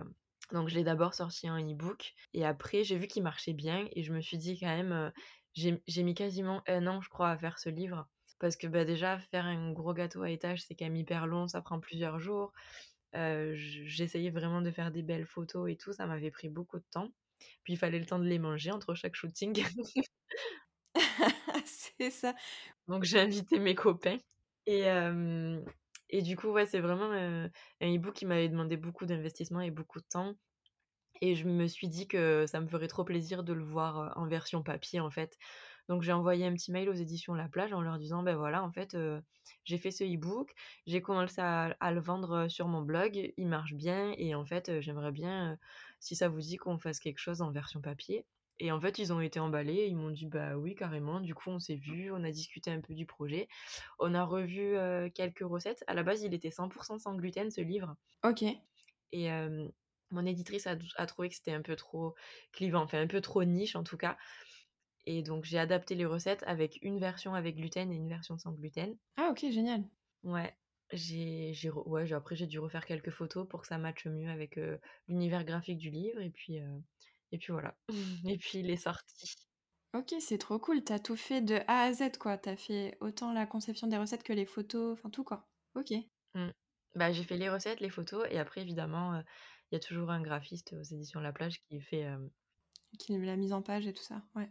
Donc 0.54 0.69
je 0.69 0.75
l'ai 0.75 0.84
d'abord 0.84 1.13
sorti 1.13 1.49
en 1.49 1.58
e-book 1.60 2.13
et 2.34 2.45
après 2.45 2.84
j'ai 2.84 2.97
vu 2.97 3.08
qu'il 3.08 3.23
marchait 3.23 3.54
bien 3.54 3.88
et 3.93 4.04
je 4.04 4.13
me 4.13 4.21
suis 4.21 4.38
dit 4.38 4.60
quand 4.60 4.67
même, 4.67 5.12
j'ai 5.53 6.03
mis 6.03 6.13
quasiment 6.13 6.63
un 6.67 6.87
an, 6.87 7.01
je 7.01 7.09
crois, 7.09 7.29
à 7.31 7.37
faire 7.37 7.59
ce 7.59 7.69
livre 7.69 8.07
parce 8.39 8.55
que, 8.55 8.67
bah, 8.67 8.85
déjà 8.85 9.19
faire 9.19 9.45
un 9.45 9.71
gros 9.71 9.93
gâteau 9.93 10.23
à 10.23 10.31
étages, 10.31 10.63
c'est 10.65 10.73
quand 10.75 10.85
même 10.85 10.95
hyper 10.95 11.27
long, 11.27 11.47
ça 11.47 11.61
prend 11.61 11.79
plusieurs 11.79 12.19
jours. 12.19 12.53
J'essayais 13.13 14.29
vraiment 14.31 14.61
de 14.61 14.71
faire 14.71 14.91
des 14.91 15.03
belles 15.03 15.25
photos 15.27 15.69
et 15.71 15.77
tout, 15.77 15.93
ça 15.93 16.07
m'avait 16.07 16.31
pris 16.31 16.49
beaucoup 16.49 16.79
de 16.79 16.85
temps. 16.91 17.09
Puis 17.63 17.73
il 17.73 17.77
fallait 17.77 17.99
le 17.99 18.05
temps 18.05 18.19
de 18.19 18.25
les 18.25 18.39
manger 18.39 18.71
entre 18.71 18.95
chaque 18.95 19.15
shooting. 19.15 19.63
C'est 21.65 22.09
ça. 22.11 22.33
Donc 22.87 23.03
j'ai 23.03 23.19
invité 23.19 23.59
mes 23.59 23.75
copains 23.75 24.17
et 24.65 24.85
et 26.09 26.21
du 26.21 26.35
coup, 26.35 26.49
ouais, 26.49 26.65
c'est 26.65 26.81
vraiment, 26.81 27.11
un 27.11 27.49
e-book 27.81 28.13
qui 28.13 28.25
m'avait 28.25 28.49
demandé 28.49 28.75
beaucoup 28.77 29.05
d'investissement 29.05 29.61
et 29.61 29.71
beaucoup 29.71 29.99
de 29.99 30.05
temps 30.09 30.35
et 31.21 31.36
je 31.36 31.47
me 31.47 31.67
suis 31.67 31.88
dit 31.89 32.07
que 32.07 32.45
ça 32.47 32.60
me 32.62 32.67
ferait 32.67 32.88
trop 32.88 33.03
plaisir 33.03 33.43
de 33.43 33.53
le 33.53 33.63
voir, 33.63 34.13
en 34.17 34.27
version 34.27 34.63
papier, 34.63 34.99
en 34.99 35.10
fait. 35.12 35.38
Donc 35.89 36.01
j'ai 36.03 36.13
envoyé 36.13 36.45
un 36.45 36.53
petit 36.53 36.71
mail 36.71 36.89
aux 36.89 36.93
éditions 36.93 37.34
La 37.36 37.49
Plage 37.49 37.73
en 37.73 37.81
leur 37.81 37.97
disant: 37.99 38.23
«Beh, 38.23 38.34
voilà, 38.36 38.63
en 38.63 38.71
fait, 38.71 38.95
j'ai 39.63 39.77
fait 39.77 39.91
ce 39.91 40.03
e-book, 40.03 40.53
j'ai 40.88 41.01
commencé 41.01 41.41
à 41.41 41.75
à 41.79 41.91
le 41.91 42.01
vendre, 42.01 42.47
sur 42.47 42.67
mon 42.67 42.81
blog, 42.81 43.34
il 43.38 43.47
marche 43.47 43.73
bien 43.73 44.13
et 44.17 44.36
en 44.36 44.45
fait, 44.45 44.81
j'aimerais 44.81 45.12
bien, 45.12 45.57
si 45.99 46.15
ça 46.15 46.29
vous 46.29 46.39
dit 46.39 46.57
qu'on 46.57 46.77
fasse 46.79 46.99
quelque 46.99 47.19
chose 47.19 47.41
en 47.41 47.51
version 47.51 47.81
papier» 47.81 48.25
et 48.63 48.71
en 48.71 48.79
fait, 48.79 48.99
ils 48.99 49.12
ont 49.12 49.19
été 49.21 49.39
emballés, 49.39 49.88
ils 49.88 49.95
m'ont 49.97 50.12
dit: 50.12 50.27
«Bah, 50.27 50.55
oui, 50.55 50.75
carrément». 50.75 51.19
Du 51.19 51.34
coup, 51.34 51.49
on 51.49 51.57
s'est 51.60 51.75
vus, 51.75 52.12
on 52.12 52.23
a 52.23 52.29
discuté 52.31 52.69
un 52.71 52.79
peu 52.81 52.93
du 52.93 53.07
projet, 53.07 53.47
on 53.99 54.13
a 54.13 54.23
revu, 54.23 54.75
quelques 55.15 55.39
recettes. 55.43 55.84
À 55.88 55.93
la 55.95 56.03
base, 56.03 56.21
il 56.23 56.34
était 56.36 56.51
100% 56.51 56.99
sans 56.99 57.15
gluten, 57.15 57.49
ce 57.51 57.62
livre 57.62 57.95
OK. 58.23 58.62
et 59.12 59.29
mon 60.12 60.26
éditrice 60.26 60.67
a 60.67 60.76
a 60.95 61.06
trouvé 61.06 61.30
que 61.30 61.36
c'était 61.36 61.54
un 61.54 61.62
peu 61.62 61.76
trop 61.76 62.15
clivant, 62.52 62.84
enfin 62.84 63.02
un 63.02 63.08
peu 63.08 63.21
trop 63.21 63.43
niche 63.43 63.76
en 63.76 63.84
tout 63.84 63.97
cas 63.97 64.17
et 65.06 65.24
donc 65.24 65.45
j'ai 65.45 65.58
adapté 65.58 65.95
les 65.95 66.06
recettes 66.06 66.43
avec 66.45 66.78
une 66.82 67.00
version 67.00 67.34
avec 67.34 67.56
gluten 67.56 67.91
et 67.91 67.95
une 67.95 68.10
version 68.10 68.38
sans 68.38 68.52
gluten. 68.52 68.95
Ah 69.17 69.30
OK, 69.32 69.39
génial. 69.50 69.84
Ouais, 70.24 70.56
j'ai 70.91 71.54
j'ai 71.54 71.69
re 71.69 71.88
ouais, 71.88 72.06
j'ai 72.06 72.15
après 72.15 72.36
j'ai 72.36 72.47
dû 72.47 72.60
refaire 72.60 72.86
quelques 72.86 73.10
photos 73.10 73.47
pour 73.47 73.62
que 73.62 73.67
ça 73.67 73.78
matche 73.78 74.06
mieux 74.06 74.30
avec, 74.30 74.60
l'univers 75.08 75.43
graphique 75.43 75.80
du 75.80 75.89
livre 75.89 76.21
et 76.21 76.30
puis, 76.30 76.58
et 77.32 77.38
puis 77.38 77.52
voilà 77.52 77.76
et 78.28 78.38
puis 78.38 78.60
il 78.60 78.69
est 78.69 78.78
sorti. 78.78 79.36
OK, 79.93 80.13
c'est 80.21 80.38
trop 80.38 80.58
cool, 80.58 80.84
tu 80.86 80.93
as 80.93 81.00
tout 81.00 81.17
fait 81.17 81.41
de 81.41 81.60
A 81.67 81.82
à 81.82 81.93
Z, 81.93 82.17
quoi. 82.17 82.38
Tu 82.38 82.47
as 82.47 82.56
fait 82.56 82.97
autant 83.02 83.34
la 83.34 83.45
conception 83.45 83.88
des 83.88 83.97
recettes 83.97 84.24
que 84.24 84.32
les 84.32 84.45
photos, 84.45 84.93
enfin 84.93 85.10
tout, 85.10 85.26
quoi. 85.26 85.50
OK. 85.76 85.91
Mmh. 86.34 86.47
Bah, 86.95 87.12
j'ai 87.12 87.24
fait 87.24 87.36
les 87.36 87.50
recettes, 87.50 87.82
les 87.82 87.89
photos 87.89 88.26
et 88.30 88.39
après 88.39 88.62
évidemment, 88.62 89.21
il 89.71 89.75
y 89.75 89.77
a 89.77 89.79
toujours 89.79 90.12
un 90.12 90.21
graphiste 90.21 90.73
aux 90.73 90.84
éditions 90.84 91.19
La 91.21 91.34
Plage 91.34 91.62
qui 91.63 91.79
fait, 91.81 92.05
Qui 92.97 93.17
la 93.17 93.36
mise 93.36 93.51
en 93.51 93.62
page 93.62 93.86
et 93.86 93.91
tout 93.91 94.01
ça, 94.01 94.23
ouais. 94.34 94.49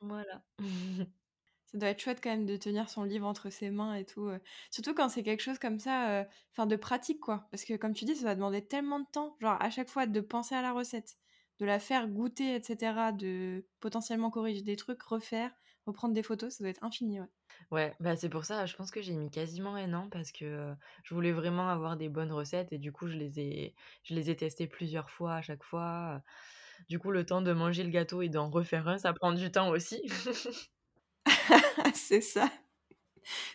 voilà. 0.00 0.44
Ça 1.66 1.78
doit 1.78 1.88
être 1.88 2.00
chouette 2.00 2.20
quand 2.22 2.30
même 2.30 2.46
de 2.46 2.56
tenir 2.56 2.88
son 2.88 3.02
livre 3.02 3.26
entre 3.26 3.50
ses 3.50 3.70
mains 3.70 3.94
et 3.94 4.04
tout, 4.04 4.30
surtout 4.70 4.94
quand 4.94 5.08
c'est 5.08 5.22
quelque 5.24 5.42
chose 5.42 5.58
comme 5.58 5.78
ça, 5.80 6.26
enfin 6.52 6.66
de 6.66 6.76
pratique 6.76 7.20
quoi. 7.20 7.48
Parce 7.50 7.64
que 7.64 7.74
comme 7.76 7.92
tu 7.94 8.04
dis, 8.04 8.14
ça 8.16 8.24
va 8.24 8.34
demander 8.36 8.66
tellement 8.66 9.00
de 9.00 9.06
temps, 9.12 9.36
genre 9.40 9.60
à 9.60 9.70
chaque 9.70 9.88
fois 9.88 10.06
de 10.06 10.20
penser 10.20 10.54
à 10.54 10.62
la 10.62 10.72
recette, 10.72 11.16
de 11.58 11.66
la 11.66 11.80
faire 11.80 12.08
goûter 12.08 12.54
et 12.56 12.62
cetera, 12.62 13.10
de 13.12 13.66
potentiellement 13.80 14.30
corriger 14.30 14.62
des 14.62 14.76
trucs, 14.76 15.02
refaire, 15.02 15.52
reprendre 15.86 16.14
des 16.14 16.22
photos, 16.22 16.54
ça 16.54 16.64
doit 16.64 16.70
être 16.70 16.84
infini, 16.84 17.20
ouais. 17.20 17.26
Ouais, 17.72 17.94
bah, 18.00 18.14
c'est 18.16 18.28
pour 18.28 18.44
ça, 18.44 18.64
je 18.66 18.76
pense 18.76 18.90
que 18.92 19.02
j'ai 19.02 19.14
mis 19.14 19.28
quasiment 19.30 19.74
un 19.74 19.92
an 19.92 20.08
parce 20.08 20.30
que, 20.30 20.72
je 21.02 21.14
voulais 21.14 21.32
vraiment 21.32 21.68
avoir 21.68 21.96
des 21.96 22.08
bonnes 22.08 22.30
recettes 22.32 22.72
et 22.72 22.78
du 22.78 22.92
coup, 22.92 23.08
je 23.08 23.16
les 23.16 23.40
ai 23.40 23.74
je 24.04 24.14
les 24.14 24.30
ai 24.30 24.36
testées 24.36 24.68
plusieurs 24.68 25.10
fois 25.10 25.34
à 25.34 25.42
chaque 25.42 25.64
fois, 25.64 26.22
du 26.88 26.98
coup, 27.00 27.10
le 27.10 27.26
temps 27.26 27.42
de 27.42 27.52
manger 27.52 27.82
le 27.84 27.90
gâteau 27.90 28.22
et 28.22 28.28
d'en 28.28 28.50
refaire 28.50 28.88
un, 28.88 28.98
ça 28.98 29.12
prend 29.12 29.32
du 29.32 29.50
temps 29.50 29.70
aussi. 29.70 30.00
C'est 31.94 32.20
ça. 32.20 32.50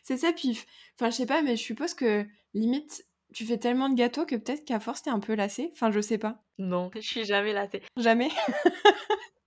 C'est 0.04 0.17
ça, 0.17 0.34
puis 0.34 0.60
enfin 1.00 1.10
je 1.10 1.15
sais 1.17 1.26
pas, 1.26 1.41
mais 1.41 1.56
je 1.56 1.63
suppose 1.63 1.94
que 1.94 2.26
limite, 2.54 3.06
tu 3.34 3.46
fais 3.46 3.58
tellement 3.58 3.89
de 3.89 3.96
gâteaux 3.96 4.26
que 4.26 4.36
peut-être 4.36 4.65
qu'à 4.65 4.80
force 4.80 5.04
tu 5.04 5.10
es 5.10 5.12
un 5.12 5.20
peu 5.20 5.36
lassée? 5.36 5.70
Enfin, 5.74 5.91
je 5.91 6.02
sais 6.02 6.17
pas. 6.17 6.44
Non, 6.58 6.91
je 6.96 7.02
suis 7.02 7.26
jamais 7.26 7.54
lassée. 7.54 7.82
Jamais? 7.98 8.30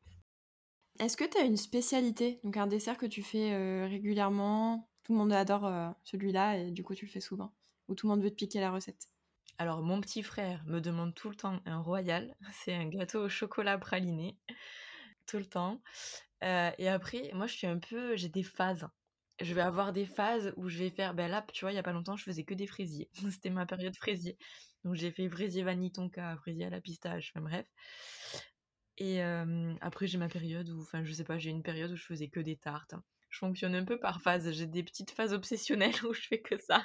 Est-ce 1.05 1.17
que 1.19 1.25
tu 1.25 1.37
as 1.39 1.43
une 1.45 1.57
spécialité? 1.59 2.41
Donc 2.45 2.57
un 2.57 2.67
dessert 2.67 2.97
que 2.99 3.05
tu 3.07 3.23
fais, 3.23 3.53
heu, 3.53 3.85
régulièrement? 3.87 4.91
Tout 5.05 5.13
le 5.13 5.19
monde 5.19 5.33
adore, 5.33 5.67
heu, 5.67 5.91
celui-là 6.03 6.57
et 6.59 6.71
du 6.71 6.83
coup 6.83 6.95
tu 6.95 7.05
le 7.05 7.11
fais 7.11 7.21
souvent? 7.21 7.55
Ou 7.89 7.95
tout 7.95 8.07
le 8.09 8.15
monde 8.15 8.23
veut 8.25 8.31
te 8.31 8.35
piquer 8.37 8.61
la 8.61 8.71
recette? 8.73 9.09
Alors 9.59 9.83
mon 9.83 10.01
petit 10.01 10.23
frère 10.23 10.65
me 10.67 10.81
demande 10.81 11.15
tout 11.15 11.29
le 11.31 11.37
temps 11.37 11.61
un 11.67 11.79
royal, 11.81 12.35
c'est 12.53 12.75
un 12.75 12.89
gâteau 12.89 13.25
au 13.25 13.29
chocolat 13.29 13.79
praliné, 13.79 14.39
tout 15.27 15.39
le 15.39 15.47
temps, 15.47 15.83
heu 16.45 16.71
et 16.79 16.89
après 16.89 17.31
moi 17.35 17.47
je 17.47 17.55
suis 17.57 17.67
un 17.67 17.79
peu 17.79 18.17
j'ai 18.17 18.29
des 18.29 18.43
phases. 18.45 18.89
Je 19.41 19.55
vais 19.55 19.63
avoir 19.63 19.93
des 19.93 20.07
phases 20.07 20.53
où 20.57 20.69
je 20.69 20.79
vais 20.79 20.91
faire 20.91 21.15
bah, 21.15 21.29
là, 21.29 21.45
tu 21.53 21.65
vois, 21.65 21.73
il 21.73 21.77
y 21.77 21.79
a 21.79 21.83
pas 21.83 21.93
longtemps, 21.93 22.17
je 22.17 22.25
faisais 22.25 22.45
que 22.45 22.55
des 22.55 22.69
fraisiers. 22.69 23.11
C'était 23.33 23.51
ma 23.51 23.67
période 23.67 23.97
fraisier. 23.97 24.39
Donc 24.85 24.95
j'ai 24.97 25.11
fait 25.13 25.29
fraisier 25.29 25.65
vanille 25.65 25.93
tonka, 25.93 26.37
fraisier 26.39 26.67
à 26.67 26.71
la 26.71 26.81
pistache, 26.81 27.33
enfin 27.35 27.45
bref 27.45 27.67
et 28.99 29.21
après 29.23 30.07
j'ai 30.07 30.19
ma 30.19 30.29
période 30.29 30.69
où 30.71 30.81
enfin 30.81 31.05
je 31.05 31.13
sais 31.13 31.25
pas, 31.25 31.39
j'ai 31.39 31.51
une 31.51 31.63
période 31.63 31.91
où 31.93 31.97
je 31.97 32.05
faisais 32.05 32.29
que 32.29 32.41
des 32.41 32.57
tartes. 32.57 32.95
Je 33.31 33.39
fonctionne 33.39 33.75
un 33.75 33.85
peu 33.85 33.99
par 33.99 34.23
phase, 34.23 34.53
j'ai 34.53 34.67
des 34.67 34.85
petites 34.85 35.11
phases 35.11 35.33
obsessionnelles 35.33 35.95
où 36.09 36.13
je 36.15 36.23
fais 36.29 36.41
que 36.43 36.57
ça. 36.57 36.85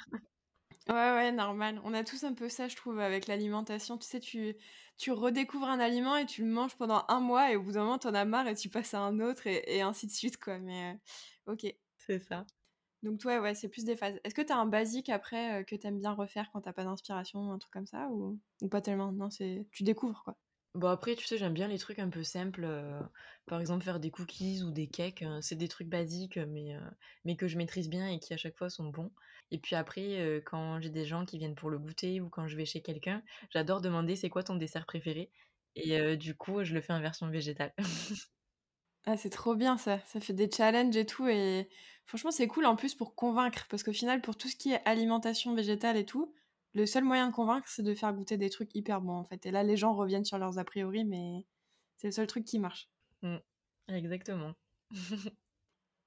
Ouais, 0.88 0.94
ouais, 0.94 1.30
normal. 1.32 1.80
On 1.84 1.94
a 1.94 2.02
tous 2.04 2.24
un 2.24 2.34
peu 2.34 2.48
ça, 2.48 2.66
je 2.68 2.74
trouve, 2.74 2.98
avec 2.98 3.26
l'alimentation. 3.26 3.96
Tu 3.98 4.06
sais, 4.08 4.18
tu 4.20 4.56
tu 4.96 5.12
redécouvres 5.12 5.68
un 5.68 5.78
aliment 5.78 6.16
et 6.16 6.26
tu 6.26 6.42
le 6.44 6.50
manges 6.50 6.76
pendant 6.76 7.04
un 7.08 7.20
mois 7.20 7.52
et 7.52 7.56
au 7.56 7.62
bout 7.62 7.72
d'un 7.72 7.84
moment, 7.84 7.98
tu 7.98 8.08
en 8.08 8.14
as 8.14 8.24
marre 8.24 8.48
et 8.48 8.54
tu 8.54 8.68
passes 8.70 8.94
à 8.94 9.00
un 9.00 9.20
autre 9.20 9.46
et 9.46 9.62
et 9.76 9.82
ainsi 9.82 10.06
de 10.06 10.12
suite, 10.12 10.38
quoi, 10.38 10.58
mais 10.58 10.98
OK. 11.46 11.66
C'est 11.98 12.18
ça. 12.18 12.46
Donc 13.02 13.18
toi, 13.20 13.40
ouais, 13.40 13.54
c'est 13.54 13.68
plus 13.68 13.84
des 13.84 13.96
phases. 13.96 14.18
Est-ce 14.24 14.34
que 14.34 14.42
tu 14.42 14.52
as 14.52 14.58
un 14.58 14.66
basique 14.66 15.08
après, 15.08 15.64
que 15.66 15.74
tu 15.76 15.86
aimes 15.86 15.98
bien 16.00 16.12
refaire 16.12 16.50
quand 16.52 16.62
tu 16.62 16.68
as 16.68 16.72
pas 16.72 16.84
d'inspiration, 16.84 17.50
un 17.52 17.58
truc 17.58 17.72
comme 17.72 17.86
ça 17.86 18.08
ou 18.10 18.38
ou 18.62 18.68
pas 18.68 18.80
tellement? 18.82 19.12
Non, 19.12 19.30
c'est 19.30 19.66
tu 19.72 19.82
découvres, 19.84 20.22
quoi? 20.24 20.36
Bon 20.74 20.86
après, 20.88 21.16
tu 21.16 21.26
sais, 21.26 21.36
j'aime 21.36 21.52
bien 21.52 21.66
les 21.66 21.78
trucs 21.78 21.98
un 21.98 22.10
peu 22.10 22.22
simples, 22.22 22.62
heu, 22.64 23.00
par 23.46 23.60
exemple 23.60 23.82
faire 23.84 23.98
des 23.98 24.12
cookies 24.12 24.62
ou 24.62 24.70
des 24.70 24.86
cakes, 24.88 25.22
heu, 25.22 25.40
c'est 25.42 25.56
des 25.56 25.66
trucs 25.66 25.88
basiques, 25.88 26.36
mais 26.36 26.74
heu, 26.76 26.80
mais 27.24 27.34
que 27.36 27.48
je 27.48 27.56
maîtrise 27.58 27.88
bien 27.88 28.08
et 28.08 28.20
qui 28.20 28.32
à 28.34 28.36
chaque 28.36 28.56
fois 28.56 28.70
sont 28.70 28.88
bons 28.88 29.10
et 29.50 29.58
puis 29.58 29.74
après, 29.74 30.20
heu, 30.20 30.40
quand 30.46 30.80
j'ai 30.80 30.90
des 30.90 31.04
gens 31.04 31.24
qui 31.26 31.38
viennent 31.38 31.56
pour 31.56 31.70
le 31.70 31.78
goûter 31.80 32.20
ou 32.20 32.30
quand 32.30 32.46
je 32.46 32.56
vais 32.56 32.66
chez 32.66 32.82
quelqu'un, 32.82 33.24
j'adore 33.52 33.80
demander: 33.80 34.14
«C'est 34.14 34.30
quoi 34.30 34.44
ton 34.44 34.54
dessert 34.56 34.86
préféré?» 34.86 35.32
et 35.76 36.16
du 36.16 36.36
coup, 36.36 36.62
je 36.64 36.74
le 36.74 36.80
fais 36.80 36.92
en 36.92 37.00
version 37.00 37.28
végétale. 37.30 37.72
Ah, 39.06 39.16
c'est 39.16 39.30
trop 39.30 39.54
bien 39.54 39.78
ça, 39.78 39.98
ça 40.06 40.20
fait 40.20 40.34
des 40.34 40.50
challenges 40.50 40.96
et 40.96 41.06
tout 41.06 41.26
et 41.28 41.68
franchement, 42.06 42.30
c'est 42.30 42.46
cool 42.48 42.66
en 42.66 42.76
plus 42.76 42.94
pour 42.94 43.14
convaincre 43.14 43.66
parce 43.70 43.82
qu'au 43.82 43.92
final, 43.92 44.20
pour 44.20 44.36
tout 44.36 44.48
ce 44.48 44.56
qui 44.56 44.72
est 44.72 44.86
alimentation 44.86 45.54
végétale 45.54 45.96
et 45.96 46.04
tout, 46.04 46.34
le 46.74 46.86
seul 46.86 47.04
moyen 47.04 47.28
de 47.28 47.32
convaincre, 47.34 47.66
c'est 47.68 47.82
de 47.82 47.94
faire 47.94 48.12
goûter 48.12 48.36
des 48.36 48.50
trucs 48.50 48.74
hyper 48.74 49.00
bons, 49.00 49.16
en 49.16 49.24
fait 49.24 49.44
et 49.46 49.50
là, 49.50 49.62
les 49.62 49.76
gens 49.76 49.94
reviennent 49.94 50.24
sur 50.24 50.38
leurs 50.38 50.58
a 50.58 50.64
priori 50.64 51.04
mais 51.04 51.46
c'est 51.96 52.08
le 52.08 52.12
seul 52.12 52.26
truc 52.26 52.44
qui 52.44 52.58
marche. 52.58 52.88
Mmh, 53.22 53.36
exactement. 53.88 54.54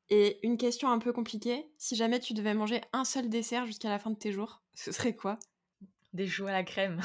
Et 0.09 0.45
une 0.45 0.57
question 0.57 0.89
un 0.89 0.99
peu 0.99 1.13
compliquée, 1.13 1.65
si 1.77 1.95
jamais 1.95 2.19
tu 2.19 2.33
devais 2.33 2.53
manger 2.53 2.81
un 2.91 3.05
seul 3.05 3.29
dessert 3.29 3.65
jusqu'à 3.65 3.89
la 3.89 3.99
fin 3.99 4.11
de 4.11 4.15
tes 4.15 4.31
jours, 4.31 4.61
ce 4.73 4.91
serait 4.91 5.15
quoi? 5.15 5.39
Des 6.13 6.27
choux 6.27 6.45
à 6.47 6.51
la 6.51 6.63
crème. 6.63 6.99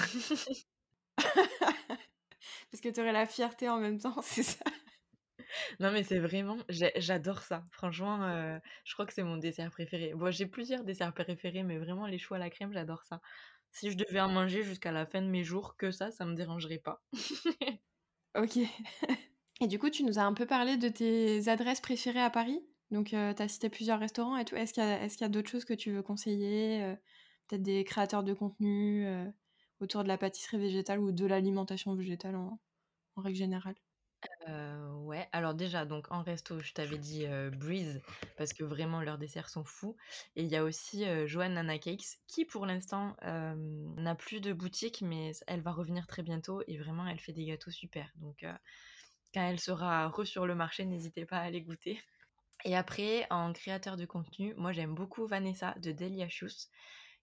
Parce 1.16 2.82
que 2.82 2.88
tu 2.90 3.00
aurais 3.00 3.12
la 3.12 3.26
fierté 3.26 3.68
en 3.68 3.78
même 3.78 3.98
temps, 3.98 4.20
c'est 4.22 4.42
ça? 4.42 4.64
Non, 5.80 5.90
mais 5.92 6.02
c'est 6.02 6.18
vraiment 6.18 6.58
j'adore 6.68 7.42
ça. 7.42 7.66
Franchement, 7.72 8.22
heu, 8.28 8.60
je 8.84 8.92
crois 8.94 9.06
que 9.06 9.12
c'est 9.12 9.22
mon 9.22 9.36
dessert 9.36 9.70
préféré. 9.70 10.12
Bon, 10.14 10.30
j'ai 10.30 10.46
plusieurs 10.46 10.84
desserts 10.84 11.12
préférés, 11.14 11.62
mais 11.62 11.78
vraiment 11.78 12.06
les 12.06 12.18
choux 12.18 12.34
à 12.34 12.38
la 12.38 12.50
crème, 12.50 12.72
j'adore 12.72 13.04
ça. 13.04 13.20
Si 13.70 13.90
je 13.90 13.96
devais 13.96 14.20
en 14.20 14.28
manger 14.28 14.62
jusqu'à 14.62 14.92
la 14.92 15.06
fin 15.06 15.22
de 15.22 15.28
mes 15.28 15.44
jours, 15.44 15.76
que 15.76 15.90
ça, 15.90 16.10
ça 16.10 16.24
me 16.26 16.34
dérangerait 16.34 16.78
pas. 16.78 17.02
OK. 18.34 18.58
Et 19.60 19.66
du 19.66 19.78
coup, 19.78 19.90
tu 19.90 20.04
nous 20.04 20.18
as 20.18 20.22
un 20.24 20.34
peu 20.34 20.46
parlé 20.46 20.76
de 20.76 20.88
tes 20.88 21.48
adresses 21.48 21.80
préférées 21.80 22.20
à 22.22 22.30
Paris? 22.30 22.60
Donc, 22.90 23.12
heu, 23.14 23.34
tu 23.36 23.42
as 23.42 23.48
cité 23.48 23.68
plusieurs 23.70 23.98
restaurants 24.00 24.36
et 24.36 24.44
tout. 24.44 24.56
Est-ce 24.56 24.72
qu'il 24.74 24.82
y 25.22 25.24
a 25.24 25.28
d'autres 25.28 25.50
choses 25.50 25.64
que 25.64 25.74
tu 25.74 25.92
veux 25.92 26.02
conseiller, 26.02 26.82
heu, 26.84 26.96
peut-être 27.48 27.62
des 27.62 27.84
créateurs 27.84 28.24
de 28.24 28.34
contenu, 28.34 29.06
heu, 29.06 29.32
autour 29.80 30.04
de 30.04 30.08
la 30.08 30.18
pâtisserie 30.18 30.58
végétale 30.58 31.00
ou 31.00 31.12
de 31.12 31.26
l'alimentation 31.26 31.94
végétale 31.94 32.36
en 32.36 32.60
règle 33.16 33.36
générale? 33.38 33.76
Ouais, 34.92 35.28
alors 35.32 35.54
déjà, 35.54 35.84
donc 35.84 36.10
en 36.10 36.22
resto, 36.22 36.60
je 36.60 36.72
t'avais 36.72 36.98
dit, 36.98 37.26
Breeze 37.52 38.00
parce 38.36 38.52
que 38.52 38.64
vraiment 38.64 39.00
leurs 39.00 39.18
desserts 39.18 39.48
sont 39.48 39.64
fous 39.64 39.96
et 40.36 40.42
il 40.42 40.48
y 40.48 40.56
a 40.56 40.64
aussi, 40.64 41.04
Joanne 41.26 41.54
Nana 41.54 41.78
Cakes 41.78 42.18
qui 42.26 42.44
pour 42.44 42.66
l'instant, 42.66 43.16
n'a 43.22 44.14
plus 44.14 44.40
de 44.40 44.52
boutique 44.52 45.02
mais 45.02 45.32
elle 45.46 45.60
va 45.62 45.72
revenir 45.72 46.06
très 46.06 46.22
bientôt 46.22 46.62
et 46.66 46.78
vraiment 46.78 47.06
elle 47.06 47.20
fait 47.20 47.32
des 47.32 47.44
gâteaux 47.46 47.70
super. 47.70 48.10
Donc 48.16 48.44
quand 49.34 49.48
elle 49.48 49.60
sera 49.60 50.08
re 50.08 50.26
sur 50.26 50.46
le 50.46 50.54
marché, 50.54 50.84
n'hésitez 50.84 51.24
pas 51.24 51.38
à 51.38 51.42
aller 51.42 51.62
goûter. 51.62 52.00
Et 52.64 52.76
après 52.76 53.26
en 53.30 53.52
créateur 53.52 53.96
de 53.96 54.04
contenu, 54.06 54.54
moi 54.56 54.72
j'aime 54.72 54.94
beaucoup 54.94 55.26
Vanessa 55.26 55.74
de 55.80 55.92
Delicious 55.92 56.68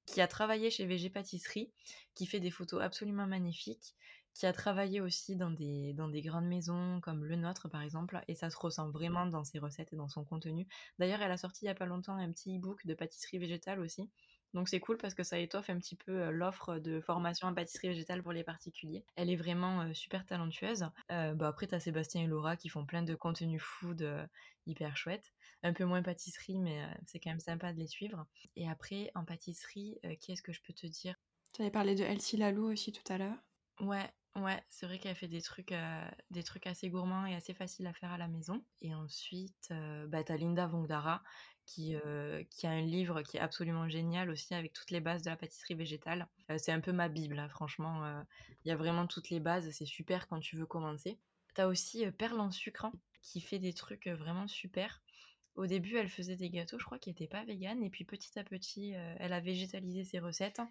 qui 0.06 0.22
a 0.22 0.28
travaillé 0.28 0.70
chez 0.70 0.86
VG 0.86 1.10
Pâtisserie, 1.10 1.74
qui 2.14 2.28
fait 2.28 2.40
des 2.40 2.52
photos 2.52 2.82
absolument 2.82 3.26
magnifiques, 3.26 3.96
qui 4.36 4.46
a 4.46 4.54
travaillé 4.54 5.02
aussi 5.02 5.36
dans 5.36 5.50
des, 5.50 5.94
dans 5.94 6.08
des 6.08 6.22
grandes 6.22 6.46
maisons 6.46 7.00
comme 7.02 7.26
le 7.26 7.36
nôtre 7.36 7.68
par 7.70 7.82
exemple, 7.82 8.22
et 8.28 8.36
ça 8.36 8.52
se 8.52 8.58
ressent 8.58 8.92
vraiment 8.92 9.26
dans 9.26 9.44
ses 9.44 9.58
recettes 9.58 9.94
et 9.94 9.96
dans 9.96 10.10
son 10.10 10.24
contenu. 10.24 10.68
D'ailleurs, 11.00 11.22
elle 11.22 11.32
a 11.32 11.38
sorti 11.38 11.66
il 11.66 11.68
y 11.68 11.72
a 11.72 11.76
pas 11.76 11.88
longtemps 11.88 12.18
un 12.18 12.32
petit 12.32 12.58
e-book 12.58 12.86
de 12.86 12.94
pâtisserie 12.94 13.40
végétale 13.40 13.80
aussi. 13.80 14.12
Donc 14.54 14.70
c'est 14.70 14.80
cool 14.80 14.98
parce 14.98 15.14
que 15.14 15.24
ça 15.24 15.40
étoffe 15.40 15.70
un 15.70 15.80
petit 15.80 15.98
peu 15.98 16.12
euh, 16.12 16.32
l'offre 16.32 16.78
de 16.78 17.02
formation 17.02 17.48
en 17.48 17.54
pâtisserie 17.54 17.90
végétale 17.90 18.24
pour 18.24 18.32
les 18.32 18.44
particuliers. 18.44 19.04
Elle 19.16 19.30
est 19.30 19.36
vraiment 19.36 19.94
super 19.94 20.26
talentueuse. 20.26 20.86
Euh, 21.12 21.34
bah 21.34 21.50
après, 21.50 21.68
tu 21.68 21.76
as 21.76 21.80
Sébastien 21.80 22.24
et 22.24 22.28
Laura 22.28 22.56
qui 22.56 22.70
font 22.70 22.86
plein 22.86 23.04
de 23.04 23.16
contenus 23.16 23.62
food 23.62 24.30
hyper 24.66 24.96
chouettes. 24.98 25.34
Un 25.64 25.74
peu 25.74 25.86
moins 25.86 26.04
pâtisserie, 26.04 26.60
mais 26.60 26.86
c'est 27.06 27.20
quand 27.20 27.32
même 27.32 27.40
sympa 27.40 27.74
de 27.74 27.80
les 27.80 27.88
suivre. 27.88 28.26
Et 28.56 28.70
après, 28.70 29.12
en 29.16 29.26
pâtisserie, 29.26 29.98
euh, 30.06 30.16
qu'est-ce 30.22 30.42
que 30.42 30.54
je 30.54 30.62
peux 30.62 30.74
te 30.74 30.88
dire? 30.88 31.16
Tu 31.54 31.62
avais 31.62 31.72
parlé 31.72 31.96
de 31.96 32.04
Elsie 32.04 32.38
Lalou 32.38 32.72
aussi 32.72 32.92
tout 32.92 33.12
à 33.12 33.18
l'heure. 33.18 33.38
Ouais, 33.80 34.10
ouais, 34.36 34.62
c'est 34.70 34.86
vrai 34.86 35.00
qu'elle 35.00 35.16
fait 35.16 35.28
des 35.28 35.42
trucs, 35.42 35.72
euh, 35.72 36.10
des 36.32 36.44
trucs 36.44 36.68
assez 36.68 36.90
gourmands 36.90 37.26
et 37.26 37.36
assez 37.36 37.54
faciles 37.54 37.88
à 37.88 37.94
faire 37.94 38.12
à 38.12 38.18
la 38.18 38.28
maison. 38.28 38.64
Et 38.82 38.94
ensuite, 38.94 39.70
euh, 39.72 40.08
bah, 40.08 40.24
t'as 40.24 40.38
Linda 40.38 40.68
Vongdara 40.68 41.24
qui, 41.66 41.96
euh, 41.96 42.44
qui 42.52 42.68
a 42.68 42.72
un 42.72 42.82
livre 42.82 43.22
qui 43.24 43.38
est 43.38 43.40
absolument 43.40 43.90
génial 43.90 44.30
aussi 44.30 44.54
avec 44.54 44.74
toutes 44.74 44.92
les 44.92 45.00
bases 45.00 45.24
de 45.24 45.30
la 45.30 45.38
pâtisserie 45.38 45.76
végétale. 45.76 46.28
C'est 46.58 46.72
un 46.72 46.82
peu 46.82 46.92
ma 46.92 47.10
bible, 47.10 47.40
hein, 47.40 47.50
franchement. 47.50 48.24
Il 48.64 48.70
y 48.70 48.72
a 48.72 48.76
vraiment 48.76 49.08
toutes 49.08 49.32
les 49.32 49.40
bases, 49.40 49.72
c'est 49.72 49.86
super 49.86 50.28
quand 50.28 50.40
tu 50.40 50.58
veux 50.58 50.68
commencer. 50.68 51.18
T'as 51.56 51.68
aussi 51.68 52.06
Perle 52.12 52.40
en 52.40 52.52
sucre 52.52 52.92
qui 53.24 53.42
fait 53.42 53.58
des 53.58 53.74
trucs 53.74 54.08
vraiment 54.08 54.48
super. 54.48 55.02
Au 55.56 55.68
début, 55.68 55.96
elle 55.96 56.10
faisait 56.10 56.36
des 56.36 56.50
gâteaux, 56.50 56.78
je 56.80 56.86
crois, 56.86 57.00
qui 57.00 57.10
n'étaient 57.10 57.28
pas 57.28 57.46
véganes. 57.46 57.82
Et 57.82 57.90
puis 57.90 58.04
petit 58.04 58.38
à 58.38 58.44
petit, 58.44 58.94
euh, 58.94 59.16
elle 59.20 59.32
a 59.32 59.40
végétalisé 59.40 60.04
ses 60.04 60.20
recettes. 60.20 60.62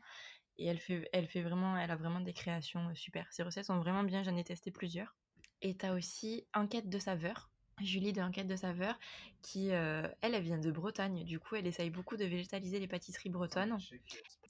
Et 0.59 0.67
elle 0.67 0.79
fait, 0.81 1.09
elle 1.13 1.29
fait 1.29 1.43
vraiment, 1.43 1.77
elle 1.77 1.91
a 1.91 1.97
vraiment 1.97 2.21
des 2.21 2.33
créations 2.33 2.89
euh, 2.91 2.95
super. 2.95 3.33
Ses 3.33 3.43
recettes 3.43 3.67
sont 3.67 3.79
vraiment 3.79 4.05
bien, 4.05 4.23
j'en 4.23 4.37
ai 4.37 4.45
testé 4.45 4.71
plusieurs. 4.71 5.17
Et 5.63 5.77
t'as 5.77 5.95
aussi 5.95 6.47
Enquête 6.55 6.89
de 6.89 6.99
saveur. 6.99 7.51
Julie 7.83 8.13
de 8.13 8.21
Enquête 8.23 8.47
de 8.47 8.55
saveur, 8.57 8.99
qui, 9.43 9.73
euh, 9.73 10.07
elle, 10.23 10.35
elle 10.35 10.43
vient 10.45 10.59
de 10.59 10.71
Bretagne. 10.71 11.25
Du 11.25 11.41
coup, 11.41 11.57
elle 11.57 11.67
essaye 11.67 11.91
beaucoup 11.91 12.17
de 12.17 12.25
végétaliser 12.25 12.79
les 12.79 12.87
pâtisseries 12.87 13.31
bretonnes. 13.31 13.83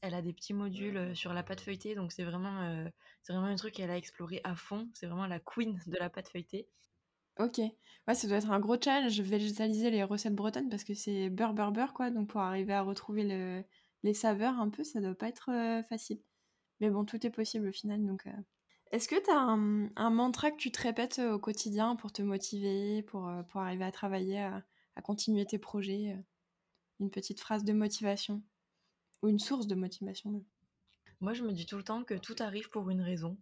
Elle 0.03 0.15
a 0.15 0.23
des 0.23 0.33
petits 0.35 0.55
modules 0.55 0.97
euh, 0.99 1.15
sur 1.15 1.33
la 1.35 1.43
pâte 1.43 1.61
feuilletée, 1.63 1.95
donc 1.95 2.13
c'est 2.13 2.25
vraiment, 2.25 2.63
euh, 2.63 2.89
c'est 3.23 3.33
vraiment 3.33 3.49
un 3.49 3.57
truc 3.57 3.75
qu'elle 3.75 3.91
a 3.91 3.97
exploré 3.97 4.41
à 4.45 4.57
fond. 4.57 4.91
C'est 4.95 5.07
vraiment 5.07 5.27
la 5.27 5.41
queen 5.41 5.81
de 5.87 5.97
la 5.99 6.11
pâte 6.11 6.29
feuilletée. 6.31 6.69
Ok. 7.39 7.59
Ouais, 8.07 8.15
ça 8.15 8.29
doit 8.29 8.37
être 8.37 8.51
un 8.51 8.61
gros 8.61 8.81
challenge, 8.81 9.21
végétaliser 9.21 9.91
les 9.91 10.05
recettes 10.05 10.35
bretonnes 10.37 10.69
parce 10.69 10.85
que 10.85 10.95
c'est 10.95 11.31
beurre, 11.31 11.53
beurre, 11.55 11.73
beurre, 11.73 11.93
quoi. 11.93 12.11
Donc 12.11 12.29
pour 12.29 12.41
arriver 12.41 12.73
à 12.73 12.83
retrouver 12.83 13.25
le- 13.25 13.65
les 14.05 14.15
saveurs 14.15 14.61
un 14.61 14.69
peu, 14.69 14.85
ça 14.85 15.01
doit 15.01 15.15
pas 15.15 15.29
être 15.29 15.51
facile. 15.89 16.21
Mais 16.81 16.91
bon, 16.91 17.05
tout 17.05 17.27
est 17.27 17.31
possible 17.31 17.69
au 17.69 17.73
final, 17.73 18.05
donc... 18.07 18.29
Est-ce 18.93 19.09
que 19.09 19.21
tu 19.21 19.31
as 19.31 19.41
un, 19.41 19.89
un 19.97 20.11
mantra 20.11 20.53
que 20.53 20.57
tu 20.57 20.71
te 20.71 20.81
répètes 20.81 21.19
au 21.19 21.41
quotidien 21.41 21.97
pour 21.97 22.13
te 22.13 22.23
motiver, 22.23 23.03
pour, 23.03 23.29
pour 23.49 23.61
arriver 23.61 23.85
à 23.85 23.91
travailler, 23.91 24.39
à, 24.39 24.63
continuer 25.03 25.45
tes 25.47 25.59
projets 25.59 26.17
Une 27.01 27.11
petite 27.11 27.41
phrase 27.41 27.65
de 27.65 27.73
motivation? 27.73 28.41
Ou 29.23 29.29
une 29.29 29.41
source 29.41 29.67
de 29.67 29.75
motivation. 29.75 30.45
Moi, 31.21 31.33
je 31.33 31.43
me 31.43 31.51
dis 31.51 31.67
tout 31.67 31.77
le 31.77 31.83
temps 31.83 32.05
que 32.05 32.15
tout 32.15 32.37
arrive 32.39 32.71
pour 32.71 32.89
une 32.89 33.01
raison. 33.01 33.37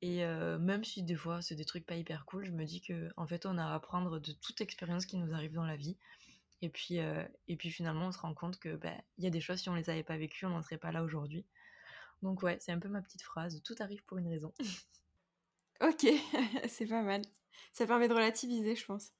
Et 0.00 0.24
même 0.60 0.84
si 0.84 1.02
des 1.02 1.16
fois 1.16 1.42
c'est 1.42 1.54
des 1.54 1.64
trucs 1.64 1.86
pas 1.86 1.96
hyper 1.96 2.26
cool, 2.26 2.44
je 2.44 2.52
me 2.52 2.64
dis 2.64 2.80
que 2.80 3.08
en 3.16 3.26
fait 3.26 3.46
on 3.46 3.58
a 3.58 3.64
à 3.64 3.74
apprendre 3.74 4.20
de 4.20 4.32
toute 4.32 4.60
expérience 4.60 5.06
qui 5.06 5.16
nous 5.16 5.32
arrive 5.34 5.52
dans 5.52 5.64
la 5.64 5.76
vie. 5.76 5.96
Et 6.62 6.68
puis, 6.68 6.98
euh, 7.00 7.22
et 7.48 7.56
puis 7.56 7.70
finalement 7.70 8.06
on 8.06 8.12
se 8.12 8.18
rend 8.18 8.34
compte 8.34 8.58
que 8.58 8.76
bah, 8.76 8.94
il 9.18 9.24
y 9.24 9.26
a 9.26 9.30
des 9.30 9.40
choses 9.40 9.60
si 9.60 9.68
on 9.68 9.74
les 9.74 9.90
avait 9.90 10.02
pas 10.02 10.16
vécues, 10.16 10.46
on 10.46 10.50
n'en 10.50 10.62
serait 10.62 10.78
pas 10.78 10.92
là 10.92 11.02
aujourd'hui. 11.02 11.44
Donc 12.22 12.42
ouais, 12.42 12.56
c'est 12.60 12.72
un 12.72 12.78
peu 12.78 12.88
ma 12.88 13.02
petite 13.02 13.22
phrase. 13.22 13.62
Tout 13.62 13.74
arrive 13.80 14.02
pour 14.04 14.18
une 14.18 14.28
raison. 14.28 14.52
Ok, 15.80 16.06
c'est 16.68 16.86
pas 16.86 17.02
mal. 17.02 17.22
Ça 17.72 17.86
permet 17.86 18.08
de 18.08 18.14
relativiser, 18.14 18.74
je 18.74 18.86
pense. 18.86 19.12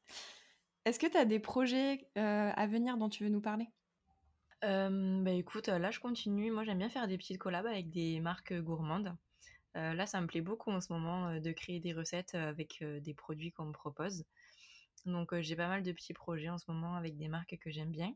Est-ce 0.87 0.99
que 0.99 1.07
tu 1.07 1.16
as 1.16 1.24
des 1.24 1.41
projets 1.41 2.09
euh, 2.16 2.51
à 2.55 2.66
venir 2.66 2.97
dont 2.97 3.09
tu 3.09 3.24
veux 3.24 3.30
nous 3.30 3.41
parler? 3.41 3.68
Euh, 4.64 5.22
bah 5.22 5.32
écoute, 5.32 5.68
là 5.68 5.91
je 5.91 6.01
continue. 6.01 6.51
Moi 6.51 6.64
j'aime 6.64 6.78
bien 6.78 6.89
faire 6.89 7.09
des 7.09 7.18
petites 7.18 7.39
collabs 7.39 7.66
avec 7.66 7.91
des 7.91 8.20
marques 8.20 8.55
gourmandes. 8.55 9.14
Euh, 9.76 9.93
là 9.93 10.07
ça 10.07 10.20
me 10.20 10.26
plaît 10.26 10.41
beaucoup 10.41 10.70
en 10.70 10.80
ce 10.80 10.93
moment 10.93 11.39
de 11.39 11.53
créer 11.53 11.80
des 11.80 11.93
recettes 11.93 12.34
avec 12.34 12.82
des 12.82 13.14
produits 13.14 13.53
qu'on 13.53 13.66
me 13.66 13.72
propose. 13.72 14.24
Donc 15.07 15.34
j'ai 15.40 15.57
pas 15.57 15.68
mal 15.68 15.82
de 15.82 15.92
petits 15.92 16.12
projets 16.12 16.48
en 16.48 16.59
ce 16.59 16.70
moment 16.70 16.96
avec 16.96 17.16
des 17.16 17.28
marques 17.28 17.57
que 17.61 17.70
j'aime 17.70 17.90
bien. 17.90 18.14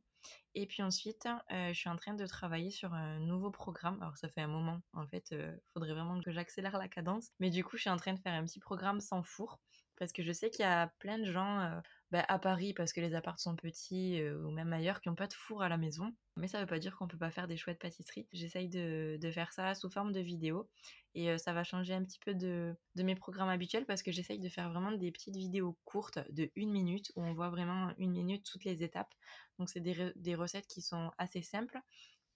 Et 0.54 0.66
puis 0.66 0.82
ensuite, 0.82 1.28
je 1.50 1.72
suis 1.72 1.88
en 1.88 1.96
train 1.96 2.14
de 2.14 2.26
travailler 2.26 2.70
sur 2.70 2.92
un 2.92 3.20
nouveau 3.20 3.50
programme. 3.50 3.98
Alors 4.02 4.16
ça 4.16 4.28
fait 4.28 4.42
un 4.42 4.48
moment, 4.48 4.80
en 4.92 5.06
fait, 5.06 5.32
euh, 5.32 5.56
faudrait 5.72 5.92
vraiment 5.92 6.20
que 6.20 6.30
j'accélère 6.30 6.76
la 6.76 6.88
cadence. 6.88 7.30
Mais 7.38 7.50
du 7.50 7.64
coup, 7.64 7.76
je 7.76 7.82
suis 7.82 7.90
en 7.90 7.96
train 7.96 8.12
de 8.12 8.20
faire 8.20 8.34
un 8.34 8.44
petit 8.44 8.60
programme 8.60 9.00
sans 9.00 9.22
four 9.22 9.60
parce 10.00 10.12
que 10.12 10.22
je 10.22 10.32
sais 10.32 10.48
qu'il 10.48 10.62
y 10.62 10.68
a 10.68 10.88
plein 10.98 11.18
de 11.18 11.30
gens 11.30 11.60
euh, 11.60 11.78
bah, 12.10 12.24
à 12.26 12.38
Paris 12.38 12.72
parce 12.72 12.94
que 12.94 13.02
les 13.02 13.14
apparts 13.14 13.38
sont 13.38 13.54
petits 13.54 14.18
euh, 14.18 14.42
ou 14.46 14.50
même 14.50 14.72
ailleurs 14.72 15.02
qui 15.02 15.10
n'ont 15.10 15.14
pas 15.14 15.26
de 15.26 15.34
four 15.34 15.62
à 15.62 15.68
la 15.68 15.76
maison. 15.76 16.16
Mais 16.36 16.48
ça 16.48 16.58
veut 16.58 16.66
pas 16.66 16.78
dire 16.78 16.96
qu'on 16.96 17.06
peut 17.06 17.18
pas 17.18 17.30
faire 17.30 17.46
des 17.46 17.58
chouettes 17.58 17.78
pâtisseries. 17.78 18.26
J'essaye 18.32 18.70
de, 18.70 19.18
faire 19.30 19.52
ça 19.52 19.74
sous 19.74 19.90
forme 19.90 20.12
de 20.12 20.20
vidéo 20.20 20.70
et 21.14 21.30
euh, 21.30 21.36
ça 21.36 21.52
va 21.52 21.64
changer 21.64 21.92
un 21.92 22.02
petit 22.02 22.18
peu 22.18 22.34
de, 22.34 22.74
mes 22.96 23.14
programmes 23.14 23.50
habituels 23.50 23.84
parce 23.84 24.02
que 24.02 24.10
j'essaye 24.10 24.38
de 24.38 24.48
faire 24.48 24.70
vraiment 24.70 24.92
des 24.92 25.12
petites 25.12 25.36
vidéos 25.36 25.78
courtes 25.84 26.18
de 26.30 26.50
une 26.56 26.72
minute 26.72 27.12
où 27.14 27.22
on 27.22 27.34
voit 27.34 27.50
vraiment 27.50 27.92
une 27.98 28.12
minute 28.12 28.42
toutes 28.50 28.64
les 28.64 28.82
étapes. 28.82 29.12
Donc 29.58 29.68
c'est 29.68 29.80
des, 29.80 29.92
re- 29.92 30.12
des 30.16 30.34
recettes 30.34 30.66
qui 30.66 30.80
sont 30.80 31.10
assez 31.18 31.42
simples, 31.42 31.78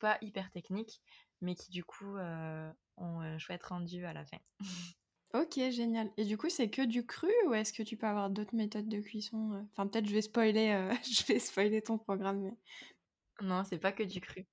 pas 0.01 0.19
hyper 0.21 0.51
techniques, 0.51 1.01
mais 1.41 1.55
qui 1.55 1.71
du 1.71 1.83
coup 1.83 2.19
ont 2.19 3.21
un 3.21 3.39
chouette 3.39 3.65
rendu 3.65 4.05
à 4.05 4.13
la 4.13 4.27
fin. 4.27 4.39
Ok, 5.35 5.59
génial. 5.73 6.09
Et 6.17 6.25
du 6.25 6.39
coup, 6.39 6.49
c'est 6.49 6.71
que 6.71 6.83
du 6.83 7.05
cru 7.05 7.29
ou 7.49 7.55
est-ce 7.55 7.73
que 7.73 7.83
tu 7.83 7.97
peux 7.97 8.07
avoir 8.07 8.31
d'autres 8.31 8.55
méthodes 8.55 8.89
de 8.89 9.01
cuisson 9.01 9.53
euh? 9.55 9.63
Enfin, 9.73 9.89
peut-être 9.89 10.07
je 10.07 10.15
vais 10.15 10.23
spoiler, 10.23 10.71
euh, 10.71 10.95
je 11.03 11.25
vais 11.27 11.41
spoiler 11.41 11.83
ton 11.83 11.99
programme. 11.99 12.41
Mais... 12.41 12.55
Non, 13.41 13.65
c'est 13.65 13.79
pas 13.79 13.91
que 13.91 14.05
du 14.05 14.21
cru. 14.21 14.47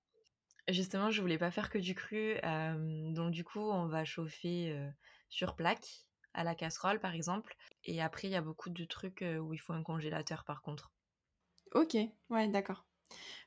Justement, 0.67 1.11
je 1.11 1.21
voulais 1.21 1.38
pas 1.38 1.51
faire 1.51 1.69
que 1.69 1.77
du 1.77 1.93
cru, 1.93 2.36
euh, 2.43 3.13
donc 3.13 3.32
du 3.32 3.43
coup, 3.43 3.59
on 3.59 3.88
va 3.88 4.05
chauffer 4.05 4.71
euh, 4.71 4.89
sur 5.29 5.55
plaque 5.55 6.05
à 6.34 6.43
la 6.43 6.55
casserole 6.55 6.99
par 6.99 7.13
exemple. 7.13 7.55
Et 7.84 8.01
après, 8.01 8.27
il 8.27 8.32
y 8.32 8.36
a 8.36 8.41
beaucoup 8.41 8.71
de 8.71 8.86
trucs 8.86 9.23
où 9.23 9.53
il 9.53 9.59
faut 9.59 9.73
un 9.73 9.84
congélateur 9.84 10.45
par 10.45 10.63
contre. 10.63 10.91
Ok, 11.75 11.95
ouais, 12.29 12.47
d'accord. 12.47 12.86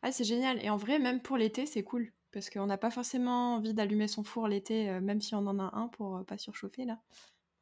Ah, 0.03 0.13
c'est 0.13 0.25
génial. 0.25 0.63
Et 0.63 0.71
en 0.71 0.77
vrai, 0.77 1.01
même 1.01 1.21
pour 1.21 1.37
l'été, 1.37 1.67
c'est 1.67 1.83
cool. 1.83 2.13
Parce 2.35 2.51
qu'on 2.51 2.67
n'a 2.67 2.77
pas 2.77 2.91
forcément 2.91 3.55
envie 3.55 3.75
d'allumer 3.75 4.09
son 4.09 4.25
four 4.25 4.49
l'été, 4.49 4.91
euh, 4.91 5.01
même 5.01 5.21
si 5.21 5.37
on 5.37 5.47
en 5.47 5.61
a 5.61 5.71
un 5.77 5.87
pour 5.87 6.17
euh, 6.17 6.25
pas 6.25 6.37
surchauffer 6.37 6.85
là. 6.85 6.95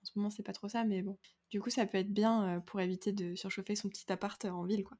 En 0.02 0.04
ce 0.04 0.12
moment, 0.16 0.30
c'est 0.30 0.42
pas 0.42 0.54
trop 0.54 0.68
ça, 0.68 0.82
mais 0.82 1.02
bon. 1.02 1.18
Du 1.50 1.60
coup, 1.60 1.68
ça 1.68 1.84
peut 1.84 1.98
être 1.98 2.12
bien 2.12 2.56
euh, 2.56 2.60
pour 2.60 2.80
éviter 2.80 3.12
de 3.12 3.34
surchauffer 3.34 3.76
son 3.76 3.90
petit 3.90 4.10
appart 4.10 4.42
en 4.46 4.64
ville, 4.64 4.82
quoi. 4.82 4.96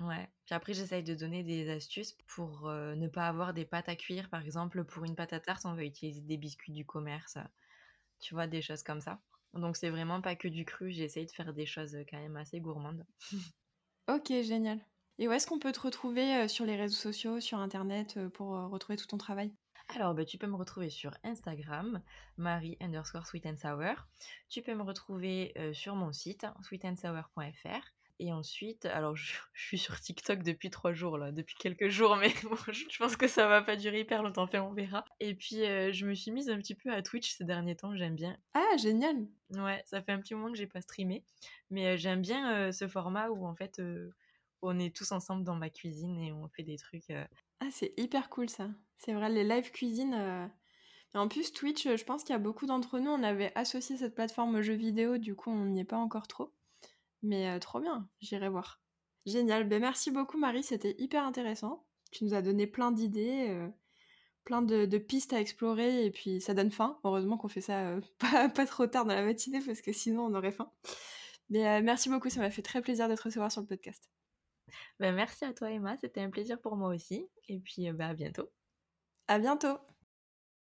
Ouais. 0.00 0.28
Puis 0.46 0.54
après, 0.54 0.72
j'essaye 0.72 1.02
de 1.02 1.16
donner 1.16 1.42
des 1.42 1.68
astuces 1.68 2.16
pour 2.28 2.68
ne 2.70 3.08
pas 3.08 3.28
avoir 3.28 3.52
des 3.52 3.64
pâtes 3.64 3.88
à 3.88 3.96
cuire. 3.96 4.30
Par 4.30 4.42
exemple, 4.42 4.84
pour 4.84 5.04
une 5.04 5.14
pâte 5.14 5.32
à 5.32 5.40
tarte, 5.40 5.66
on 5.66 5.74
va 5.74 5.84
utiliser 5.84 6.20
des 6.20 6.36
biscuits 6.36 6.72
du 6.72 6.84
commerce. 6.84 7.38
Tu 8.20 8.34
vois, 8.34 8.46
des 8.46 8.62
choses 8.62 8.82
comme 8.82 9.00
ça. 9.00 9.20
Donc 9.52 9.76
c'est 9.76 9.90
vraiment 9.90 10.20
pas 10.22 10.34
que 10.34 10.48
du 10.48 10.64
cru, 10.64 10.92
j'essaye 10.92 11.26
de 11.26 11.30
faire 11.30 11.52
des 11.52 11.66
choses 11.66 11.96
quand 12.08 12.18
même 12.18 12.36
assez 12.36 12.60
gourmandes. 12.60 13.04
Ok, 14.06 14.30
génial. 14.42 14.80
Et 15.22 15.28
où 15.28 15.32
est-ce 15.32 15.46
qu'on 15.46 15.60
peut 15.60 15.70
te 15.70 15.78
retrouver 15.78 16.34
euh, 16.34 16.48
sur 16.48 16.66
les 16.66 16.74
réseaux 16.74 16.96
sociaux, 16.96 17.38
sur 17.38 17.58
Internet, 17.58 18.14
euh, 18.16 18.28
pour 18.28 18.56
euh, 18.56 18.66
retrouver 18.66 18.96
tout 18.96 19.06
ton 19.06 19.18
travail? 19.18 19.52
Alors, 19.94 20.14
bah, 20.14 20.24
tu 20.24 20.36
peux 20.36 20.48
me 20.48 20.56
retrouver 20.56 20.90
sur 20.90 21.12
Instagram, 21.22 22.02
Marie 22.38 22.76
underscore 22.80 23.24
sweet 23.24 23.46
and 23.46 23.56
sour. 23.56 24.08
Tu 24.48 24.62
peux 24.62 24.74
me 24.74 24.82
retrouver 24.82 25.52
euh, 25.58 25.72
sur 25.72 25.94
mon 25.94 26.10
site, 26.10 26.44
sweetandsour.fr. 26.62 27.92
Et 28.18 28.32
ensuite, 28.32 28.86
alors 28.86 29.14
je, 29.14 29.34
je 29.52 29.64
suis 29.64 29.78
sur 29.78 30.00
TikTok 30.00 30.42
depuis 30.42 30.70
trois 30.70 30.92
jours, 30.92 31.18
là, 31.18 31.30
depuis 31.30 31.54
quelques 31.54 31.88
jours, 31.88 32.16
mais 32.16 32.32
bon, 32.42 32.56
je 32.66 32.82
je 32.90 32.98
pense 32.98 33.16
que 33.16 33.28
ça 33.28 33.46
va 33.46 33.62
pas 33.62 33.76
durer 33.76 34.00
hyper 34.00 34.24
longtemps, 34.24 34.42
enfin, 34.42 34.62
on 34.62 34.72
verra. 34.72 35.04
Et 35.20 35.36
puis, 35.36 35.62
euh, 35.62 35.92
je 35.92 36.04
me 36.04 36.14
suis 36.14 36.32
mise 36.32 36.50
un 36.50 36.58
petit 36.58 36.74
peu 36.74 36.92
à 36.92 37.00
Twitch 37.00 37.30
ces 37.36 37.44
derniers 37.44 37.76
temps, 37.76 37.94
j'aime 37.94 38.16
bien. 38.16 38.36
Ah, 38.54 38.76
génial 38.76 39.28
Ouais, 39.50 39.84
ça 39.86 40.02
fait 40.02 40.10
un 40.10 40.18
petit 40.18 40.34
moment 40.34 40.50
que 40.50 40.58
j'ai 40.58 40.66
pas 40.66 40.80
streamé, 40.80 41.22
mais 41.70 41.90
euh, 41.90 41.96
j'aime 41.96 42.22
bien 42.22 42.72
ce 42.72 42.88
format 42.88 43.28
où 43.28 43.46
en 43.46 43.54
fait 43.54 43.80
on 44.62 44.78
est 44.78 44.94
tous 44.94 45.12
ensemble 45.12 45.44
dans 45.44 45.56
ma 45.56 45.70
cuisine 45.70 46.18
et 46.18 46.32
on 46.32 46.48
fait 46.48 46.62
des 46.62 46.76
trucs. 46.76 47.10
euh, 47.10 47.24
Ah, 47.60 47.68
c'est 47.70 47.92
hyper 47.96 48.30
cool 48.30 48.48
ça. 48.48 48.70
C'est 48.98 49.12
vrai, 49.12 49.28
les 49.28 49.44
live 49.44 49.70
cuisine. 49.70 50.14
euh, 50.14 50.46
en 51.14 51.28
plus, 51.28 51.52
Twitch, 51.52 51.84
je 51.84 52.04
pense 52.04 52.22
qu'il 52.24 52.32
y 52.32 52.36
a 52.36 52.38
beaucoup 52.38 52.66
d'entre 52.66 52.98
nous, 52.98 53.10
on 53.10 53.22
avait 53.22 53.52
associé 53.54 53.96
cette 53.96 54.14
plateforme 54.14 54.54
aux 54.56 54.62
jeux 54.62 54.74
vidéo, 54.74 55.18
du 55.18 55.34
coup, 55.34 55.50
on 55.50 55.66
n'y 55.66 55.80
est 55.80 55.84
pas 55.84 55.98
encore 55.98 56.26
trop. 56.26 56.52
Mais 57.22 57.48
euh, 57.48 57.58
trop 57.58 57.80
bien, 57.80 58.08
j'irai 58.20 58.48
voir. 58.48 58.82
Génial, 59.26 59.68
ben 59.68 59.80
merci 59.80 60.10
beaucoup 60.10 60.38
Marie, 60.38 60.62
c'était 60.62 60.96
hyper 60.98 61.24
intéressant. 61.24 61.86
Tu 62.10 62.24
nous 62.24 62.34
as 62.34 62.42
donné 62.42 62.66
plein 62.66 62.90
d'idées, 62.90 63.46
euh, 63.50 63.68
plein 64.44 64.62
de, 64.62 64.98
pistes 64.98 65.32
à 65.32 65.40
explorer, 65.40 66.04
et 66.06 66.10
puis 66.10 66.40
ça 66.40 66.54
donne 66.54 66.70
faim. 66.70 66.98
Heureusement 67.04 67.36
qu'on 67.36 67.48
fait 67.48 67.60
ça 67.60 67.90
euh, 67.90 68.00
pas, 68.54 68.66
trop 68.66 68.86
tard 68.86 69.04
dans 69.04 69.14
la 69.14 69.24
matinée, 69.24 69.60
parce 69.64 69.82
que 69.82 69.92
sinon 69.92 70.24
on 70.24 70.34
aurait 70.34 70.52
faim. 70.52 70.72
Mais 71.50 71.82
merci 71.82 72.08
beaucoup, 72.08 72.30
ça 72.30 72.40
m'a 72.40 72.50
fait 72.50 72.62
très 72.62 72.80
plaisir 72.80 73.08
d'être 73.08 73.20
recevoir 73.20 73.52
sur 73.52 73.60
le 73.60 73.66
podcast. 73.66 74.10
Ben, 75.00 75.14
merci 75.14 75.44
à 75.44 75.52
toi 75.52 75.70
Emma, 75.70 75.96
c'était 75.96 76.20
un 76.20 76.30
plaisir 76.30 76.60
pour 76.60 76.76
moi 76.76 76.88
aussi, 76.88 77.28
et 77.48 77.60
puis 77.60 77.90
ben, 77.92 78.10
à 78.10 78.14
bientôt. 78.14 78.50
À 79.28 79.38
bientôt 79.38 79.78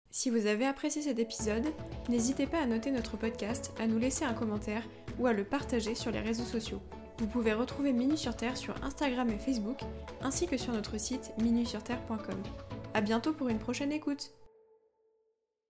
si 0.09 0.29
vous 0.29 0.45
avez 0.45 0.65
apprécié 0.65 1.01
cet 1.01 1.19
épisode, 1.19 1.65
n'hésitez 2.09 2.47
pas 2.47 2.59
à 2.59 2.65
noter 2.65 2.91
notre 2.91 3.17
podcast, 3.17 3.73
à 3.77 3.87
nous 3.87 3.99
laisser 3.99 4.23
un 4.23 4.33
commentaire 4.33 4.83
ou 5.19 5.27
à 5.27 5.33
le 5.33 5.43
partager 5.43 5.95
sur 5.95 6.11
les 6.11 6.21
réseaux 6.21 6.45
sociaux. 6.45 6.81
Vous 7.19 7.27
pouvez 7.27 7.53
retrouver 7.53 7.93
Minu 7.93 8.15
sur 8.15 8.35
Terre 8.35 8.57
sur 8.57 8.81
Instagram 8.83 9.29
et 9.29 9.39
Facebook, 9.39 9.79
ainsi 10.21 10.47
que 10.47 10.57
sur 10.57 10.71
notre 10.71 10.97
site 10.97 11.33
minusurterre.com. 11.39 12.41
A 12.93 13.01
bientôt 13.01 13.33
pour 13.33 13.49
une 13.49 13.59
prochaine 13.59 13.91
écoute 13.91 14.31